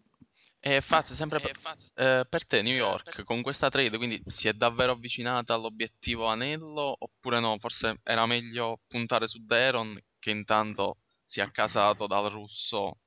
E 0.59 0.81
Faz, 0.81 1.13
sempre 1.13 1.39
per, 1.39 1.59
eh, 1.93 2.25
per 2.27 2.47
te 2.47 2.63
New 2.63 2.73
York 2.73 3.23
con 3.23 3.43
questa 3.43 3.69
trade 3.69 3.97
quindi 3.97 4.19
si 4.25 4.47
è 4.47 4.53
davvero 4.53 4.93
avvicinata 4.93 5.53
all'obiettivo 5.53 6.25
anello 6.25 6.95
oppure 6.97 7.39
no? 7.39 7.55
Forse 7.59 7.99
era 8.01 8.25
meglio 8.25 8.79
puntare 8.87 9.27
su 9.27 9.45
Deron 9.45 9.95
che 10.17 10.31
intanto 10.31 11.01
si 11.21 11.39
è 11.39 11.43
accasato 11.43 12.07
dal 12.07 12.31
russo 12.31 13.01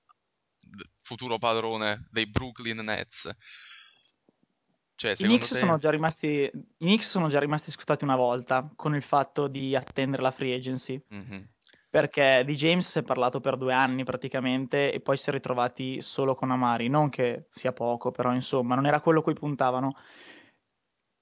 futuro 1.03 1.39
padrone 1.39 2.07
dei 2.13 2.29
Brooklyn 2.29 2.79
Nets. 2.79 3.29
Cioè, 4.99 5.13
I 5.13 5.25
Knicks, 5.27 5.51
te... 5.51 5.55
sono 5.55 5.79
già 5.79 5.91
rimasti, 5.91 6.29
I 6.29 6.51
Knicks 6.77 7.09
sono 7.09 7.29
già 7.29 7.39
rimasti 7.39 7.71
scutati 7.71 8.03
una 8.03 8.17
volta 8.17 8.69
con 8.75 8.97
il 8.97 9.03
fatto 9.03 9.47
di 9.47 9.77
attendere 9.77 10.23
la 10.23 10.33
free 10.33 10.53
agency. 10.57 11.01
Mhm. 11.09 11.49
Perché 11.89 12.43
di 12.45 12.57
James 12.57 12.87
si 12.87 12.99
è 12.99 13.03
parlato 13.05 13.39
per 13.41 13.57
due 13.57 13.73
anni 13.73 14.03
praticamente 14.03 14.93
e 14.93 14.99
poi 14.99 15.17
si 15.17 15.31
è 15.31 15.33
ritrovati 15.33 16.03
solo 16.03 16.35
con 16.35 16.51
Amari. 16.51 16.89
Non 16.89 17.11
che 17.11 17.47
sia 17.49 17.73
poco, 17.73 18.11
però 18.11 18.35
insomma, 18.35 18.75
non 18.75 18.87
era 18.87 19.01
quello 19.01 19.21
a 19.21 19.23
cui 19.23 19.35
puntavano. 19.35 19.95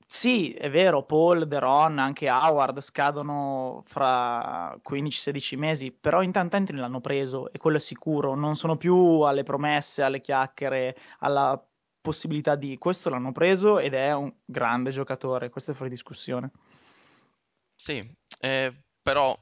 Sì, 0.07 0.53
è 0.53 0.71
vero, 0.71 1.03
Paul, 1.03 1.47
Deron, 1.47 1.99
anche 1.99 2.31
Howard 2.31 2.81
scadono 2.81 3.83
fra 3.85 4.75
15-16 4.83 5.59
mesi, 5.59 5.93
però 5.93 6.23
intanto 6.23 6.57
Anthony 6.57 6.81
l'hanno 6.81 7.03
preso 7.03 7.53
e 7.53 7.59
quello 7.59 7.77
è 7.77 7.81
sicuro. 7.81 8.35
Non 8.35 8.57
sono 8.57 8.77
più 8.77 9.21
alle 9.21 9.43
promesse, 9.43 10.03
alle 10.03 10.23
chiacchiere, 10.23 10.97
alla 11.19 11.63
possibilità 12.07 12.55
di 12.55 12.79
questo 12.79 13.11
l'hanno 13.11 13.33
preso 13.33 13.81
ed 13.81 13.93
è 13.93 14.15
un 14.15 14.33
grande 14.45 14.91
giocatore, 14.91 15.51
questo 15.51 15.73
è 15.73 15.75
fuori 15.75 15.91
discussione. 15.91 16.53
Sì, 17.75 18.01
eh, 18.39 18.73
però 19.03 19.37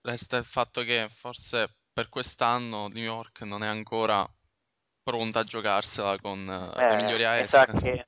resta 0.00 0.38
il 0.38 0.46
fatto 0.46 0.82
che 0.82 1.10
forse 1.20 1.68
per 1.92 2.08
quest'anno 2.08 2.88
New 2.88 3.02
York 3.02 3.42
non 3.42 3.62
è 3.62 3.66
ancora 3.66 4.26
pronta 5.02 5.40
a 5.40 5.44
giocarsela 5.44 6.18
con 6.18 6.38
eh, 6.48 6.80
le 6.80 6.88
Eh, 6.88 6.96
migliori 6.96 7.24
a 7.24 7.34
mi, 7.34 7.46
sa 7.46 7.66
che, 7.66 8.06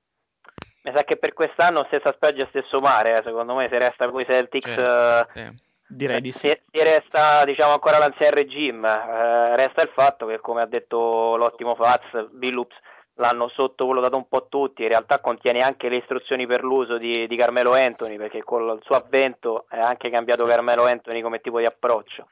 mi 0.84 0.92
sa 0.94 1.04
che 1.04 1.18
per 1.18 1.34
quest'anno 1.34 1.84
stessa 1.88 2.12
spiaggia, 2.14 2.46
stesso 2.48 2.80
mare. 2.80 3.18
eh, 3.18 3.22
Secondo 3.22 3.54
me, 3.54 3.68
se 3.68 3.76
resta 3.78 4.08
con 4.08 4.22
i 4.22 4.24
Celtics, 4.24 4.74
Cioè, 4.74 5.26
eh, 5.34 5.46
sì. 5.46 5.66
Direi 5.90 6.20
di 6.20 6.32
sì. 6.32 6.48
se 6.48 6.62
resta 6.72 7.44
diciamo 7.44 7.72
ancora 7.72 7.98
l'ancien 7.98 8.30
regime, 8.30 8.88
eh, 8.88 9.56
resta 9.56 9.82
il 9.82 9.90
fatto 9.94 10.26
che, 10.26 10.38
come 10.38 10.60
ha 10.62 10.66
detto 10.66 11.36
l'ottimo 11.36 11.74
Faz, 11.74 12.28
Billups 12.30 12.76
l'hanno 13.18 13.48
sottovalutato 13.48 14.16
un 14.16 14.28
po' 14.28 14.46
tutti. 14.48 14.82
In 14.82 14.88
realtà 14.88 15.20
contiene 15.20 15.60
anche 15.60 15.88
le 15.88 15.96
istruzioni 15.96 16.46
per 16.46 16.62
l'uso 16.62 16.98
di, 16.98 17.26
di 17.26 17.36
Carmelo 17.36 17.72
Anthony, 17.72 18.16
perché 18.16 18.42
con 18.42 18.62
il 18.68 18.80
suo 18.82 18.96
avvento 18.96 19.66
è 19.68 19.78
anche 19.78 20.10
cambiato 20.10 20.44
Sì. 20.44 20.50
Carmelo 20.50 20.86
Anthony 20.86 21.20
come 21.20 21.40
tipo 21.40 21.58
di 21.58 21.64
approccio. 21.64 22.28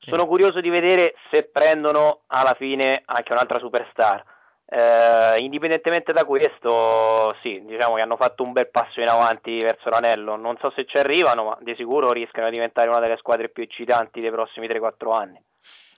Sì. 0.00 0.10
Sono 0.10 0.26
curioso 0.26 0.60
di 0.60 0.68
vedere 0.68 1.14
se 1.30 1.44
prendono 1.44 2.20
alla 2.28 2.54
fine 2.54 3.02
anche 3.04 3.32
un'altra 3.32 3.58
superstar. 3.58 4.36
Eh, 4.70 5.38
indipendentemente 5.40 6.12
da 6.12 6.24
questo, 6.24 7.34
sì, 7.42 7.62
diciamo 7.64 7.94
che 7.94 8.02
hanno 8.02 8.16
fatto 8.16 8.42
un 8.42 8.52
bel 8.52 8.68
passo 8.68 9.00
in 9.00 9.08
avanti 9.08 9.60
verso 9.60 9.88
l'anello. 9.88 10.36
Non 10.36 10.56
so 10.60 10.70
se 10.74 10.84
ci 10.84 10.98
arrivano, 10.98 11.44
ma 11.44 11.58
di 11.60 11.74
sicuro 11.76 12.12
rischiano 12.12 12.48
di 12.48 12.56
diventare 12.56 12.88
una 12.88 13.00
delle 13.00 13.16
squadre 13.16 13.48
più 13.48 13.62
eccitanti 13.62 14.20
dei 14.20 14.30
prossimi 14.30 14.66
3-4 14.66 15.12
anni. 15.12 15.42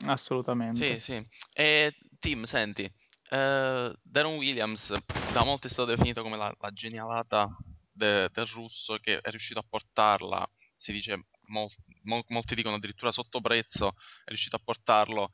Assolutamente. 0.07 1.01
Sì, 1.01 1.01
sì. 1.01 1.27
E 1.53 1.95
Tim, 2.21 2.45
senti, 2.45 2.91
eh, 3.31 3.93
Deron 4.03 4.37
Williams 4.37 4.89
da 5.33 5.45
molti 5.45 5.69
è 5.69 5.71
stato 5.71 5.87
definito 5.87 6.23
come 6.23 6.37
la, 6.37 6.55
la 6.59 6.71
genialata 6.71 7.49
de- 7.93 8.29
del 8.33 8.47
russo 8.47 8.99
che 8.99 9.21
è 9.21 9.31
riuscito 9.31 9.61
a 9.61 9.65
portarla 9.69 10.49
si 10.81 10.93
dice, 10.93 11.27
mol- 11.49 11.71
mol- 12.05 12.25
molti 12.29 12.55
dicono 12.55 12.77
addirittura 12.77 13.13
sotto 13.13 13.41
prezzo, 13.41 13.95
è 14.25 14.29
riuscito 14.29 14.57
a 14.57 14.61
portarlo 14.65 15.33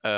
eh, 0.00 0.08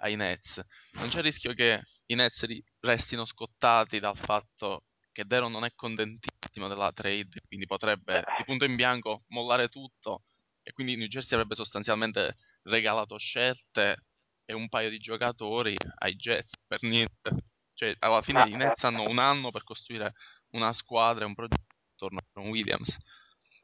ai 0.00 0.16
Nets. 0.16 0.60
Non 0.92 1.10
c'è 1.10 1.18
il 1.18 1.24
rischio 1.24 1.52
che 1.52 1.82
i 2.06 2.14
Nets 2.14 2.44
restino 2.80 3.24
scottati 3.26 4.00
dal 4.00 4.16
fatto 4.16 4.84
che 5.12 5.26
Deron 5.26 5.52
non 5.52 5.64
è 5.64 5.72
contentissimo 5.74 6.68
della 6.68 6.92
trade, 6.92 7.42
quindi 7.46 7.66
potrebbe 7.66 8.24
di 8.38 8.44
punto 8.44 8.64
in 8.64 8.76
bianco 8.76 9.24
mollare 9.28 9.68
tutto 9.68 10.24
e 10.62 10.72
quindi 10.72 10.96
New 10.96 11.08
Jersey 11.08 11.34
avrebbe 11.34 11.54
sostanzialmente 11.54 12.36
regalato 12.62 13.18
scelte 13.18 14.06
e 14.50 14.54
un 14.54 14.68
paio 14.68 14.90
di 14.90 14.98
giocatori 14.98 15.76
ai 15.98 16.16
Jets 16.16 16.50
per 16.66 16.82
niente. 16.82 17.30
Cioè, 17.74 17.94
alla 18.00 18.20
fine 18.20 18.44
i 18.48 18.56
Nets 18.56 18.82
hanno 18.82 19.08
un 19.08 19.18
anno 19.18 19.50
per 19.50 19.62
costruire 19.64 20.12
una 20.50 20.72
squadra 20.72 21.24
e 21.24 21.26
un 21.28 21.34
progetto 21.34 21.62
attorno 21.94 22.18
a 22.18 22.22
Ron 22.34 22.48
Williams. 22.48 22.96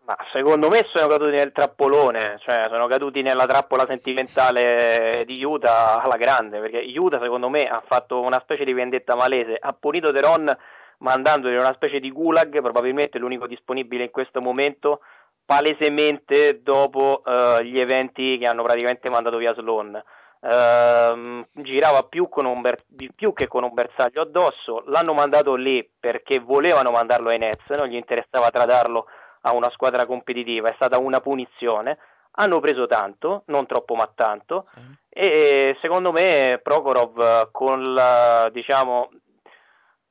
Ma 0.04 0.16
secondo 0.32 0.68
me 0.68 0.86
sono 0.94 1.08
caduti 1.08 1.34
nel 1.34 1.50
trappolone, 1.50 2.38
cioè 2.38 2.68
sono 2.70 2.86
caduti 2.86 3.22
nella 3.22 3.46
trappola 3.46 3.84
sentimentale 3.88 5.24
di 5.26 5.42
Utah 5.42 6.00
alla 6.00 6.16
grande, 6.16 6.60
perché 6.60 6.78
Utah 6.96 7.18
secondo 7.20 7.48
me 7.48 7.66
ha 7.66 7.82
fatto 7.84 8.20
una 8.20 8.38
specie 8.40 8.64
di 8.64 8.72
vendetta 8.72 9.16
malese, 9.16 9.56
ha 9.58 9.72
punito 9.72 10.12
Deron 10.12 10.56
mandandogli 10.98 11.56
una 11.56 11.74
specie 11.74 11.98
di 11.98 12.12
gulag, 12.12 12.62
probabilmente 12.62 13.18
l'unico 13.18 13.48
disponibile 13.48 14.04
in 14.04 14.10
questo 14.10 14.40
momento, 14.40 15.00
palesemente 15.44 16.62
dopo 16.62 17.22
uh, 17.24 17.60
gli 17.62 17.80
eventi 17.80 18.38
che 18.38 18.46
hanno 18.46 18.62
praticamente 18.62 19.10
mandato 19.10 19.36
via 19.38 19.54
Sloan. 19.54 20.00
Uh, 20.46 21.44
girava 21.54 22.04
più, 22.04 22.28
ber- 22.60 22.84
più, 23.16 23.32
che 23.32 23.48
con 23.48 23.64
un 23.64 23.74
bersaglio 23.74 24.20
addosso, 24.20 24.84
l'hanno 24.86 25.12
mandato 25.12 25.56
lì 25.56 25.88
perché 25.98 26.38
volevano 26.38 26.92
mandarlo 26.92 27.30
ai 27.30 27.38
Nets, 27.38 27.68
non 27.70 27.88
gli 27.88 27.96
interessava 27.96 28.50
tradarlo 28.50 29.06
a 29.40 29.52
una 29.52 29.68
squadra 29.70 30.06
competitiva, 30.06 30.68
è 30.68 30.74
stata 30.76 30.98
una 30.98 31.20
punizione. 31.20 31.98
Hanno 32.38 32.60
preso 32.60 32.86
tanto, 32.86 33.42
non 33.46 33.66
troppo 33.66 33.96
ma 33.96 34.08
tanto, 34.14 34.68
mm. 34.78 34.92
e 35.08 35.76
secondo 35.80 36.12
me 36.12 36.60
Prokhorov 36.62 37.50
con 37.50 37.94
la, 37.94 38.48
diciamo, 38.52 39.08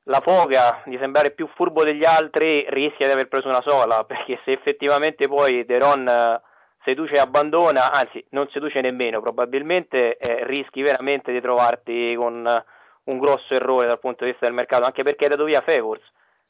la 0.02 0.20
foga 0.20 0.82
di 0.84 0.98
sembrare 0.98 1.30
più 1.30 1.48
furbo 1.54 1.82
degli 1.82 2.04
altri 2.04 2.66
rischia 2.68 3.06
di 3.06 3.12
aver 3.12 3.28
preso 3.28 3.48
una 3.48 3.62
sola, 3.62 4.04
perché 4.04 4.38
se 4.44 4.52
effettivamente 4.52 5.28
poi 5.28 5.64
Deron 5.64 6.42
seduce 6.86 7.14
e 7.14 7.18
abbandona, 7.18 7.90
anzi 7.90 8.24
non 8.30 8.48
seduce 8.50 8.80
nemmeno, 8.80 9.20
probabilmente 9.20 10.16
eh, 10.16 10.46
rischi 10.46 10.82
veramente 10.82 11.32
di 11.32 11.40
trovarti 11.40 12.14
con 12.14 12.64
un 13.04 13.18
grosso 13.18 13.54
errore 13.54 13.88
dal 13.88 13.98
punto 13.98 14.24
di 14.24 14.30
vista 14.30 14.46
del 14.46 14.54
mercato, 14.54 14.84
anche 14.84 15.02
perché 15.02 15.24
hai 15.24 15.30
dato 15.30 15.44
via 15.44 15.62
Favors 15.62 16.02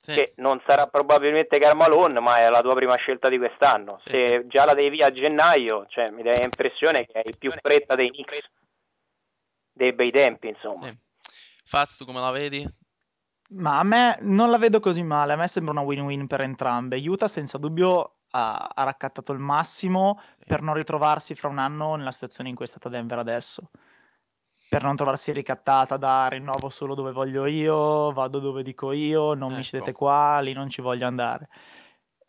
sì. 0.02 0.12
che 0.12 0.32
non 0.36 0.62
sarà 0.66 0.86
probabilmente 0.86 1.58
Carmalone, 1.58 2.20
ma 2.20 2.38
è 2.38 2.48
la 2.48 2.60
tua 2.60 2.74
prima 2.74 2.94
scelta 2.96 3.28
di 3.28 3.38
quest'anno. 3.38 3.98
Sì. 4.04 4.10
Se 4.10 4.46
già 4.46 4.66
la 4.66 4.74
devi 4.74 4.90
via 4.90 5.06
a 5.06 5.12
gennaio, 5.12 5.86
cioè, 5.88 6.10
mi 6.10 6.22
dai 6.22 6.38
l'impressione 6.38 7.06
che 7.06 7.22
hai 7.24 7.34
più 7.36 7.50
fretta 7.50 7.94
dei 7.94 8.10
Knicks, 8.10 8.50
dei 9.72 9.92
bei 9.94 10.10
tempi, 10.10 10.48
insomma. 10.48 10.88
Sì. 10.88 10.98
Faz, 11.64 11.96
tu 11.96 12.04
come 12.04 12.20
la 12.20 12.30
vedi? 12.30 12.64
Ma 13.48 13.78
a 13.78 13.84
me 13.84 14.18
non 14.20 14.50
la 14.50 14.58
vedo 14.58 14.80
così 14.80 15.02
male, 15.02 15.32
a 15.32 15.36
me 15.36 15.48
sembra 15.48 15.72
una 15.72 15.82
win-win 15.82 16.26
per 16.26 16.40
entrambe. 16.42 17.02
Utah 17.04 17.28
senza 17.28 17.58
dubbio 17.58 18.15
ha, 18.36 18.70
ha 18.74 18.82
raccattato 18.84 19.32
il 19.32 19.38
massimo 19.38 20.20
per 20.46 20.60
non 20.62 20.74
ritrovarsi 20.74 21.34
fra 21.34 21.48
un 21.48 21.58
anno 21.58 21.94
nella 21.94 22.12
situazione 22.12 22.50
in 22.50 22.54
cui 22.54 22.66
è 22.66 22.68
stata 22.68 22.88
Denver 22.88 23.18
adesso 23.18 23.70
per 24.68 24.82
non 24.82 24.96
trovarsi 24.96 25.32
ricattata 25.32 25.96
da 25.96 26.26
rinnovo 26.28 26.68
solo 26.68 26.94
dove 26.94 27.12
voglio 27.12 27.46
io, 27.46 28.10
vado 28.12 28.40
dove 28.40 28.62
dico 28.62 28.92
io, 28.92 29.34
non 29.34 29.50
ecco. 29.50 29.56
mi 29.58 29.62
cedete 29.62 29.92
qua, 29.92 30.40
lì 30.40 30.52
non 30.52 30.68
ci 30.68 30.80
voglio 30.82 31.06
andare. 31.06 31.48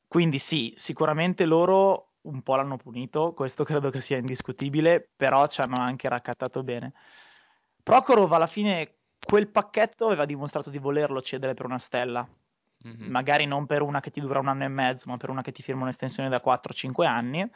Quindi 0.07 0.37
sì, 0.37 0.71
sicuramente 0.75 1.45
loro 1.45 2.11
un 2.21 2.41
po' 2.43 2.55
l'hanno 2.55 2.77
punito, 2.77 3.33
questo 3.33 3.63
credo 3.63 3.89
che 3.89 4.01
sia 4.01 4.17
indiscutibile, 4.17 5.09
però 5.15 5.47
ci 5.47 5.61
hanno 5.61 5.77
anche 5.77 6.09
raccattato 6.09 6.61
bene. 6.61 6.93
Prokhorov 7.81 8.31
alla 8.33 8.47
fine 8.47 8.97
quel 9.25 9.47
pacchetto 9.49 10.05
aveva 10.05 10.25
dimostrato 10.25 10.69
di 10.69 10.77
volerlo 10.77 11.21
cedere 11.21 11.53
per 11.53 11.65
una 11.65 11.79
stella. 11.79 12.27
Mm-hmm. 12.85 13.09
Magari 13.09 13.45
non 13.45 13.65
per 13.65 13.81
una 13.81 13.99
che 13.99 14.11
ti 14.11 14.21
dura 14.21 14.39
un 14.39 14.47
anno 14.47 14.63
e 14.63 14.67
mezzo, 14.67 15.09
ma 15.09 15.17
per 15.17 15.29
una 15.29 15.41
che 15.41 15.51
ti 15.51 15.63
firma 15.63 15.83
un'estensione 15.83 16.29
da 16.29 16.41
4-5 16.41 17.05
anni. 17.05 17.49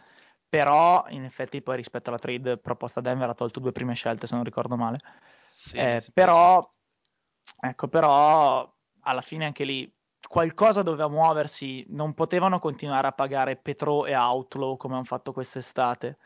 Però 0.49 1.05
in 1.09 1.23
effetti 1.23 1.61
poi 1.61 1.77
rispetto 1.77 2.09
alla 2.09 2.19
trade 2.19 2.57
proposta 2.57 2.99
a 2.99 3.03
Denver 3.03 3.29
ha 3.29 3.33
tolto 3.33 3.59
due 3.59 3.71
prime 3.71 3.93
scelte 3.93 4.27
se 4.27 4.35
non 4.35 4.43
ricordo 4.43 4.75
male. 4.75 4.99
Sì, 5.53 5.77
eh, 5.77 6.01
sì, 6.01 6.11
però 6.11 6.69
ecco 7.59 7.87
però 7.87 8.69
alla 9.01 9.21
fine 9.21 9.45
anche 9.45 9.63
lì 9.63 9.93
qualcosa 10.27 10.81
doveva 10.81 11.07
muoversi. 11.07 11.85
Non 11.89 12.13
potevano 12.13 12.59
continuare 12.59 13.07
a 13.07 13.13
pagare 13.13 13.55
Petro 13.55 14.05
e 14.05 14.15
Outlaw 14.15 14.75
come 14.75 14.95
hanno 14.95 15.03
fatto 15.05 15.31
quest'estate. 15.31 16.17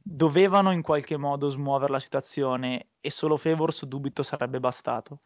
Dovevano 0.00 0.70
in 0.72 0.82
qualche 0.82 1.16
modo 1.16 1.48
smuovere 1.48 1.92
la 1.92 1.98
situazione 1.98 2.90
e 3.00 3.10
solo 3.10 3.36
Favors 3.36 3.84
dubito 3.86 4.22
sarebbe 4.22 4.60
bastato 4.60 5.20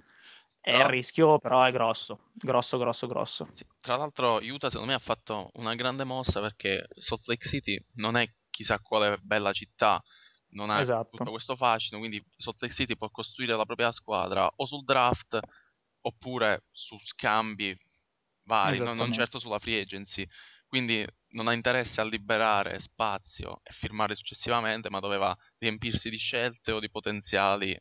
no. 0.72 0.78
il 0.78 0.84
rischio 0.84 1.38
però 1.38 1.62
è 1.62 1.70
grosso, 1.72 2.30
grosso, 2.34 2.78
grosso, 2.78 3.06
grosso. 3.06 3.48
Sì. 3.54 3.64
Tra 3.80 3.96
l'altro 3.96 4.38
Utah 4.42 4.68
secondo 4.68 4.90
me 4.90 4.96
ha 4.96 5.02
fatto 5.02 5.50
una 5.54 5.74
grande 5.74 6.04
mossa 6.04 6.40
perché 6.40 6.86
Salt 6.96 7.26
Lake 7.26 7.48
City 7.48 7.82
non 7.94 8.16
è 8.16 8.28
chissà 8.50 8.78
quale 8.80 9.18
bella 9.20 9.52
città, 9.52 10.02
non 10.50 10.70
ha 10.70 10.80
esatto. 10.80 11.16
tutto 11.16 11.30
questo 11.30 11.56
fascino, 11.56 11.98
quindi 11.98 12.24
Salt 12.36 12.60
Lake 12.60 12.74
City 12.74 12.96
può 12.96 13.10
costruire 13.10 13.56
la 13.56 13.64
propria 13.64 13.92
squadra 13.92 14.50
o 14.56 14.66
sul 14.66 14.84
draft 14.84 15.38
oppure 16.00 16.64
su 16.70 16.98
scambi 17.02 17.76
vari, 18.44 18.78
non, 18.78 18.96
non 18.96 19.12
certo 19.12 19.38
sulla 19.38 19.58
free 19.58 19.80
agency. 19.80 20.26
Quindi 20.66 21.06
non 21.30 21.48
ha 21.48 21.52
interesse 21.52 22.00
a 22.00 22.04
liberare 22.04 22.80
spazio 22.80 23.60
e 23.62 23.72
firmare 23.72 24.16
successivamente, 24.16 24.90
ma 24.90 25.00
doveva 25.00 25.36
riempirsi 25.58 26.10
di 26.10 26.16
scelte 26.16 26.72
o 26.72 26.80
di 26.80 26.90
potenziali 26.90 27.78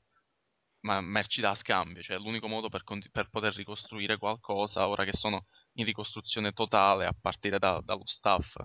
ma 0.85 1.01
merci 1.01 1.41
da 1.41 1.55
scambio, 1.55 2.03
cioè 2.03 2.17
l'unico 2.17 2.47
modo 2.47 2.69
per, 2.69 2.83
conti- 2.83 3.09
per, 3.11 3.29
poter 3.31 3.53
ricostruire 3.55 4.17
qualcosa 4.17 4.87
ora 4.87 5.03
che 5.03 5.13
sono 5.13 5.47
in 5.73 5.85
ricostruzione 5.85 6.51
totale 6.51 7.05
a 7.05 7.15
partire 7.19 7.57
da, 7.57 7.81
dallo 7.83 8.05
staff 8.05 8.55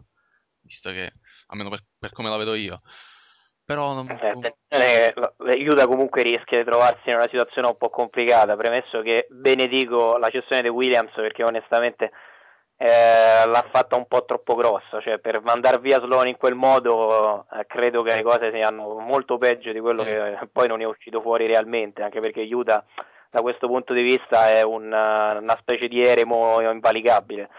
visto 0.62 0.90
che 0.90 1.12
almeno 1.46 1.70
per, 1.70 1.82
per 1.98 2.12
come 2.12 2.28
la 2.28 2.36
vedo 2.36 2.54
io. 2.54 2.80
Però 3.64 3.94
non... 3.94 4.08
eh, 4.68 5.14
Aiuta 5.46 5.86
comunque 5.86 6.22
rischia 6.22 6.58
di 6.58 6.64
trovarsi 6.64 7.08
in 7.08 7.14
una 7.14 7.28
situazione 7.28 7.68
un 7.68 7.76
po' 7.76 7.88
complicata, 7.88 8.56
premesso 8.56 9.00
che 9.00 9.26
benedico 9.30 10.16
la 10.18 10.28
cessione 10.28 10.62
di 10.62 10.68
Williams 10.68 11.12
perché 11.14 11.44
onestamente 11.44 12.10
eh, 12.82 13.46
l'ha 13.46 13.66
fatta 13.70 13.94
un 13.96 14.06
po' 14.06 14.24
troppo 14.24 14.54
grossa, 14.54 15.02
cioè 15.02 15.18
per 15.18 15.42
mandare 15.42 15.78
via 15.80 16.00
Sloan 16.00 16.28
in 16.28 16.38
quel 16.38 16.54
modo 16.54 17.44
eh, 17.52 17.66
credo 17.66 18.00
che 18.00 18.14
le 18.14 18.22
cose 18.22 18.50
siano 18.50 18.98
molto 18.98 19.36
peggio 19.36 19.70
di 19.70 19.80
quello 19.80 20.02
che 20.02 20.48
poi 20.50 20.66
non 20.66 20.80
è 20.80 20.84
uscito 20.84 21.20
fuori 21.20 21.46
realmente, 21.46 22.02
anche 22.02 22.20
perché 22.20 22.40
Utah 22.50 22.82
da 23.28 23.42
questo 23.42 23.66
punto 23.66 23.92
di 23.92 24.00
vista 24.00 24.48
è 24.48 24.62
un, 24.62 24.86
una 24.86 25.56
specie 25.60 25.88
di 25.88 26.02
eremo 26.02 26.58
invalicabile. 26.62 27.50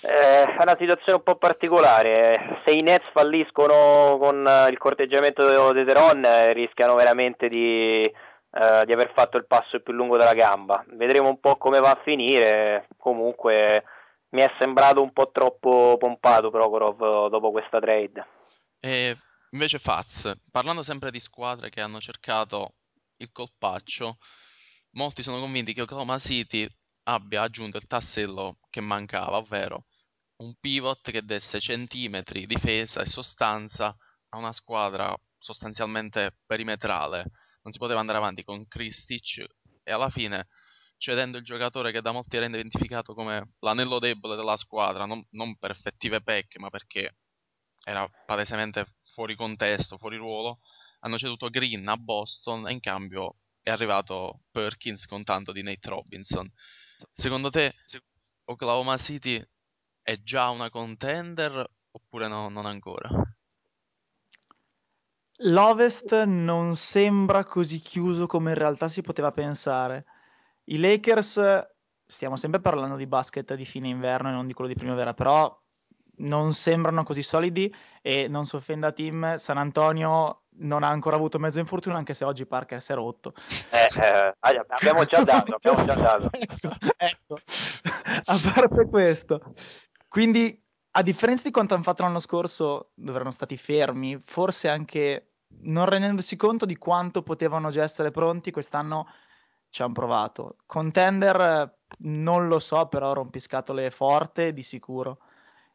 Eh, 0.00 0.44
è 0.44 0.62
una 0.62 0.76
situazione 0.78 1.18
un 1.18 1.22
po' 1.22 1.36
particolare. 1.36 2.62
Se 2.64 2.72
i 2.72 2.80
Nets 2.80 3.10
falliscono 3.12 4.16
con 4.18 4.48
il 4.70 4.78
corteggiamento 4.78 5.72
di 5.72 5.84
Teron, 5.84 6.24
eh, 6.24 6.54
rischiano 6.54 6.94
veramente 6.94 7.46
di, 7.50 8.04
eh, 8.04 8.82
di, 8.86 8.92
aver 8.92 9.12
fatto 9.14 9.36
il 9.36 9.44
passo 9.44 9.80
più 9.80 9.92
lungo 9.92 10.16
della 10.16 10.32
gamba. 10.32 10.82
Vedremo 10.94 11.28
un 11.28 11.40
po' 11.40 11.56
come 11.56 11.78
va 11.78 11.90
a 11.90 12.00
finire. 12.02 12.86
Comunque 12.96 13.84
mi 14.30 14.42
è 14.42 14.52
sembrato 14.58 15.02
un 15.02 15.12
po' 15.12 15.30
troppo 15.30 15.96
pompato 15.98 16.50
Prokhorov 16.50 17.28
dopo 17.28 17.50
questa 17.50 17.80
trade. 17.80 18.26
E 18.80 19.16
invece 19.50 19.78
Faz, 19.78 20.32
parlando 20.50 20.82
sempre 20.82 21.10
di 21.10 21.20
squadre 21.20 21.70
che 21.70 21.80
hanno 21.80 22.00
cercato 22.00 22.74
il 23.16 23.30
colpaccio, 23.32 24.18
molti 24.92 25.22
sono 25.22 25.40
convinti 25.40 25.72
che 25.72 25.82
Oklahoma 25.82 26.18
City 26.18 26.68
abbia 27.04 27.42
aggiunto 27.42 27.76
il 27.76 27.86
tassello 27.86 28.58
che 28.70 28.80
mancava, 28.80 29.36
ovvero 29.36 29.86
un 30.36 30.54
pivot 30.58 31.10
che 31.10 31.22
desse 31.22 31.60
centimetri, 31.60 32.46
difesa 32.46 33.02
e 33.02 33.06
sostanza 33.06 33.94
a 34.30 34.38
una 34.38 34.52
squadra 34.52 35.14
sostanzialmente 35.38 36.38
perimetrale. 36.46 37.24
Non 37.62 37.72
si 37.72 37.78
poteva 37.78 38.00
andare 38.00 38.18
avanti 38.18 38.42
con 38.42 38.66
Kristic 38.66 39.44
e 39.82 39.92
alla 39.92 40.08
fine 40.08 40.46
cedendo 41.00 41.38
il 41.38 41.44
giocatore 41.44 41.92
che 41.92 42.02
da 42.02 42.12
molti 42.12 42.36
era 42.36 42.44
identificato 42.44 43.14
come 43.14 43.54
l'anello 43.60 43.98
debole 43.98 44.36
della 44.36 44.58
squadra, 44.58 45.06
non, 45.06 45.26
non 45.30 45.56
per 45.56 45.70
effettive 45.70 46.20
pecche, 46.20 46.58
ma 46.58 46.68
perché 46.68 47.16
era 47.82 48.06
palesemente 48.26 48.96
fuori 49.14 49.34
contesto, 49.34 49.96
fuori 49.96 50.18
ruolo, 50.18 50.60
hanno 51.00 51.16
ceduto 51.16 51.48
Green 51.48 51.88
a 51.88 51.96
Boston 51.96 52.68
e 52.68 52.72
in 52.72 52.80
cambio 52.80 53.36
è 53.62 53.70
arrivato 53.70 54.42
Perkins 54.50 55.06
con 55.06 55.24
tanto 55.24 55.52
di 55.52 55.62
Nate 55.62 55.88
Robinson. 55.88 56.46
Secondo 57.14 57.48
te 57.48 57.76
Oklahoma 58.44 58.98
City 58.98 59.42
è 60.02 60.20
già 60.20 60.50
una 60.50 60.68
contender 60.68 61.66
oppure 61.92 62.28
no, 62.28 62.50
non 62.50 62.66
ancora? 62.66 63.08
L'Ovest 65.44 66.24
non 66.24 66.76
sembra 66.76 67.44
così 67.44 67.80
chiuso 67.80 68.26
come 68.26 68.50
in 68.50 68.58
realtà 68.58 68.88
si 68.88 69.00
poteva 69.00 69.32
pensare. 69.32 70.04
I 70.64 70.78
Lakers, 70.78 71.66
stiamo 72.06 72.36
sempre 72.36 72.60
parlando 72.60 72.96
di 72.96 73.06
basket 73.06 73.54
di 73.54 73.64
fine 73.64 73.88
inverno 73.88 74.28
e 74.28 74.32
non 74.32 74.46
di 74.46 74.52
quello 74.52 74.70
di 74.70 74.76
primavera, 74.78 75.14
però 75.14 75.58
non 76.20 76.52
sembrano 76.52 77.02
così 77.02 77.22
solidi 77.22 77.74
e 78.02 78.28
non 78.28 78.44
si 78.44 78.56
offenda 78.56 78.92
Team, 78.92 79.36
San 79.36 79.56
Antonio 79.56 80.42
non 80.62 80.82
ha 80.82 80.88
ancora 80.88 81.16
avuto 81.16 81.38
mezzo 81.38 81.58
infortunio 81.58 81.96
anche 81.96 82.14
se 82.14 82.24
oggi 82.24 82.46
Parker 82.46 82.82
si 82.82 82.92
è 82.92 82.94
rotto. 82.94 83.34
Eh, 83.70 83.88
eh, 84.00 84.34
abbiamo 84.40 85.04
già 85.04 85.22
dato, 85.22 85.54
abbiamo 85.54 85.84
già 85.84 85.94
dato. 85.94 86.30
ecco, 86.34 86.76
ecco. 86.96 87.38
a 88.24 88.40
parte 88.52 88.86
questo. 88.88 89.54
Quindi, 90.08 90.60
a 90.92 91.02
differenza 91.02 91.44
di 91.44 91.52
quanto 91.52 91.74
hanno 91.74 91.82
fatto 91.82 92.02
l'anno 92.02 92.18
scorso, 92.18 92.90
dove 92.94 93.16
erano 93.16 93.30
stati 93.30 93.56
fermi, 93.56 94.18
forse 94.18 94.68
anche 94.68 95.34
non 95.62 95.86
rendendosi 95.86 96.36
conto 96.36 96.66
di 96.66 96.76
quanto 96.76 97.22
potevano 97.22 97.70
già 97.70 97.82
essere 97.82 98.10
pronti, 98.10 98.50
quest'anno 98.50 99.06
ci 99.70 99.82
hanno 99.82 99.92
provato. 99.92 100.56
Contender 100.66 101.78
non 101.98 102.48
lo 102.48 102.58
so, 102.58 102.86
però 102.86 103.12
rompiscatole 103.12 103.90
forte 103.90 104.52
di 104.52 104.62
sicuro. 104.62 105.18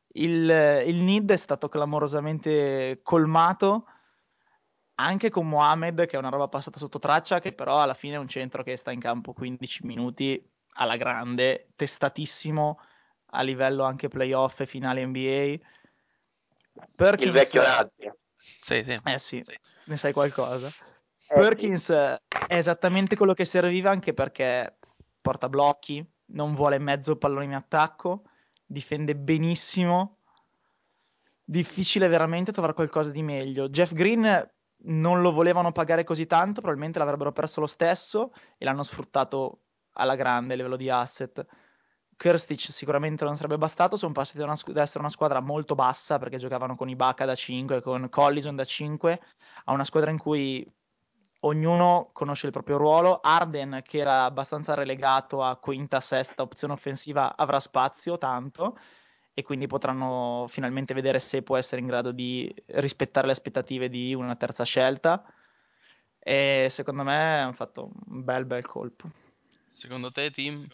Il, 0.10 0.50
il 0.86 0.96
need 1.02 1.32
è 1.32 1.38
stato 1.38 1.68
clamorosamente 1.68 3.00
colmato 3.04 3.88
anche 4.96 5.30
con 5.30 5.48
Mohamed, 5.48 6.06
che 6.06 6.16
è 6.16 6.20
una 6.20 6.30
roba 6.30 6.48
passata 6.48 6.78
sotto 6.78 7.00
traccia, 7.00 7.40
che 7.40 7.52
però 7.52 7.82
alla 7.82 7.94
fine 7.94 8.16
è 8.16 8.20
un 8.20 8.28
centro 8.28 8.64
che 8.64 8.78
sta 8.78 8.92
in 8.92 9.00
campo 9.00 9.34
15 9.34 9.86
minuti 9.86 10.42
alla 10.76 10.96
grande, 10.96 11.70
testatissimo 11.76 12.80
a 13.32 13.42
livello 13.42 13.84
anche 13.84 14.08
playoff 14.08 14.62
e 14.62 14.66
finale 14.66 15.06
NBA. 15.06 15.56
Perkins, 16.96 17.28
il 17.28 17.32
vecchio 17.32 17.62
Nazzi. 17.62 18.12
Sì, 18.38 18.84
sì. 18.84 18.98
Eh 19.04 19.20
sì, 19.20 19.44
sì, 19.46 19.60
ne 19.86 19.98
sai 19.98 20.14
qualcosa. 20.14 20.72
Eh, 21.28 21.34
Perkins 21.34 21.90
è 21.90 22.20
esattamente 22.48 23.16
quello 23.16 23.34
che 23.34 23.46
serviva 23.46 23.90
anche 23.90 24.14
perché 24.14 24.78
porta 25.22 25.50
blocchi, 25.50 26.06
non 26.28 26.54
vuole 26.54 26.78
mezzo 26.78 27.18
pallone 27.18 27.46
in 27.46 27.54
attacco, 27.54 28.24
difende 28.66 29.16
benissimo. 29.16 30.20
Difficile 31.44 32.08
veramente 32.08 32.52
trovare 32.52 32.74
qualcosa 32.74 33.12
di 33.12 33.22
meglio. 33.22 33.70
Jeff 33.70 33.94
Green 33.94 34.50
non 34.88 35.22
lo 35.22 35.32
volevano 35.32 35.72
pagare 35.72 36.04
così 36.04 36.26
tanto, 36.26 36.62
probabilmente 36.62 37.00
l'avrebbero 37.00 37.32
perso 37.32 37.60
lo 37.60 37.68
stesso 37.68 38.34
e 38.58 38.66
l'hanno 38.66 38.84
sfruttato 38.84 39.62
alla 39.94 40.16
grande 40.16 40.54
a 40.54 40.58
livello 40.58 40.76
di 40.76 40.90
asset. 40.90 41.46
Kirstic 42.18 42.60
sicuramente 42.60 43.26
non 43.26 43.36
sarebbe 43.36 43.58
bastato, 43.58 43.98
sono 43.98 44.14
passati 44.14 44.38
da, 44.38 44.46
una, 44.46 44.56
da, 44.68 44.82
essere 44.82 45.00
una 45.00 45.10
squadra 45.10 45.40
molto 45.42 45.76
bassa 45.76 46.18
perché 46.18 46.38
giocavano 46.38 46.76
con 46.76 46.90
Ibaka 46.90 47.26
da 47.26 47.36
5, 47.36 47.82
con 47.82 48.10
Collison 48.10 48.56
da 48.56 48.64
5, 48.64 49.22
a 49.66 49.74
una 49.74 49.84
squadra 49.84 50.12
in 50.12 50.18
cui 50.18 50.66
ognuno 51.46 52.10
conosce 52.12 52.48
il 52.48 52.52
proprio 52.52 52.78
ruolo. 52.78 53.20
Arden, 53.22 53.82
che 53.84 54.00
era 54.00 54.24
abbastanza 54.24 54.74
relegato 54.74 55.44
a 55.44 55.56
quinta, 55.58 56.02
sesta 56.02 56.44
opzione 56.44 56.74
offensiva, 56.74 57.36
avrà 57.36 57.60
spazio 57.60 58.18
tanto 58.18 58.78
e 59.34 59.44
quindi 59.44 59.68
potranno 59.68 60.46
finalmente 60.48 60.94
vedere 60.94 61.20
se 61.20 61.44
può 61.44 61.58
essere 61.58 61.82
in 61.82 61.88
grado 61.88 62.12
di 62.12 62.54
rispettare 62.68 63.26
le 63.28 63.34
aspettative 63.34 63.90
di 63.90 64.14
una 64.14 64.36
terza 64.36 64.64
scelta. 64.64 65.24
E 66.20 66.68
secondo 66.70 67.04
me 67.04 67.42
hanno 67.42 67.54
fatto 67.54 67.92
un 68.08 68.24
bel 68.24 68.46
bel 68.46 68.66
colpo. 68.66 69.10
Secondo 69.70 70.12
te, 70.12 70.32
Tim? 70.32 70.66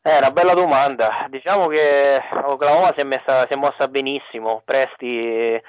È 0.00 0.16
una 0.18 0.30
bella 0.32 0.54
domanda. 0.54 1.26
Diciamo 1.30 1.66
che 1.68 2.20
Oklahoma 2.44 2.92
si 2.94 3.00
è, 3.00 3.04
messa, 3.04 3.46
si 3.46 3.52
è 3.52 3.56
mossa 3.56 3.88
benissimo. 3.88 4.62
Presti 4.64 5.60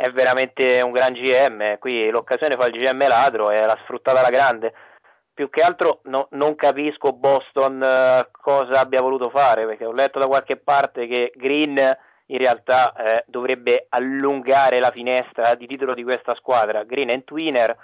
è 0.00 0.10
veramente 0.10 0.80
un 0.80 0.92
gran 0.92 1.12
GM. 1.12 1.78
Qui 1.78 2.08
l'occasione 2.08 2.56
fa 2.56 2.66
il 2.66 2.72
GM 2.72 3.06
ladro 3.06 3.50
e 3.50 3.60
l'ha 3.60 3.78
sfruttata 3.82 4.20
alla 4.20 4.30
grande 4.30 4.72
più 5.34 5.48
che 5.48 5.62
altro 5.62 6.00
no, 6.04 6.28
non 6.32 6.54
capisco 6.54 7.12
Boston 7.12 7.80
uh, 7.80 8.30
cosa 8.30 8.80
abbia 8.80 9.00
voluto 9.00 9.30
fare, 9.30 9.64
perché 9.64 9.86
ho 9.86 9.92
letto 9.92 10.18
da 10.18 10.26
qualche 10.26 10.56
parte 10.56 11.06
che 11.06 11.32
Green 11.34 11.78
in 12.26 12.38
realtà 12.38 12.92
eh, 12.92 13.24
dovrebbe 13.26 13.86
allungare 13.88 14.78
la 14.80 14.90
finestra 14.90 15.54
di 15.54 15.66
titolo 15.66 15.94
di 15.94 16.02
questa 16.02 16.34
squadra. 16.34 16.84
Green 16.84 17.08
è 17.08 17.14
un 17.14 17.24
twinner, 17.24 17.74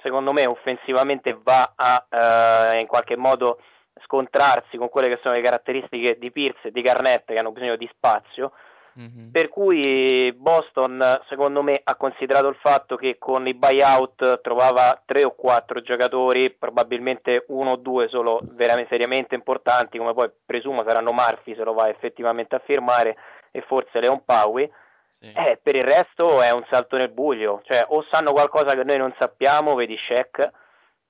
secondo 0.00 0.32
me 0.32 0.46
offensivamente 0.46 1.36
va 1.42 1.72
a 1.74 2.72
uh, 2.72 2.78
in 2.78 2.86
qualche 2.86 3.16
modo 3.16 3.58
scontrarsi 4.04 4.76
con 4.76 4.88
quelle 4.88 5.08
che 5.08 5.18
sono 5.20 5.34
le 5.34 5.42
caratteristiche 5.42 6.16
di 6.16 6.30
Pierce 6.30 6.68
e 6.68 6.70
di 6.70 6.80
Garnett 6.80 7.26
che 7.26 7.38
hanno 7.38 7.50
bisogno 7.50 7.76
di 7.76 7.90
spazio 7.92 8.52
Mm-hmm. 9.00 9.30
Per 9.30 9.48
cui 9.48 10.30
Boston, 10.36 11.22
secondo 11.28 11.62
me, 11.62 11.80
ha 11.82 11.94
considerato 11.94 12.48
il 12.48 12.56
fatto 12.60 12.96
che 12.96 13.16
con 13.18 13.46
i 13.46 13.54
buyout 13.54 14.42
trovava 14.42 15.00
tre 15.06 15.24
o 15.24 15.34
quattro 15.34 15.80
giocatori, 15.80 16.50
probabilmente 16.50 17.44
uno 17.48 17.72
o 17.72 17.76
due 17.76 18.08
solo 18.08 18.40
veramente 18.42 18.90
seriamente 18.90 19.34
importanti, 19.34 19.96
come 19.96 20.12
poi 20.12 20.30
presumo 20.44 20.84
saranno 20.84 21.12
Murphy 21.12 21.54
se 21.54 21.64
lo 21.64 21.72
va 21.72 21.88
effettivamente 21.88 22.56
a 22.56 22.62
firmare, 22.62 23.16
e 23.50 23.62
forse 23.62 24.00
Leon 24.00 24.22
Powey. 24.24 24.70
Sì. 25.18 25.32
Eh, 25.34 25.58
per 25.62 25.76
il 25.76 25.84
resto 25.84 26.42
è 26.42 26.50
un 26.50 26.64
salto 26.70 26.96
nel 26.96 27.10
buio, 27.10 27.60
cioè 27.64 27.84
o 27.88 28.04
sanno 28.10 28.32
qualcosa 28.32 28.74
che 28.74 28.84
noi 28.84 28.98
non 28.98 29.14
sappiamo, 29.18 29.74
vedi 29.74 29.96
Shaq, 29.96 30.50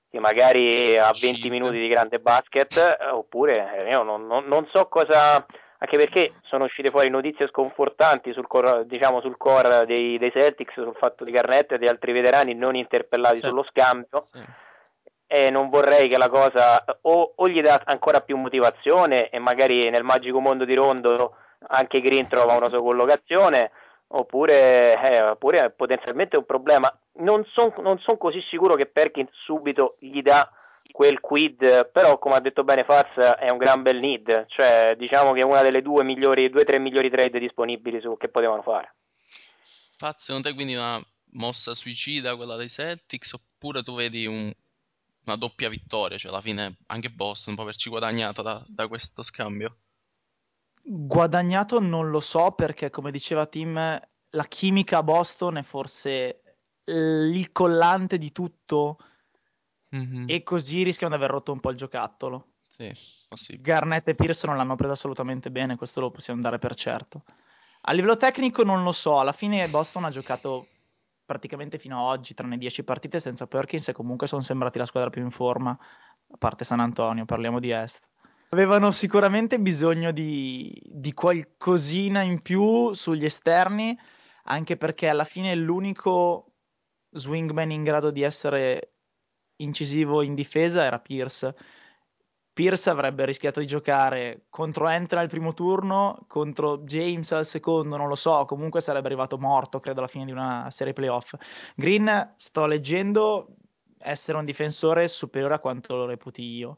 che 0.09 0.19
magari 0.19 0.97
ha 0.97 1.11
20 1.17 1.49
minuti 1.49 1.79
di 1.79 1.87
grande 1.87 2.19
basket, 2.19 2.97
oppure 3.11 3.85
eh, 3.85 3.89
io 3.89 4.03
non, 4.03 4.27
non, 4.27 4.45
non 4.45 4.67
so 4.71 4.87
cosa 4.87 5.45
anche 5.83 5.97
perché 5.97 6.33
sono 6.43 6.65
uscite 6.65 6.91
fuori 6.91 7.09
notizie 7.09 7.47
sconfortanti 7.47 8.33
sul 8.33 8.45
core, 8.45 8.85
diciamo, 8.85 9.19
sul 9.19 9.35
core 9.35 9.85
dei, 9.87 10.19
dei, 10.19 10.31
Celtics 10.31 10.73
sul 10.73 10.95
fatto 10.95 11.23
di 11.23 11.31
Garnett 11.31 11.71
e 11.71 11.79
di 11.79 11.87
altri 11.87 12.11
veterani 12.11 12.53
non 12.53 12.75
interpellati 12.75 13.37
sì. 13.37 13.47
sullo 13.47 13.63
scambio 13.63 14.27
sì. 14.31 14.43
e 15.25 15.49
non 15.49 15.69
vorrei 15.69 16.07
che 16.07 16.19
la 16.19 16.29
cosa 16.29 16.83
o, 17.01 17.33
o, 17.35 17.49
gli 17.49 17.61
dà 17.61 17.81
ancora 17.83 18.21
più 18.21 18.37
motivazione 18.37 19.29
e 19.29 19.39
magari 19.39 19.89
nel 19.89 20.03
magico 20.03 20.39
mondo 20.39 20.65
di 20.65 20.75
Rondo 20.75 21.37
anche 21.69 21.99
Green 21.99 22.27
trova 22.27 22.55
una 22.55 22.69
sua 22.69 22.81
collocazione 22.81 23.71
oppure, 24.09 25.01
eh, 25.01 25.21
oppure 25.21 25.71
potenzialmente 25.71 26.37
un 26.37 26.45
problema 26.45 26.95
non 27.13 27.43
sono 27.45 27.97
son 27.97 28.17
così 28.19 28.39
sicuro 28.49 28.75
che 28.75 28.85
Perkins 28.85 29.31
subito 29.31 29.95
gli 29.97 30.21
dà 30.21 30.47
quel 30.91 31.19
quid, 31.19 31.89
però 31.91 32.17
come 32.19 32.35
ha 32.35 32.39
detto 32.39 32.63
bene 32.63 32.83
Faz 32.83 33.13
è 33.15 33.49
un 33.49 33.57
gran 33.57 33.81
bel 33.81 33.99
need, 33.99 34.45
cioè 34.47 34.95
diciamo 34.97 35.33
che 35.33 35.41
è 35.41 35.43
una 35.43 35.61
delle 35.61 35.81
due 35.81 36.03
migliori, 36.03 36.49
due 36.49 36.61
o 36.61 36.65
tre 36.65 36.79
migliori 36.79 37.09
trade 37.09 37.39
disponibili 37.39 37.99
su, 38.01 38.17
che 38.17 38.29
potevano 38.29 38.61
fare. 38.61 38.95
Faz, 39.97 40.23
secondo 40.23 40.49
te 40.49 40.53
quindi 40.53 40.75
una 40.75 41.03
mossa 41.33 41.73
suicida 41.73 42.35
quella 42.35 42.55
dei 42.55 42.69
Celtics 42.69 43.33
oppure 43.33 43.83
tu 43.83 43.95
vedi 43.95 44.25
un, 44.25 44.51
una 45.25 45.35
doppia 45.37 45.69
vittoria, 45.69 46.17
cioè 46.17 46.31
alla 46.31 46.41
fine 46.41 46.77
anche 46.87 47.09
Boston 47.09 47.55
può 47.55 47.63
averci 47.63 47.89
guadagnato 47.89 48.41
da, 48.41 48.63
da 48.67 48.87
questo 48.87 49.23
scambio? 49.23 49.77
Guadagnato 50.83 51.79
non 51.79 52.09
lo 52.09 52.19
so 52.19 52.51
perché 52.51 52.89
come 52.89 53.11
diceva 53.11 53.45
Tim 53.45 54.01
la 54.33 54.45
chimica 54.45 54.97
a 54.97 55.03
Boston 55.03 55.57
è 55.57 55.63
forse 55.63 56.41
il 56.85 57.51
collante 57.51 58.17
di 58.17 58.31
tutto 58.31 58.97
mm-hmm. 59.95 60.25
e 60.27 60.43
così 60.43 60.83
rischiano 60.83 61.15
di 61.15 61.21
aver 61.21 61.33
rotto 61.33 61.51
un 61.51 61.59
po' 61.59 61.69
il 61.69 61.77
giocattolo. 61.77 62.47
Sì, 62.75 63.59
Garnett 63.59 64.07
e 64.07 64.15
Pierce 64.15 64.47
non 64.47 64.57
l'hanno 64.57 64.75
presa 64.75 64.93
assolutamente 64.93 65.51
bene, 65.51 65.75
questo 65.75 66.01
lo 66.01 66.11
possiamo 66.11 66.41
dare 66.41 66.59
per 66.59 66.75
certo. 66.75 67.23
A 67.81 67.93
livello 67.93 68.17
tecnico 68.17 68.63
non 68.63 68.83
lo 68.83 68.91
so, 68.91 69.19
alla 69.19 69.31
fine 69.31 69.67
Boston 69.69 70.05
ha 70.05 70.09
giocato 70.09 70.67
praticamente 71.25 71.77
fino 71.77 71.97
ad 71.97 72.17
oggi, 72.17 72.33
tranne 72.33 72.57
10 72.57 72.83
partite 72.83 73.19
senza 73.19 73.47
Perkins 73.47 73.87
e 73.87 73.93
comunque 73.93 74.27
sono 74.27 74.41
sembrati 74.41 74.77
la 74.77 74.85
squadra 74.85 75.09
più 75.09 75.21
in 75.21 75.31
forma, 75.31 75.71
a 75.71 76.37
parte 76.37 76.65
San 76.65 76.79
Antonio, 76.79 77.25
parliamo 77.25 77.59
di 77.59 77.71
Est. 77.71 78.05
Avevano 78.49 78.91
sicuramente 78.91 79.59
bisogno 79.59 80.11
di, 80.11 80.77
di 80.83 81.13
qualcosina 81.13 82.21
in 82.21 82.41
più 82.41 82.91
sugli 82.91 83.23
esterni, 83.23 83.97
anche 84.43 84.75
perché 84.75 85.07
alla 85.07 85.23
fine 85.23 85.55
l'unico 85.55 86.51
swingman 87.11 87.71
in 87.71 87.83
grado 87.83 88.11
di 88.11 88.23
essere 88.23 88.95
incisivo 89.63 90.21
in 90.21 90.35
difesa 90.35 90.83
era 90.83 90.99
Pierce. 90.99 91.55
Pierce 92.53 92.89
avrebbe 92.89 93.25
rischiato 93.25 93.59
di 93.59 93.67
giocare 93.67 94.45
contro 94.49 94.89
Entra 94.89 95.21
al 95.21 95.29
primo 95.29 95.53
turno, 95.53 96.25
contro 96.27 96.79
James 96.79 97.31
al 97.31 97.45
secondo, 97.45 97.95
non 97.95 98.09
lo 98.09 98.15
so, 98.15 98.43
comunque 98.45 98.81
sarebbe 98.81 99.07
arrivato 99.07 99.37
morto, 99.37 99.79
credo, 99.79 99.99
alla 99.99 100.09
fine 100.09 100.25
di 100.25 100.31
una 100.31 100.67
serie 100.69 100.91
playoff. 100.91 101.35
Green, 101.75 102.33
sto 102.35 102.65
leggendo, 102.65 103.55
essere 103.99 104.37
un 104.37 104.45
difensore 104.45 105.07
superiore 105.07 105.53
a 105.53 105.59
quanto 105.59 105.95
lo 105.95 106.05
reputi 106.05 106.43
io. 106.43 106.77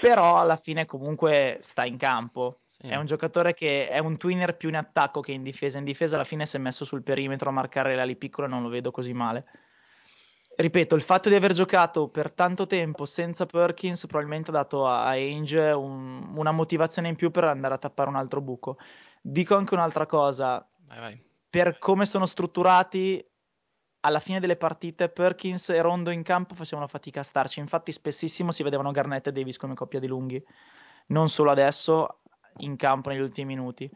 Però 0.00 0.38
alla 0.38 0.56
fine 0.56 0.84
comunque 0.84 1.58
sta 1.62 1.86
in 1.86 1.96
campo. 1.96 2.60
Sì. 2.66 2.88
È 2.88 2.96
un 2.96 3.06
giocatore 3.06 3.54
che 3.54 3.88
è 3.88 3.98
un 3.98 4.18
twinner 4.18 4.54
più 4.58 4.68
in 4.68 4.76
attacco 4.76 5.20
che 5.20 5.32
in 5.32 5.42
difesa. 5.42 5.78
In 5.78 5.84
difesa 5.84 6.16
alla 6.16 6.24
fine 6.24 6.44
si 6.44 6.56
è 6.56 6.58
messo 6.58 6.84
sul 6.84 7.02
perimetro 7.02 7.48
a 7.48 7.52
marcare 7.52 7.94
le 7.94 8.02
ali 8.02 8.16
piccole, 8.16 8.48
non 8.48 8.62
lo 8.62 8.68
vedo 8.68 8.90
così 8.90 9.14
male 9.14 9.46
ripeto, 10.56 10.94
il 10.94 11.02
fatto 11.02 11.28
di 11.28 11.34
aver 11.34 11.52
giocato 11.52 12.08
per 12.08 12.32
tanto 12.32 12.66
tempo 12.66 13.04
senza 13.04 13.46
Perkins 13.46 14.06
probabilmente 14.06 14.50
ha 14.50 14.54
dato 14.54 14.86
a 14.86 15.06
Ainge 15.06 15.70
un, 15.70 16.32
una 16.36 16.52
motivazione 16.52 17.08
in 17.08 17.16
più 17.16 17.30
per 17.30 17.44
andare 17.44 17.74
a 17.74 17.78
tappare 17.78 18.08
un 18.08 18.16
altro 18.16 18.40
buco. 18.40 18.78
Dico 19.20 19.54
anche 19.54 19.74
un'altra 19.74 20.06
cosa, 20.06 20.66
vai, 20.86 20.98
vai. 20.98 21.22
per 21.50 21.78
come 21.78 22.06
sono 22.06 22.26
strutturati, 22.26 23.24
alla 24.00 24.20
fine 24.20 24.38
delle 24.38 24.56
partite 24.56 25.08
Perkins 25.08 25.70
e 25.70 25.80
Rondo 25.80 26.10
in 26.10 26.22
campo 26.22 26.54
facevano 26.54 26.86
fatica 26.86 27.20
a 27.20 27.24
starci, 27.24 27.58
infatti 27.58 27.90
spessissimo 27.90 28.52
si 28.52 28.62
vedevano 28.62 28.92
Garnett 28.92 29.26
e 29.26 29.32
Davis 29.32 29.56
come 29.56 29.74
coppia 29.74 29.98
di 29.98 30.06
lunghi, 30.06 30.42
non 31.08 31.28
solo 31.28 31.50
adesso 31.50 32.20
in 32.58 32.76
campo 32.76 33.10
negli 33.10 33.20
ultimi 33.20 33.54
minuti. 33.54 33.90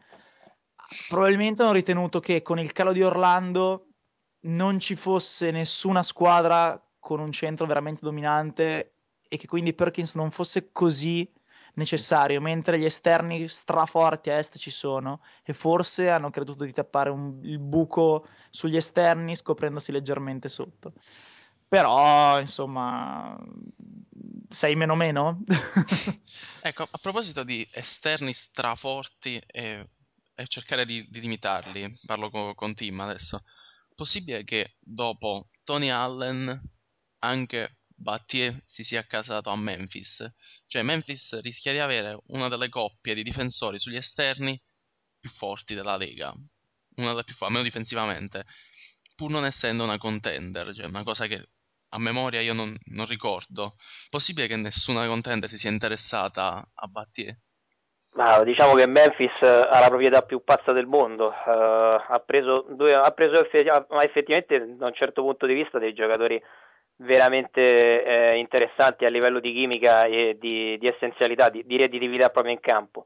probabilmente 1.07 1.61
hanno 1.61 1.71
ritenuto 1.71 2.19
che 2.19 2.41
con 2.41 2.59
il 2.59 2.73
calo 2.73 2.91
di 2.91 3.01
Orlando 3.01 3.90
non 4.41 4.79
ci 4.79 4.95
fosse 4.95 5.51
nessuna 5.51 6.03
squadra 6.03 6.81
con 6.99 7.19
un 7.19 7.31
centro 7.31 7.65
veramente 7.65 8.01
dominante 8.01 8.93
e 9.27 9.37
che 9.37 9.47
quindi 9.47 9.73
Perkins 9.73 10.15
non 10.15 10.31
fosse 10.31 10.71
così 10.71 11.29
necessario, 11.75 12.41
mentre 12.41 12.77
gli 12.77 12.85
esterni 12.85 13.47
straforti 13.47 14.29
a 14.29 14.37
est 14.37 14.57
ci 14.57 14.69
sono 14.69 15.21
e 15.43 15.53
forse 15.53 16.09
hanno 16.09 16.29
creduto 16.29 16.65
di 16.65 16.73
tappare 16.73 17.09
un, 17.09 17.39
il 17.43 17.59
buco 17.59 18.27
sugli 18.49 18.75
esterni 18.75 19.35
scoprendosi 19.35 19.91
leggermente 19.91 20.49
sotto. 20.49 20.93
Però, 21.67 22.37
insomma, 22.39 23.37
sei 24.49 24.75
meno 24.75 24.95
meno? 24.95 25.41
ecco, 26.61 26.83
a 26.83 26.97
proposito 26.97 27.43
di 27.43 27.65
esterni 27.71 28.33
straforti 28.33 29.41
e, 29.47 29.87
e 30.35 30.47
cercare 30.47 30.85
di, 30.85 31.07
di, 31.09 31.21
limitarli, 31.21 31.99
parlo 32.05 32.29
con, 32.29 32.53
con 32.55 32.75
Tim 32.75 32.99
adesso, 32.99 33.43
possibile 34.01 34.43
che 34.43 34.77
dopo 34.79 35.49
Tony 35.63 35.89
Allen 35.89 36.59
anche 37.19 37.81
Battier 37.87 38.63
si 38.65 38.83
sia 38.83 39.01
accasato 39.01 39.51
a 39.51 39.55
Memphis. 39.55 40.25
Cioè 40.65 40.81
Memphis 40.81 41.39
rischia 41.41 41.71
di 41.71 41.77
avere 41.77 42.19
una 42.29 42.47
delle 42.47 42.67
coppie 42.69 43.13
di 43.13 43.21
difensori 43.21 43.77
sugli 43.77 43.97
esterni 43.97 44.59
più 45.19 45.29
forti 45.29 45.75
della 45.75 45.97
Lega. 45.97 46.33
Una 46.95 47.09
delle 47.09 47.23
più 47.23 47.35
forti, 47.35 47.53
almeno 47.53 47.63
difensivamente. 47.63 48.45
Pur 49.15 49.29
non 49.29 49.45
essendo 49.45 49.83
una 49.83 49.99
contender, 49.99 50.73
cioè 50.73 50.87
una 50.87 51.03
cosa 51.03 51.27
che 51.27 51.49
a 51.89 51.99
memoria 51.99 52.41
io 52.41 52.53
non, 52.53 52.75
non 52.85 53.05
ricordo. 53.05 53.75
Possibile 54.09 54.47
che 54.47 54.55
nessuna 54.55 55.05
contender 55.05 55.47
si 55.47 55.59
sia 55.59 55.69
interessata 55.69 56.67
a 56.73 56.87
Battier? 56.87 57.37
Ma 58.13 58.43
diciamo 58.43 58.73
che 58.73 58.87
Memphis 58.87 59.41
ha 59.41 59.79
la 59.79 59.87
proprietà 59.87 60.21
più 60.21 60.43
pazza 60.43 60.73
del 60.73 60.85
mondo, 60.85 61.27
uh, 61.27 61.31
ha 61.45 62.21
preso, 62.25 62.65
due, 62.69 62.93
ha 62.93 63.11
preso 63.11 63.41
effettivamente 63.41 64.75
da 64.75 64.87
un 64.87 64.93
certo 64.93 65.21
punto 65.21 65.45
di 65.45 65.53
vista 65.53 65.79
dei 65.79 65.93
giocatori 65.93 66.41
veramente 66.97 68.03
eh, 68.03 68.35
interessanti 68.37 69.05
a 69.05 69.09
livello 69.09 69.39
di 69.39 69.53
chimica 69.53 70.05
e 70.05 70.37
di, 70.37 70.77
di 70.77 70.87
essenzialità, 70.87 71.49
di, 71.49 71.63
di, 71.65 71.77
redditività 71.77 72.29
proprio 72.29 72.53
in 72.53 72.59
campo. 72.59 73.05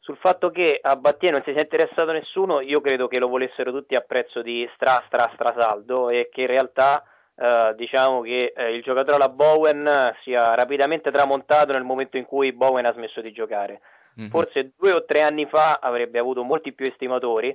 Sul 0.00 0.18
fatto 0.18 0.50
che 0.50 0.78
a 0.80 0.96
Battier 0.96 1.32
non 1.32 1.42
si 1.42 1.52
sia 1.52 1.62
interessato 1.62 2.12
nessuno, 2.12 2.60
io 2.60 2.80
credo 2.82 3.08
che 3.08 3.18
lo 3.18 3.28
volessero 3.28 3.72
tutti 3.72 3.94
a 3.94 4.02
prezzo 4.02 4.42
di 4.42 4.68
stra 4.74 5.02
stra 5.06 5.30
stra 5.34 5.54
saldo 5.58 6.10
e 6.10 6.28
che 6.30 6.42
in 6.42 6.46
realtà 6.46 7.02
eh, 7.34 7.74
diciamo 7.74 8.20
che 8.20 8.52
eh, 8.54 8.74
il 8.74 8.82
giocatore 8.82 9.16
alla 9.16 9.30
Bowen 9.30 10.14
sia 10.22 10.54
rapidamente 10.54 11.10
tramontato 11.10 11.72
nel 11.72 11.82
momento 11.82 12.18
in 12.18 12.26
cui 12.26 12.52
Bowen 12.52 12.84
ha 12.84 12.92
smesso 12.92 13.20
di 13.20 13.32
giocare. 13.32 13.80
Mm-hmm. 14.18 14.30
Forse 14.30 14.72
due 14.76 14.92
o 14.92 15.04
tre 15.04 15.22
anni 15.22 15.46
fa 15.46 15.78
avrebbe 15.80 16.18
avuto 16.18 16.42
molti 16.42 16.72
più 16.72 16.86
estimatori, 16.86 17.54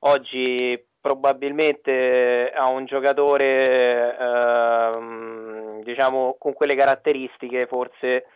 oggi 0.00 0.82
probabilmente 1.00 2.52
a 2.54 2.66
un 2.66 2.84
giocatore 2.84 4.16
ehm, 4.18 5.82
diciamo 5.82 6.36
con 6.38 6.52
quelle 6.52 6.74
caratteristiche 6.74 7.66
forse 7.66 8.26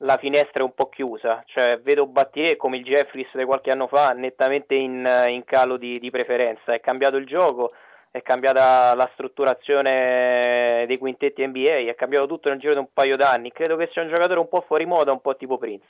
la 0.00 0.16
finestra 0.18 0.60
è 0.60 0.62
un 0.62 0.74
po' 0.74 0.88
chiusa, 0.88 1.42
cioè 1.46 1.80
vedo 1.80 2.06
Battier 2.06 2.56
come 2.56 2.76
il 2.78 2.84
Jeffries 2.84 3.34
di 3.34 3.44
qualche 3.44 3.70
anno 3.70 3.86
fa 3.86 4.12
nettamente 4.12 4.74
in, 4.74 5.08
in 5.28 5.44
calo 5.44 5.76
di, 5.78 5.98
di, 5.98 6.10
preferenza, 6.10 6.74
è 6.74 6.80
cambiato 6.80 7.16
il 7.16 7.26
gioco, 7.26 7.72
è 8.10 8.20
cambiata 8.20 8.94
la 8.94 9.08
strutturazione 9.14 10.84
dei 10.86 10.98
quintetti 10.98 11.46
NBA, 11.46 11.88
è 11.88 11.94
cambiato 11.94 12.26
tutto 12.26 12.50
nel 12.50 12.58
giro 12.58 12.74
di 12.74 12.78
un 12.78 12.88
paio 12.92 13.16
d'anni, 13.16 13.52
credo 13.52 13.76
che 13.76 13.88
sia 13.92 14.02
un 14.02 14.10
giocatore 14.10 14.40
un 14.40 14.48
po' 14.48 14.64
fuori 14.66 14.84
moda, 14.84 15.12
un 15.12 15.20
po' 15.22 15.34
tipo 15.34 15.56
Prince. 15.56 15.86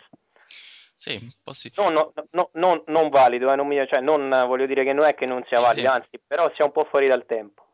Sì, 0.96 1.28
sì. 1.52 1.72
No, 1.76 1.90
no, 1.90 2.12
no, 2.30 2.50
non, 2.54 2.82
non 2.86 3.08
valido, 3.10 3.52
eh, 3.52 3.56
non 3.56 3.66
mi, 3.66 3.76
cioè, 3.86 4.00
non, 4.00 4.28
voglio 4.46 4.66
dire 4.66 4.82
che 4.82 4.92
non 4.92 5.04
è 5.04 5.14
che 5.14 5.26
non 5.26 5.44
sia 5.46 5.60
valido, 5.60 5.88
sì. 5.88 5.94
anzi, 5.94 6.20
però 6.26 6.50
sia 6.54 6.64
un 6.64 6.72
po' 6.72 6.84
fuori 6.84 7.06
dal 7.06 7.26
tempo. 7.26 7.64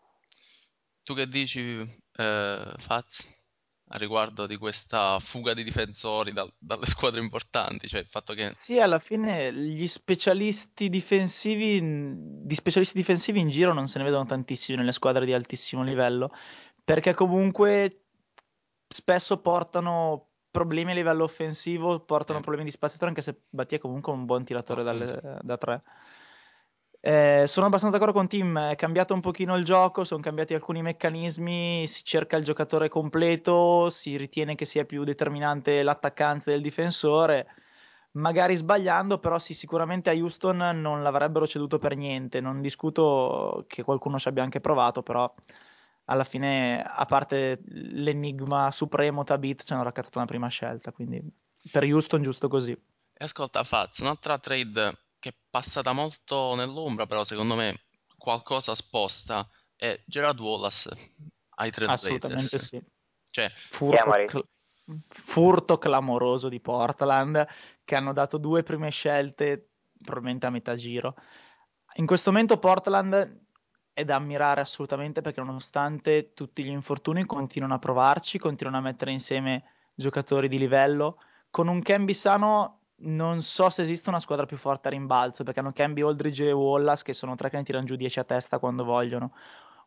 Tu 1.03 1.15
che 1.15 1.27
dici, 1.29 1.81
eh, 2.17 2.75
Faz, 2.79 3.05
a 3.89 3.99
riguardo 3.99 4.47
di 4.47 4.57
questa 4.57 5.21
fuga 5.21 5.55
di 5.55 5.63
difensori 5.65 6.33
da, 6.33 6.51
dalle 6.59 6.87
squadre 6.87 7.21
importanti? 7.21 7.89
Cioè 7.89 8.01
il 8.01 8.09
fatto 8.09 8.35
che... 8.35 8.49
Sì, 8.49 8.81
alla 8.81 8.99
fine 8.99 9.53
gli 9.53 9.87
specialisti 9.87 10.89
difensivi, 10.89 11.81
di 11.83 12.55
specialisti 12.55 12.97
difensivi 12.97 13.41
in 13.41 13.51
giro 13.51 13.73
non 13.73 13.87
se 13.87 13.99
ne 13.99 14.05
vedono 14.05 14.25
tantissimi 14.25 14.79
nelle 14.79 14.93
squadre 14.93 15.27
di 15.27 15.33
altissimo 15.33 15.83
livello, 15.83 16.35
perché 16.85 17.15
comunque 17.15 18.05
spesso 18.89 19.41
portano 19.41 20.32
problemi 20.53 20.93
a 20.93 20.95
livello 20.95 21.25
offensivo, 21.25 21.99
portano 21.99 22.39
mm. 22.39 22.43
problemi 22.43 22.67
di 22.67 22.71
spaziatura, 22.71 23.11
anche 23.11 23.23
se 23.23 23.41
Battia 23.49 23.79
è 23.79 23.81
comunque 23.81 24.13
un 24.13 24.25
buon 24.25 24.45
tiratore 24.45 24.85
dalle, 24.85 25.39
da 25.41 25.57
tre. 25.57 25.83
Eh, 27.05 27.47
sono 27.49 27.67
abbastanza 27.67 27.97
d'accordo 27.97 28.17
con 28.17 28.29
Tim, 28.29 28.57
è 28.57 28.77
cambiato 28.77 29.13
un 29.13 29.21
pochino 29.21 29.57
il 29.57 29.65
gioco, 29.65 30.05
sono 30.05 30.23
cambiati 30.23 30.55
alcuni 30.55 30.83
meccanismi, 30.83 31.85
si 31.89 32.05
cerca 32.05 32.37
il 32.37 32.45
giocatore 32.45 32.89
completo, 32.89 33.91
si 33.91 34.17
ritiene 34.17 34.55
che 34.55 34.67
sia 34.67 34.85
più 34.85 35.03
determinante 35.03 35.83
l'attaccante 35.83 36.53
del 36.53 36.61
difensore, 36.61 37.49
magari 38.13 38.55
sbagliando, 38.55 39.19
però 39.19 39.41
sì, 39.41 39.53
sicuramente 39.53 40.11
a 40.11 40.13
Houston 40.13 40.81
non 40.81 41.03
l'avrebbero 41.03 41.45
ceduto 41.49 41.79
per 41.79 41.97
niente, 41.97 42.41
non 42.41 42.61
discuto 42.61 43.65
che 43.67 43.83
qualcuno 43.83 44.17
ci 44.21 44.29
abbia 44.29 44.45
anche 44.45 44.61
provato, 44.61 45.03
però 45.03 45.35
alla 46.13 46.25
fine, 46.25 46.83
a 46.83 47.05
parte 47.05 47.61
l'enigma 47.67 48.71
supremo 48.71 49.25
Tabit, 49.25 49.65
ci 49.65 49.73
hanno 49.73 49.83
raccattato 49.83 50.19
una 50.19 50.27
prima 50.27 50.49
scelta, 50.49 50.93
quindi 50.93 51.23
per 51.71 51.85
Houston 51.85 52.23
giusto 52.23 52.49
così. 52.49 52.73
E 52.73 53.25
ascolta 53.25 53.65
Faz, 53.65 53.99
un'altra 53.99 54.39
trade 54.39 54.99
che 55.19 55.31
è 55.31 55.35
passata 55.49 55.93
molto 55.93 56.55
nell'ombra, 56.55 57.07
però 57.07 57.25
secondo 57.25 57.55
me 57.55 57.85
qualcosa 58.17 58.75
sposta, 58.75 59.49
è 59.75 60.01
Gerard 60.07 60.39
Wallace 60.39 60.91
ai 61.57 61.71
trade 61.71 61.93
Assolutamente 61.93 62.57
Raiders. 62.57 62.67
sì. 62.67 62.83
Cioè, 63.31 63.51
furto, 63.71 64.11
cl- 64.27 64.49
furto 65.09 65.79
clamoroso 65.79 66.49
di 66.49 66.61
Portland, 66.61 67.47
che 67.85 67.95
hanno 67.95 68.13
dato 68.13 68.39
due 68.39 68.63
prime 68.63 68.91
scelte, 68.91 69.71
probabilmente 70.03 70.47
a 70.47 70.51
metà 70.51 70.75
giro. 70.75 71.15
In 71.95 72.07
questo 72.07 72.31
momento 72.31 72.59
Portland 72.59 73.42
è 73.95 74.05
da 74.05 74.17
ammirare 74.17 74.61
assolutamente 74.61 75.21
perché 75.21 75.41
nonostante 75.41 76.33
tutti 76.35 76.65
gli 76.65 76.71
infortuni 76.71 77.25
continuano 77.25 77.75
a 77.75 77.79
provarci, 77.79 78.39
continuano 78.39 78.79
a 78.79 78.83
mettere 78.83 79.11
insieme 79.11 79.65
giocatori 79.95 80.49
di 80.49 80.59
livello. 80.59 81.19
Con 81.51 81.69
un 81.69 81.83
Camby 81.83 82.15
sano 82.15 82.79
non 83.05 83.43
so 83.43 83.69
se 83.69 83.83
esiste 83.83 84.09
una 84.09 84.21
squadra 84.21 84.47
più 84.47 84.57
forte 84.57 84.89
a 84.89 84.91
rimbalzo 84.91 85.45
perché 85.45 85.61
hanno 85.61 85.73
Camby, 85.73 86.03
Aldridge 86.03 86.49
e 86.49 86.53
Wallace 86.53 87.03
che 87.03 87.13
sono 87.13 87.35
tre 87.35 87.51
che 87.51 87.57
ne 87.57 87.65
tirano 87.65 87.85
giù 87.85 87.97
10 87.97 88.21
a 88.21 88.25
testa 88.25 88.59
quando 88.59 88.85
vogliono. 88.85 89.33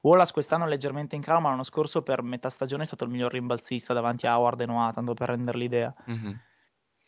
Wallace 0.01 0.33
quest'anno 0.33 0.65
è 0.65 0.67
leggermente 0.67 1.15
in 1.15 1.21
calo, 1.21 1.39
ma 1.39 1.49
l'anno 1.49 1.63
scorso 1.63 2.03
per 2.03 2.21
metà 2.21 2.49
stagione 2.49 2.83
è 2.83 2.85
stato 2.85 3.05
il 3.05 3.09
miglior 3.09 3.31
rimbalzista 3.31 3.93
davanti 3.93 4.27
a 4.27 4.37
Howard 4.37 4.61
e 4.61 4.65
Noah, 4.67 4.91
tanto 4.93 5.15
per 5.15 5.29
rendere 5.29 5.57
l'idea. 5.57 5.91
Mm-hmm. 6.07 6.31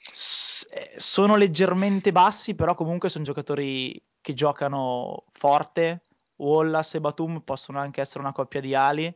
S- 0.10 0.68
eh, 0.72 1.00
sono 1.00 1.36
leggermente 1.36 2.12
bassi, 2.12 2.56
però 2.56 2.74
comunque 2.74 3.10
sono 3.10 3.24
giocatori 3.24 4.02
che 4.20 4.34
giocano 4.34 5.26
forte, 5.32 6.02
Wallace 6.38 6.98
e 6.98 7.00
Batum 7.00 7.42
possono 7.42 7.80
anche 7.80 8.02
essere 8.02 8.20
una 8.20 8.34
coppia 8.34 8.62
di 8.62 8.76
ali. 8.76 9.14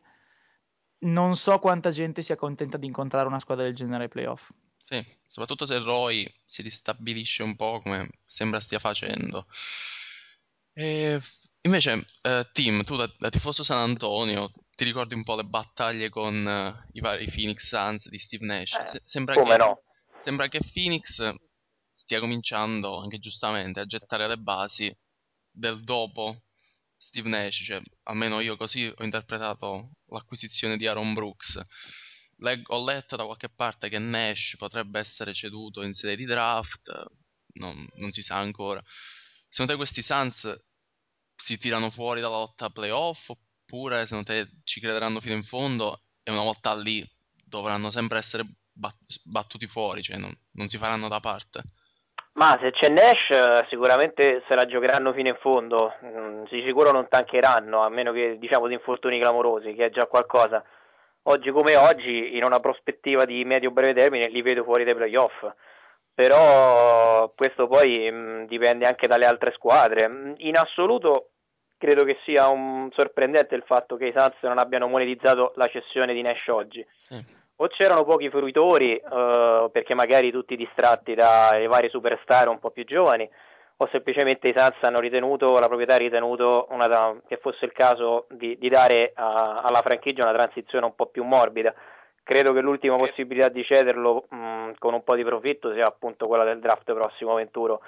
Non 1.00 1.34
so 1.34 1.58
quanta 1.58 1.90
gente 1.90 2.22
sia 2.22 2.36
contenta 2.36 2.76
di 2.76 2.86
incontrare 2.86 3.26
una 3.26 3.40
squadra 3.40 3.64
del 3.64 3.74
genere 3.74 4.04
ai 4.04 4.08
playoff. 4.08 4.50
Sì, 4.84 5.04
soprattutto 5.26 5.66
se 5.66 5.78
Roy 5.78 6.32
si 6.46 6.62
ristabilisce 6.62 7.42
un 7.42 7.56
po' 7.56 7.80
come 7.80 8.08
sembra 8.26 8.60
stia 8.60 8.78
facendo. 8.78 9.46
E 10.74 11.20
invece, 11.62 12.06
eh, 12.22 12.48
Tim, 12.52 12.84
tu 12.84 12.96
da, 12.96 13.12
da, 13.18 13.30
tifoso 13.30 13.62
San 13.62 13.78
Antonio, 13.78 14.52
ti 14.76 14.84
ricordi 14.84 15.14
un 15.14 15.24
po' 15.24 15.36
le 15.36 15.44
battaglie 15.44 16.08
con 16.08 16.44
uh, 16.44 16.88
i 16.92 17.00
vari 17.00 17.30
Phoenix 17.30 17.66
Suns 17.66 18.08
di 18.08 18.18
Steve 18.18 18.46
Nash? 18.46 18.72
Eh, 18.72 19.00
sembra, 19.04 19.34
che, 19.34 19.56
no? 19.56 19.82
sembra 20.18 20.48
che 20.48 20.60
Phoenix 20.72 21.34
stia 21.94 22.20
cominciando, 22.20 23.00
anche 23.00 23.18
giustamente, 23.18 23.80
a 23.80 23.86
gettare 23.86 24.28
le 24.28 24.36
basi 24.36 24.94
del 25.50 25.82
dopo 25.84 26.42
Steve 27.02 27.28
Nash, 27.28 27.64
cioè 27.64 27.82
almeno 28.04 28.40
io 28.40 28.56
così 28.56 28.86
ho 28.86 29.02
interpretato 29.02 29.90
l'acquisizione 30.06 30.76
di 30.76 30.86
Aaron 30.86 31.12
Brooks. 31.14 31.60
Leg- 32.38 32.68
ho 32.70 32.84
letto 32.84 33.16
da 33.16 33.24
qualche 33.24 33.48
parte 33.48 33.88
che 33.88 33.98
Nash 33.98 34.54
potrebbe 34.56 35.00
essere 35.00 35.34
ceduto 35.34 35.82
in 35.82 35.94
sede 35.94 36.16
di 36.16 36.24
draft, 36.24 36.90
non, 37.54 37.86
non 37.96 38.12
si 38.12 38.22
sa 38.22 38.36
ancora. 38.36 38.82
Secondo 39.48 39.72
te 39.72 39.78
questi 39.78 40.02
Suns 40.02 40.60
si 41.36 41.58
tirano 41.58 41.90
fuori 41.90 42.20
dalla 42.20 42.38
lotta 42.38 42.70
playoff 42.70 43.28
oppure 43.28 44.02
secondo 44.04 44.24
te 44.24 44.48
ci 44.64 44.80
crederanno 44.80 45.20
fino 45.20 45.34
in 45.34 45.44
fondo 45.44 46.04
e 46.22 46.30
una 46.30 46.42
volta 46.42 46.74
lì 46.74 47.06
dovranno 47.44 47.90
sempre 47.90 48.18
essere 48.18 48.44
bat- 48.72 49.20
battuti 49.24 49.66
fuori, 49.66 50.02
cioè 50.02 50.16
non, 50.16 50.34
non 50.52 50.68
si 50.68 50.78
faranno 50.78 51.08
da 51.08 51.20
parte? 51.20 51.62
Ma 52.34 52.58
se 52.60 52.70
c'è 52.70 52.88
Nash 52.88 53.66
sicuramente 53.68 54.42
se 54.48 54.54
la 54.54 54.64
giocheranno 54.64 55.12
fino 55.12 55.28
in 55.28 55.36
fondo, 55.36 55.94
mm, 56.04 56.44
di 56.50 56.62
sicuro 56.64 56.90
non 56.90 57.06
tancheranno, 57.08 57.82
a 57.82 57.88
meno 57.90 58.12
che 58.12 58.38
diciamo 58.38 58.66
di 58.68 58.74
infortuni 58.74 59.18
clamorosi, 59.20 59.74
che 59.74 59.86
è 59.86 59.90
già 59.90 60.06
qualcosa. 60.06 60.64
Oggi 61.24 61.50
come 61.50 61.76
oggi, 61.76 62.36
in 62.36 62.42
una 62.44 62.58
prospettiva 62.58 63.24
di 63.26 63.44
medio-breve 63.44 63.94
termine, 63.94 64.28
li 64.28 64.42
vedo 64.42 64.64
fuori 64.64 64.84
dai 64.84 64.94
playoff. 64.94 65.44
però 66.14 67.30
questo 67.36 67.66
poi 67.68 68.10
mh, 68.10 68.46
dipende 68.46 68.86
anche 68.86 69.06
dalle 69.06 69.26
altre 69.26 69.52
squadre. 69.52 70.34
In 70.38 70.56
assoluto 70.56 71.30
credo 71.78 72.04
che 72.04 72.18
sia 72.24 72.44
sorprendente 72.92 73.54
il 73.54 73.64
fatto 73.66 73.96
che 73.96 74.06
i 74.06 74.12
Suns 74.14 74.36
non 74.42 74.58
abbiano 74.58 74.86
monetizzato 74.88 75.52
la 75.56 75.68
cessione 75.68 76.12
di 76.12 76.22
Nash 76.22 76.46
oggi. 76.48 76.86
Sì 77.02 77.24
o 77.62 77.68
c'erano 77.68 78.04
pochi 78.04 78.28
fruitori 78.28 78.96
eh, 78.96 79.68
perché 79.70 79.94
magari 79.94 80.32
tutti 80.32 80.56
distratti 80.56 81.14
dai 81.14 81.68
vari 81.68 81.88
superstar 81.88 82.48
un 82.48 82.58
po' 82.58 82.70
più 82.70 82.84
giovani 82.84 83.28
o 83.76 83.88
semplicemente 83.90 84.48
i 84.48 84.54
Suns 84.54 84.82
hanno 84.82 85.00
ritenuto, 85.00 85.58
la 85.58 85.66
proprietà 85.66 85.94
ha 85.94 85.98
ritenuto 85.98 86.66
una, 86.70 87.16
che 87.26 87.38
fosse 87.38 87.64
il 87.64 87.72
caso 87.72 88.26
di, 88.30 88.56
di 88.58 88.68
dare 88.68 89.12
a, 89.14 89.60
alla 89.62 89.80
franchigia 89.80 90.22
una 90.22 90.34
transizione 90.34 90.86
un 90.86 90.94
po' 90.94 91.06
più 91.06 91.24
morbida. 91.24 91.74
Credo 92.22 92.52
che 92.52 92.60
l'ultima 92.60 92.94
possibilità 92.96 93.48
di 93.48 93.64
cederlo 93.64 94.26
mh, 94.28 94.72
con 94.78 94.94
un 94.94 95.02
po' 95.02 95.16
di 95.16 95.24
profitto 95.24 95.72
sia 95.72 95.86
appunto 95.86 96.28
quella 96.28 96.44
del 96.44 96.60
draft 96.60 96.92
prossimo 96.92 97.34
21 97.34 97.80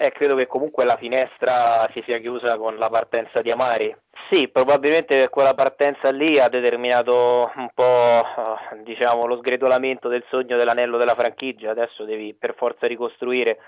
eh, 0.00 0.12
credo 0.12 0.36
che 0.36 0.46
comunque 0.46 0.84
la 0.84 0.96
finestra 0.96 1.88
si 1.92 2.00
sia 2.06 2.18
chiusa 2.18 2.56
con 2.56 2.76
la 2.76 2.88
partenza 2.88 3.42
di 3.42 3.50
Amari. 3.50 3.92
Sì, 4.30 4.48
probabilmente 4.48 5.28
quella 5.28 5.54
partenza 5.54 6.10
lì 6.10 6.38
ha 6.38 6.48
determinato 6.48 7.50
un 7.56 7.68
po' 7.74 7.82
eh, 7.82 8.82
diciamo, 8.84 9.26
lo 9.26 9.38
sgretolamento 9.38 10.06
del 10.06 10.24
sogno 10.30 10.56
dell'anello 10.56 10.98
della 10.98 11.16
franchigia, 11.16 11.72
adesso 11.72 12.04
devi 12.04 12.32
per 12.32 12.54
forza 12.56 12.86
ricostruire 12.86 13.58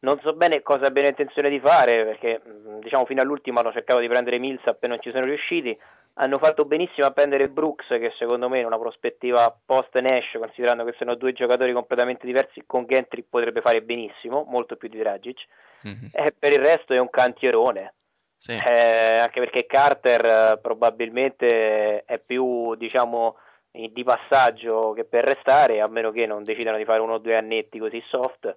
non 0.00 0.20
so 0.20 0.32
bene 0.34 0.62
cosa 0.62 0.86
abbiano 0.86 1.08
intenzione 1.08 1.48
di 1.48 1.58
fare 1.58 2.04
perché 2.04 2.40
diciamo 2.80 3.04
fino 3.06 3.20
all'ultimo 3.20 3.58
hanno 3.58 3.72
cercato 3.72 3.98
di 3.98 4.08
prendere 4.08 4.38
Millsap 4.38 4.82
e 4.82 4.86
non 4.86 5.00
ci 5.00 5.10
sono 5.10 5.24
riusciti 5.24 5.76
hanno 6.14 6.38
fatto 6.38 6.64
benissimo 6.64 7.06
a 7.06 7.12
prendere 7.12 7.48
Brooks 7.48 7.86
che 7.88 8.12
secondo 8.16 8.48
me 8.48 8.60
in 8.60 8.66
una 8.66 8.78
prospettiva 8.78 9.56
post 9.64 9.98
Nash 9.98 10.36
considerando 10.38 10.84
che 10.84 10.94
sono 10.98 11.16
due 11.16 11.32
giocatori 11.32 11.72
completamente 11.72 12.26
diversi 12.26 12.62
con 12.66 12.86
Gentry 12.86 13.24
potrebbe 13.28 13.60
fare 13.60 13.82
benissimo 13.82 14.44
molto 14.48 14.76
più 14.76 14.88
di 14.88 14.98
Dragic 14.98 15.46
mm-hmm. 15.86 16.08
e 16.12 16.34
per 16.38 16.52
il 16.52 16.60
resto 16.60 16.94
è 16.94 16.98
un 16.98 17.10
cantierone 17.10 17.94
sì. 18.38 18.52
eh, 18.52 19.18
anche 19.18 19.40
perché 19.40 19.66
Carter 19.66 20.24
eh, 20.24 20.58
probabilmente 20.62 22.04
è 22.04 22.18
più 22.24 22.76
diciamo 22.76 23.36
di 23.70 24.02
passaggio 24.02 24.92
che 24.92 25.04
per 25.04 25.24
restare 25.24 25.80
a 25.80 25.88
meno 25.88 26.10
che 26.10 26.26
non 26.26 26.42
decidano 26.42 26.78
di 26.78 26.84
fare 26.84 27.00
uno 27.00 27.14
o 27.14 27.18
due 27.18 27.36
annetti 27.36 27.78
così 27.78 28.02
soft 28.08 28.56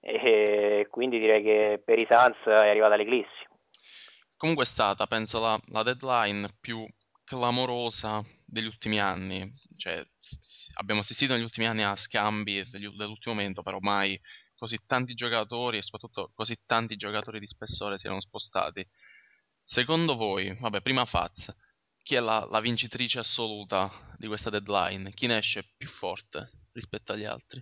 e 0.00 0.86
quindi 0.90 1.18
direi 1.18 1.42
che 1.42 1.82
per 1.84 1.98
i 1.98 2.06
Suns 2.08 2.36
è 2.44 2.68
arrivata 2.68 2.96
l'eclissi. 2.96 3.46
Comunque 4.36 4.64
è 4.64 4.68
stata, 4.68 5.06
penso, 5.06 5.40
la, 5.40 5.58
la 5.66 5.82
deadline 5.82 6.48
più 6.60 6.86
clamorosa 7.24 8.24
degli 8.46 8.66
ultimi 8.66 9.00
anni. 9.00 9.52
Cioè, 9.76 10.04
abbiamo 10.74 11.00
assistito 11.00 11.34
negli 11.34 11.42
ultimi 11.42 11.66
anni 11.66 11.82
a 11.82 11.96
scambi 11.96 12.68
degli, 12.70 12.88
dell'ultimo 12.88 13.34
momento, 13.34 13.62
però 13.62 13.78
mai 13.80 14.18
così 14.56 14.78
tanti 14.86 15.14
giocatori 15.14 15.78
e 15.78 15.82
soprattutto 15.82 16.32
così 16.34 16.56
tanti 16.66 16.96
giocatori 16.96 17.38
di 17.38 17.46
spessore 17.46 17.98
si 17.98 18.06
erano 18.06 18.20
spostati. 18.20 18.86
Secondo 19.62 20.16
voi, 20.16 20.56
vabbè, 20.58 20.80
prima 20.80 21.04
Faz, 21.04 21.54
chi 22.02 22.14
è 22.14 22.20
la, 22.20 22.46
la 22.50 22.60
vincitrice 22.60 23.18
assoluta 23.18 24.14
di 24.16 24.26
questa 24.26 24.50
deadline? 24.50 25.12
Chi 25.12 25.26
ne 25.26 25.38
esce 25.38 25.72
più 25.76 25.88
forte 25.88 26.52
rispetto 26.72 27.12
agli 27.12 27.24
altri? 27.24 27.60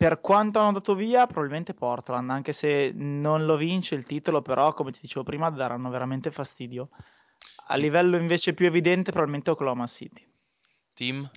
Per 0.00 0.22
quanto 0.22 0.60
hanno 0.60 0.72
dato 0.72 0.94
via, 0.94 1.26
probabilmente 1.26 1.74
Portland, 1.74 2.30
anche 2.30 2.52
se 2.52 2.90
non 2.94 3.44
lo 3.44 3.58
vince 3.58 3.94
il 3.94 4.06
titolo, 4.06 4.40
però 4.40 4.72
come 4.72 4.92
ti 4.92 5.00
dicevo 5.02 5.24
prima 5.24 5.50
daranno 5.50 5.90
veramente 5.90 6.30
fastidio. 6.30 6.88
A 7.66 7.76
livello 7.76 8.16
invece 8.16 8.54
più 8.54 8.64
evidente 8.64 9.10
probabilmente 9.10 9.50
Oklahoma 9.50 9.86
City. 9.86 10.26
Team? 10.94 11.30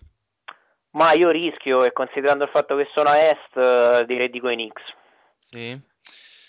Ma 0.92 1.12
io 1.12 1.30
rischio, 1.30 1.84
e 1.84 1.92
considerando 1.92 2.46
il 2.46 2.52
fatto 2.52 2.78
che 2.78 2.88
sono 2.94 3.10
a 3.10 3.18
est, 3.18 3.56
uh, 3.56 4.06
direi 4.06 4.30
dico 4.30 4.48
i 4.48 4.56
Knicks. 4.56 4.84
Sì. 5.42 5.78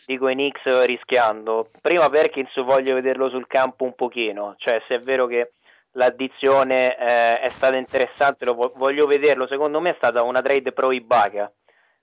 Dico 0.07 0.29
i 0.29 0.35
Knicks 0.35 0.85
rischiando. 0.85 1.69
Prima 1.81 2.09
Perkins 2.11 2.55
voglio 2.63 2.95
vederlo 2.95 3.29
sul 3.29 3.49
campo 3.49 3.83
un 3.83 3.97
pochino, 3.97 4.55
cioè 4.59 4.81
se 4.87 4.95
è 4.95 5.01
vero 5.01 5.27
che 5.27 5.55
l'addizione 5.95 6.97
eh, 6.97 7.41
è 7.41 7.51
stata 7.57 7.75
interessante, 7.75 8.45
lo 8.45 8.73
voglio 8.77 9.05
vederlo. 9.07 9.49
Secondo 9.49 9.81
me 9.81 9.91
è 9.91 9.97
stata 9.97 10.23
una 10.23 10.43
trade 10.43 10.71
pro 10.71 10.93
Ibaka 10.93 11.53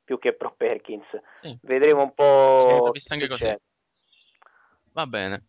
più 0.04 0.20
che 0.20 0.36
pro 0.36 0.54
Perkins. 0.56 1.06
Sì. 1.42 1.58
Vedremo 1.62 2.04
un 2.04 2.14
po'. 2.14 2.92
Sì, 2.94 3.14
anche 3.14 3.28
così. 3.28 3.56
Va 4.94 5.08
bene. 5.08 5.46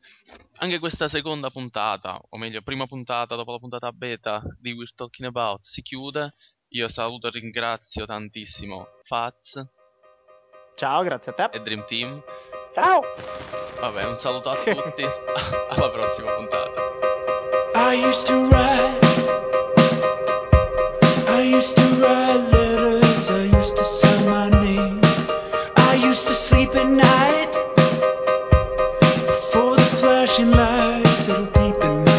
Anche 0.59 0.79
questa 0.79 1.09
seconda 1.09 1.51
puntata, 1.51 2.21
o 2.29 2.37
meglio, 2.39 2.63
prima 2.63 2.87
puntata 2.87 3.35
dopo 3.35 3.53
la 3.53 3.59
puntata 3.59 3.91
beta 3.91 4.41
di 4.61 4.73
We're 4.73 4.93
Talking 4.95 5.29
About 5.29 5.61
si 5.65 5.83
chiude. 5.83 6.35
Io 6.69 6.89
saluto 6.89 7.27
e 7.27 7.31
ringrazio 7.31 8.07
tantissimo 8.07 8.87
Faz. 9.03 9.61
Ciao, 10.75 11.03
grazie 11.03 11.33
a 11.33 11.35
te. 11.35 11.59
E 11.59 11.61
Dream 11.61 11.85
Team. 11.87 12.23
Ciao. 12.73 13.03
Vabbè, 13.81 14.07
un 14.07 14.19
saluto 14.19 14.49
a 14.49 14.57
tutti. 14.63 15.03
Alla 15.03 15.91
prossima 15.91 16.33
puntata. 16.35 16.81
I 17.75 18.05
used 18.07 18.27
to 18.27 18.49
ride. 18.49 19.01
I 21.29 21.55
used 21.55 21.75
to 21.75 21.83
ride 22.01 22.72
night. 26.97 27.53
For 29.53 29.77
the 29.77 29.89
flashing 30.01 30.51
lights 30.51 31.27
that'll 31.27 31.47
deepen 31.47 32.12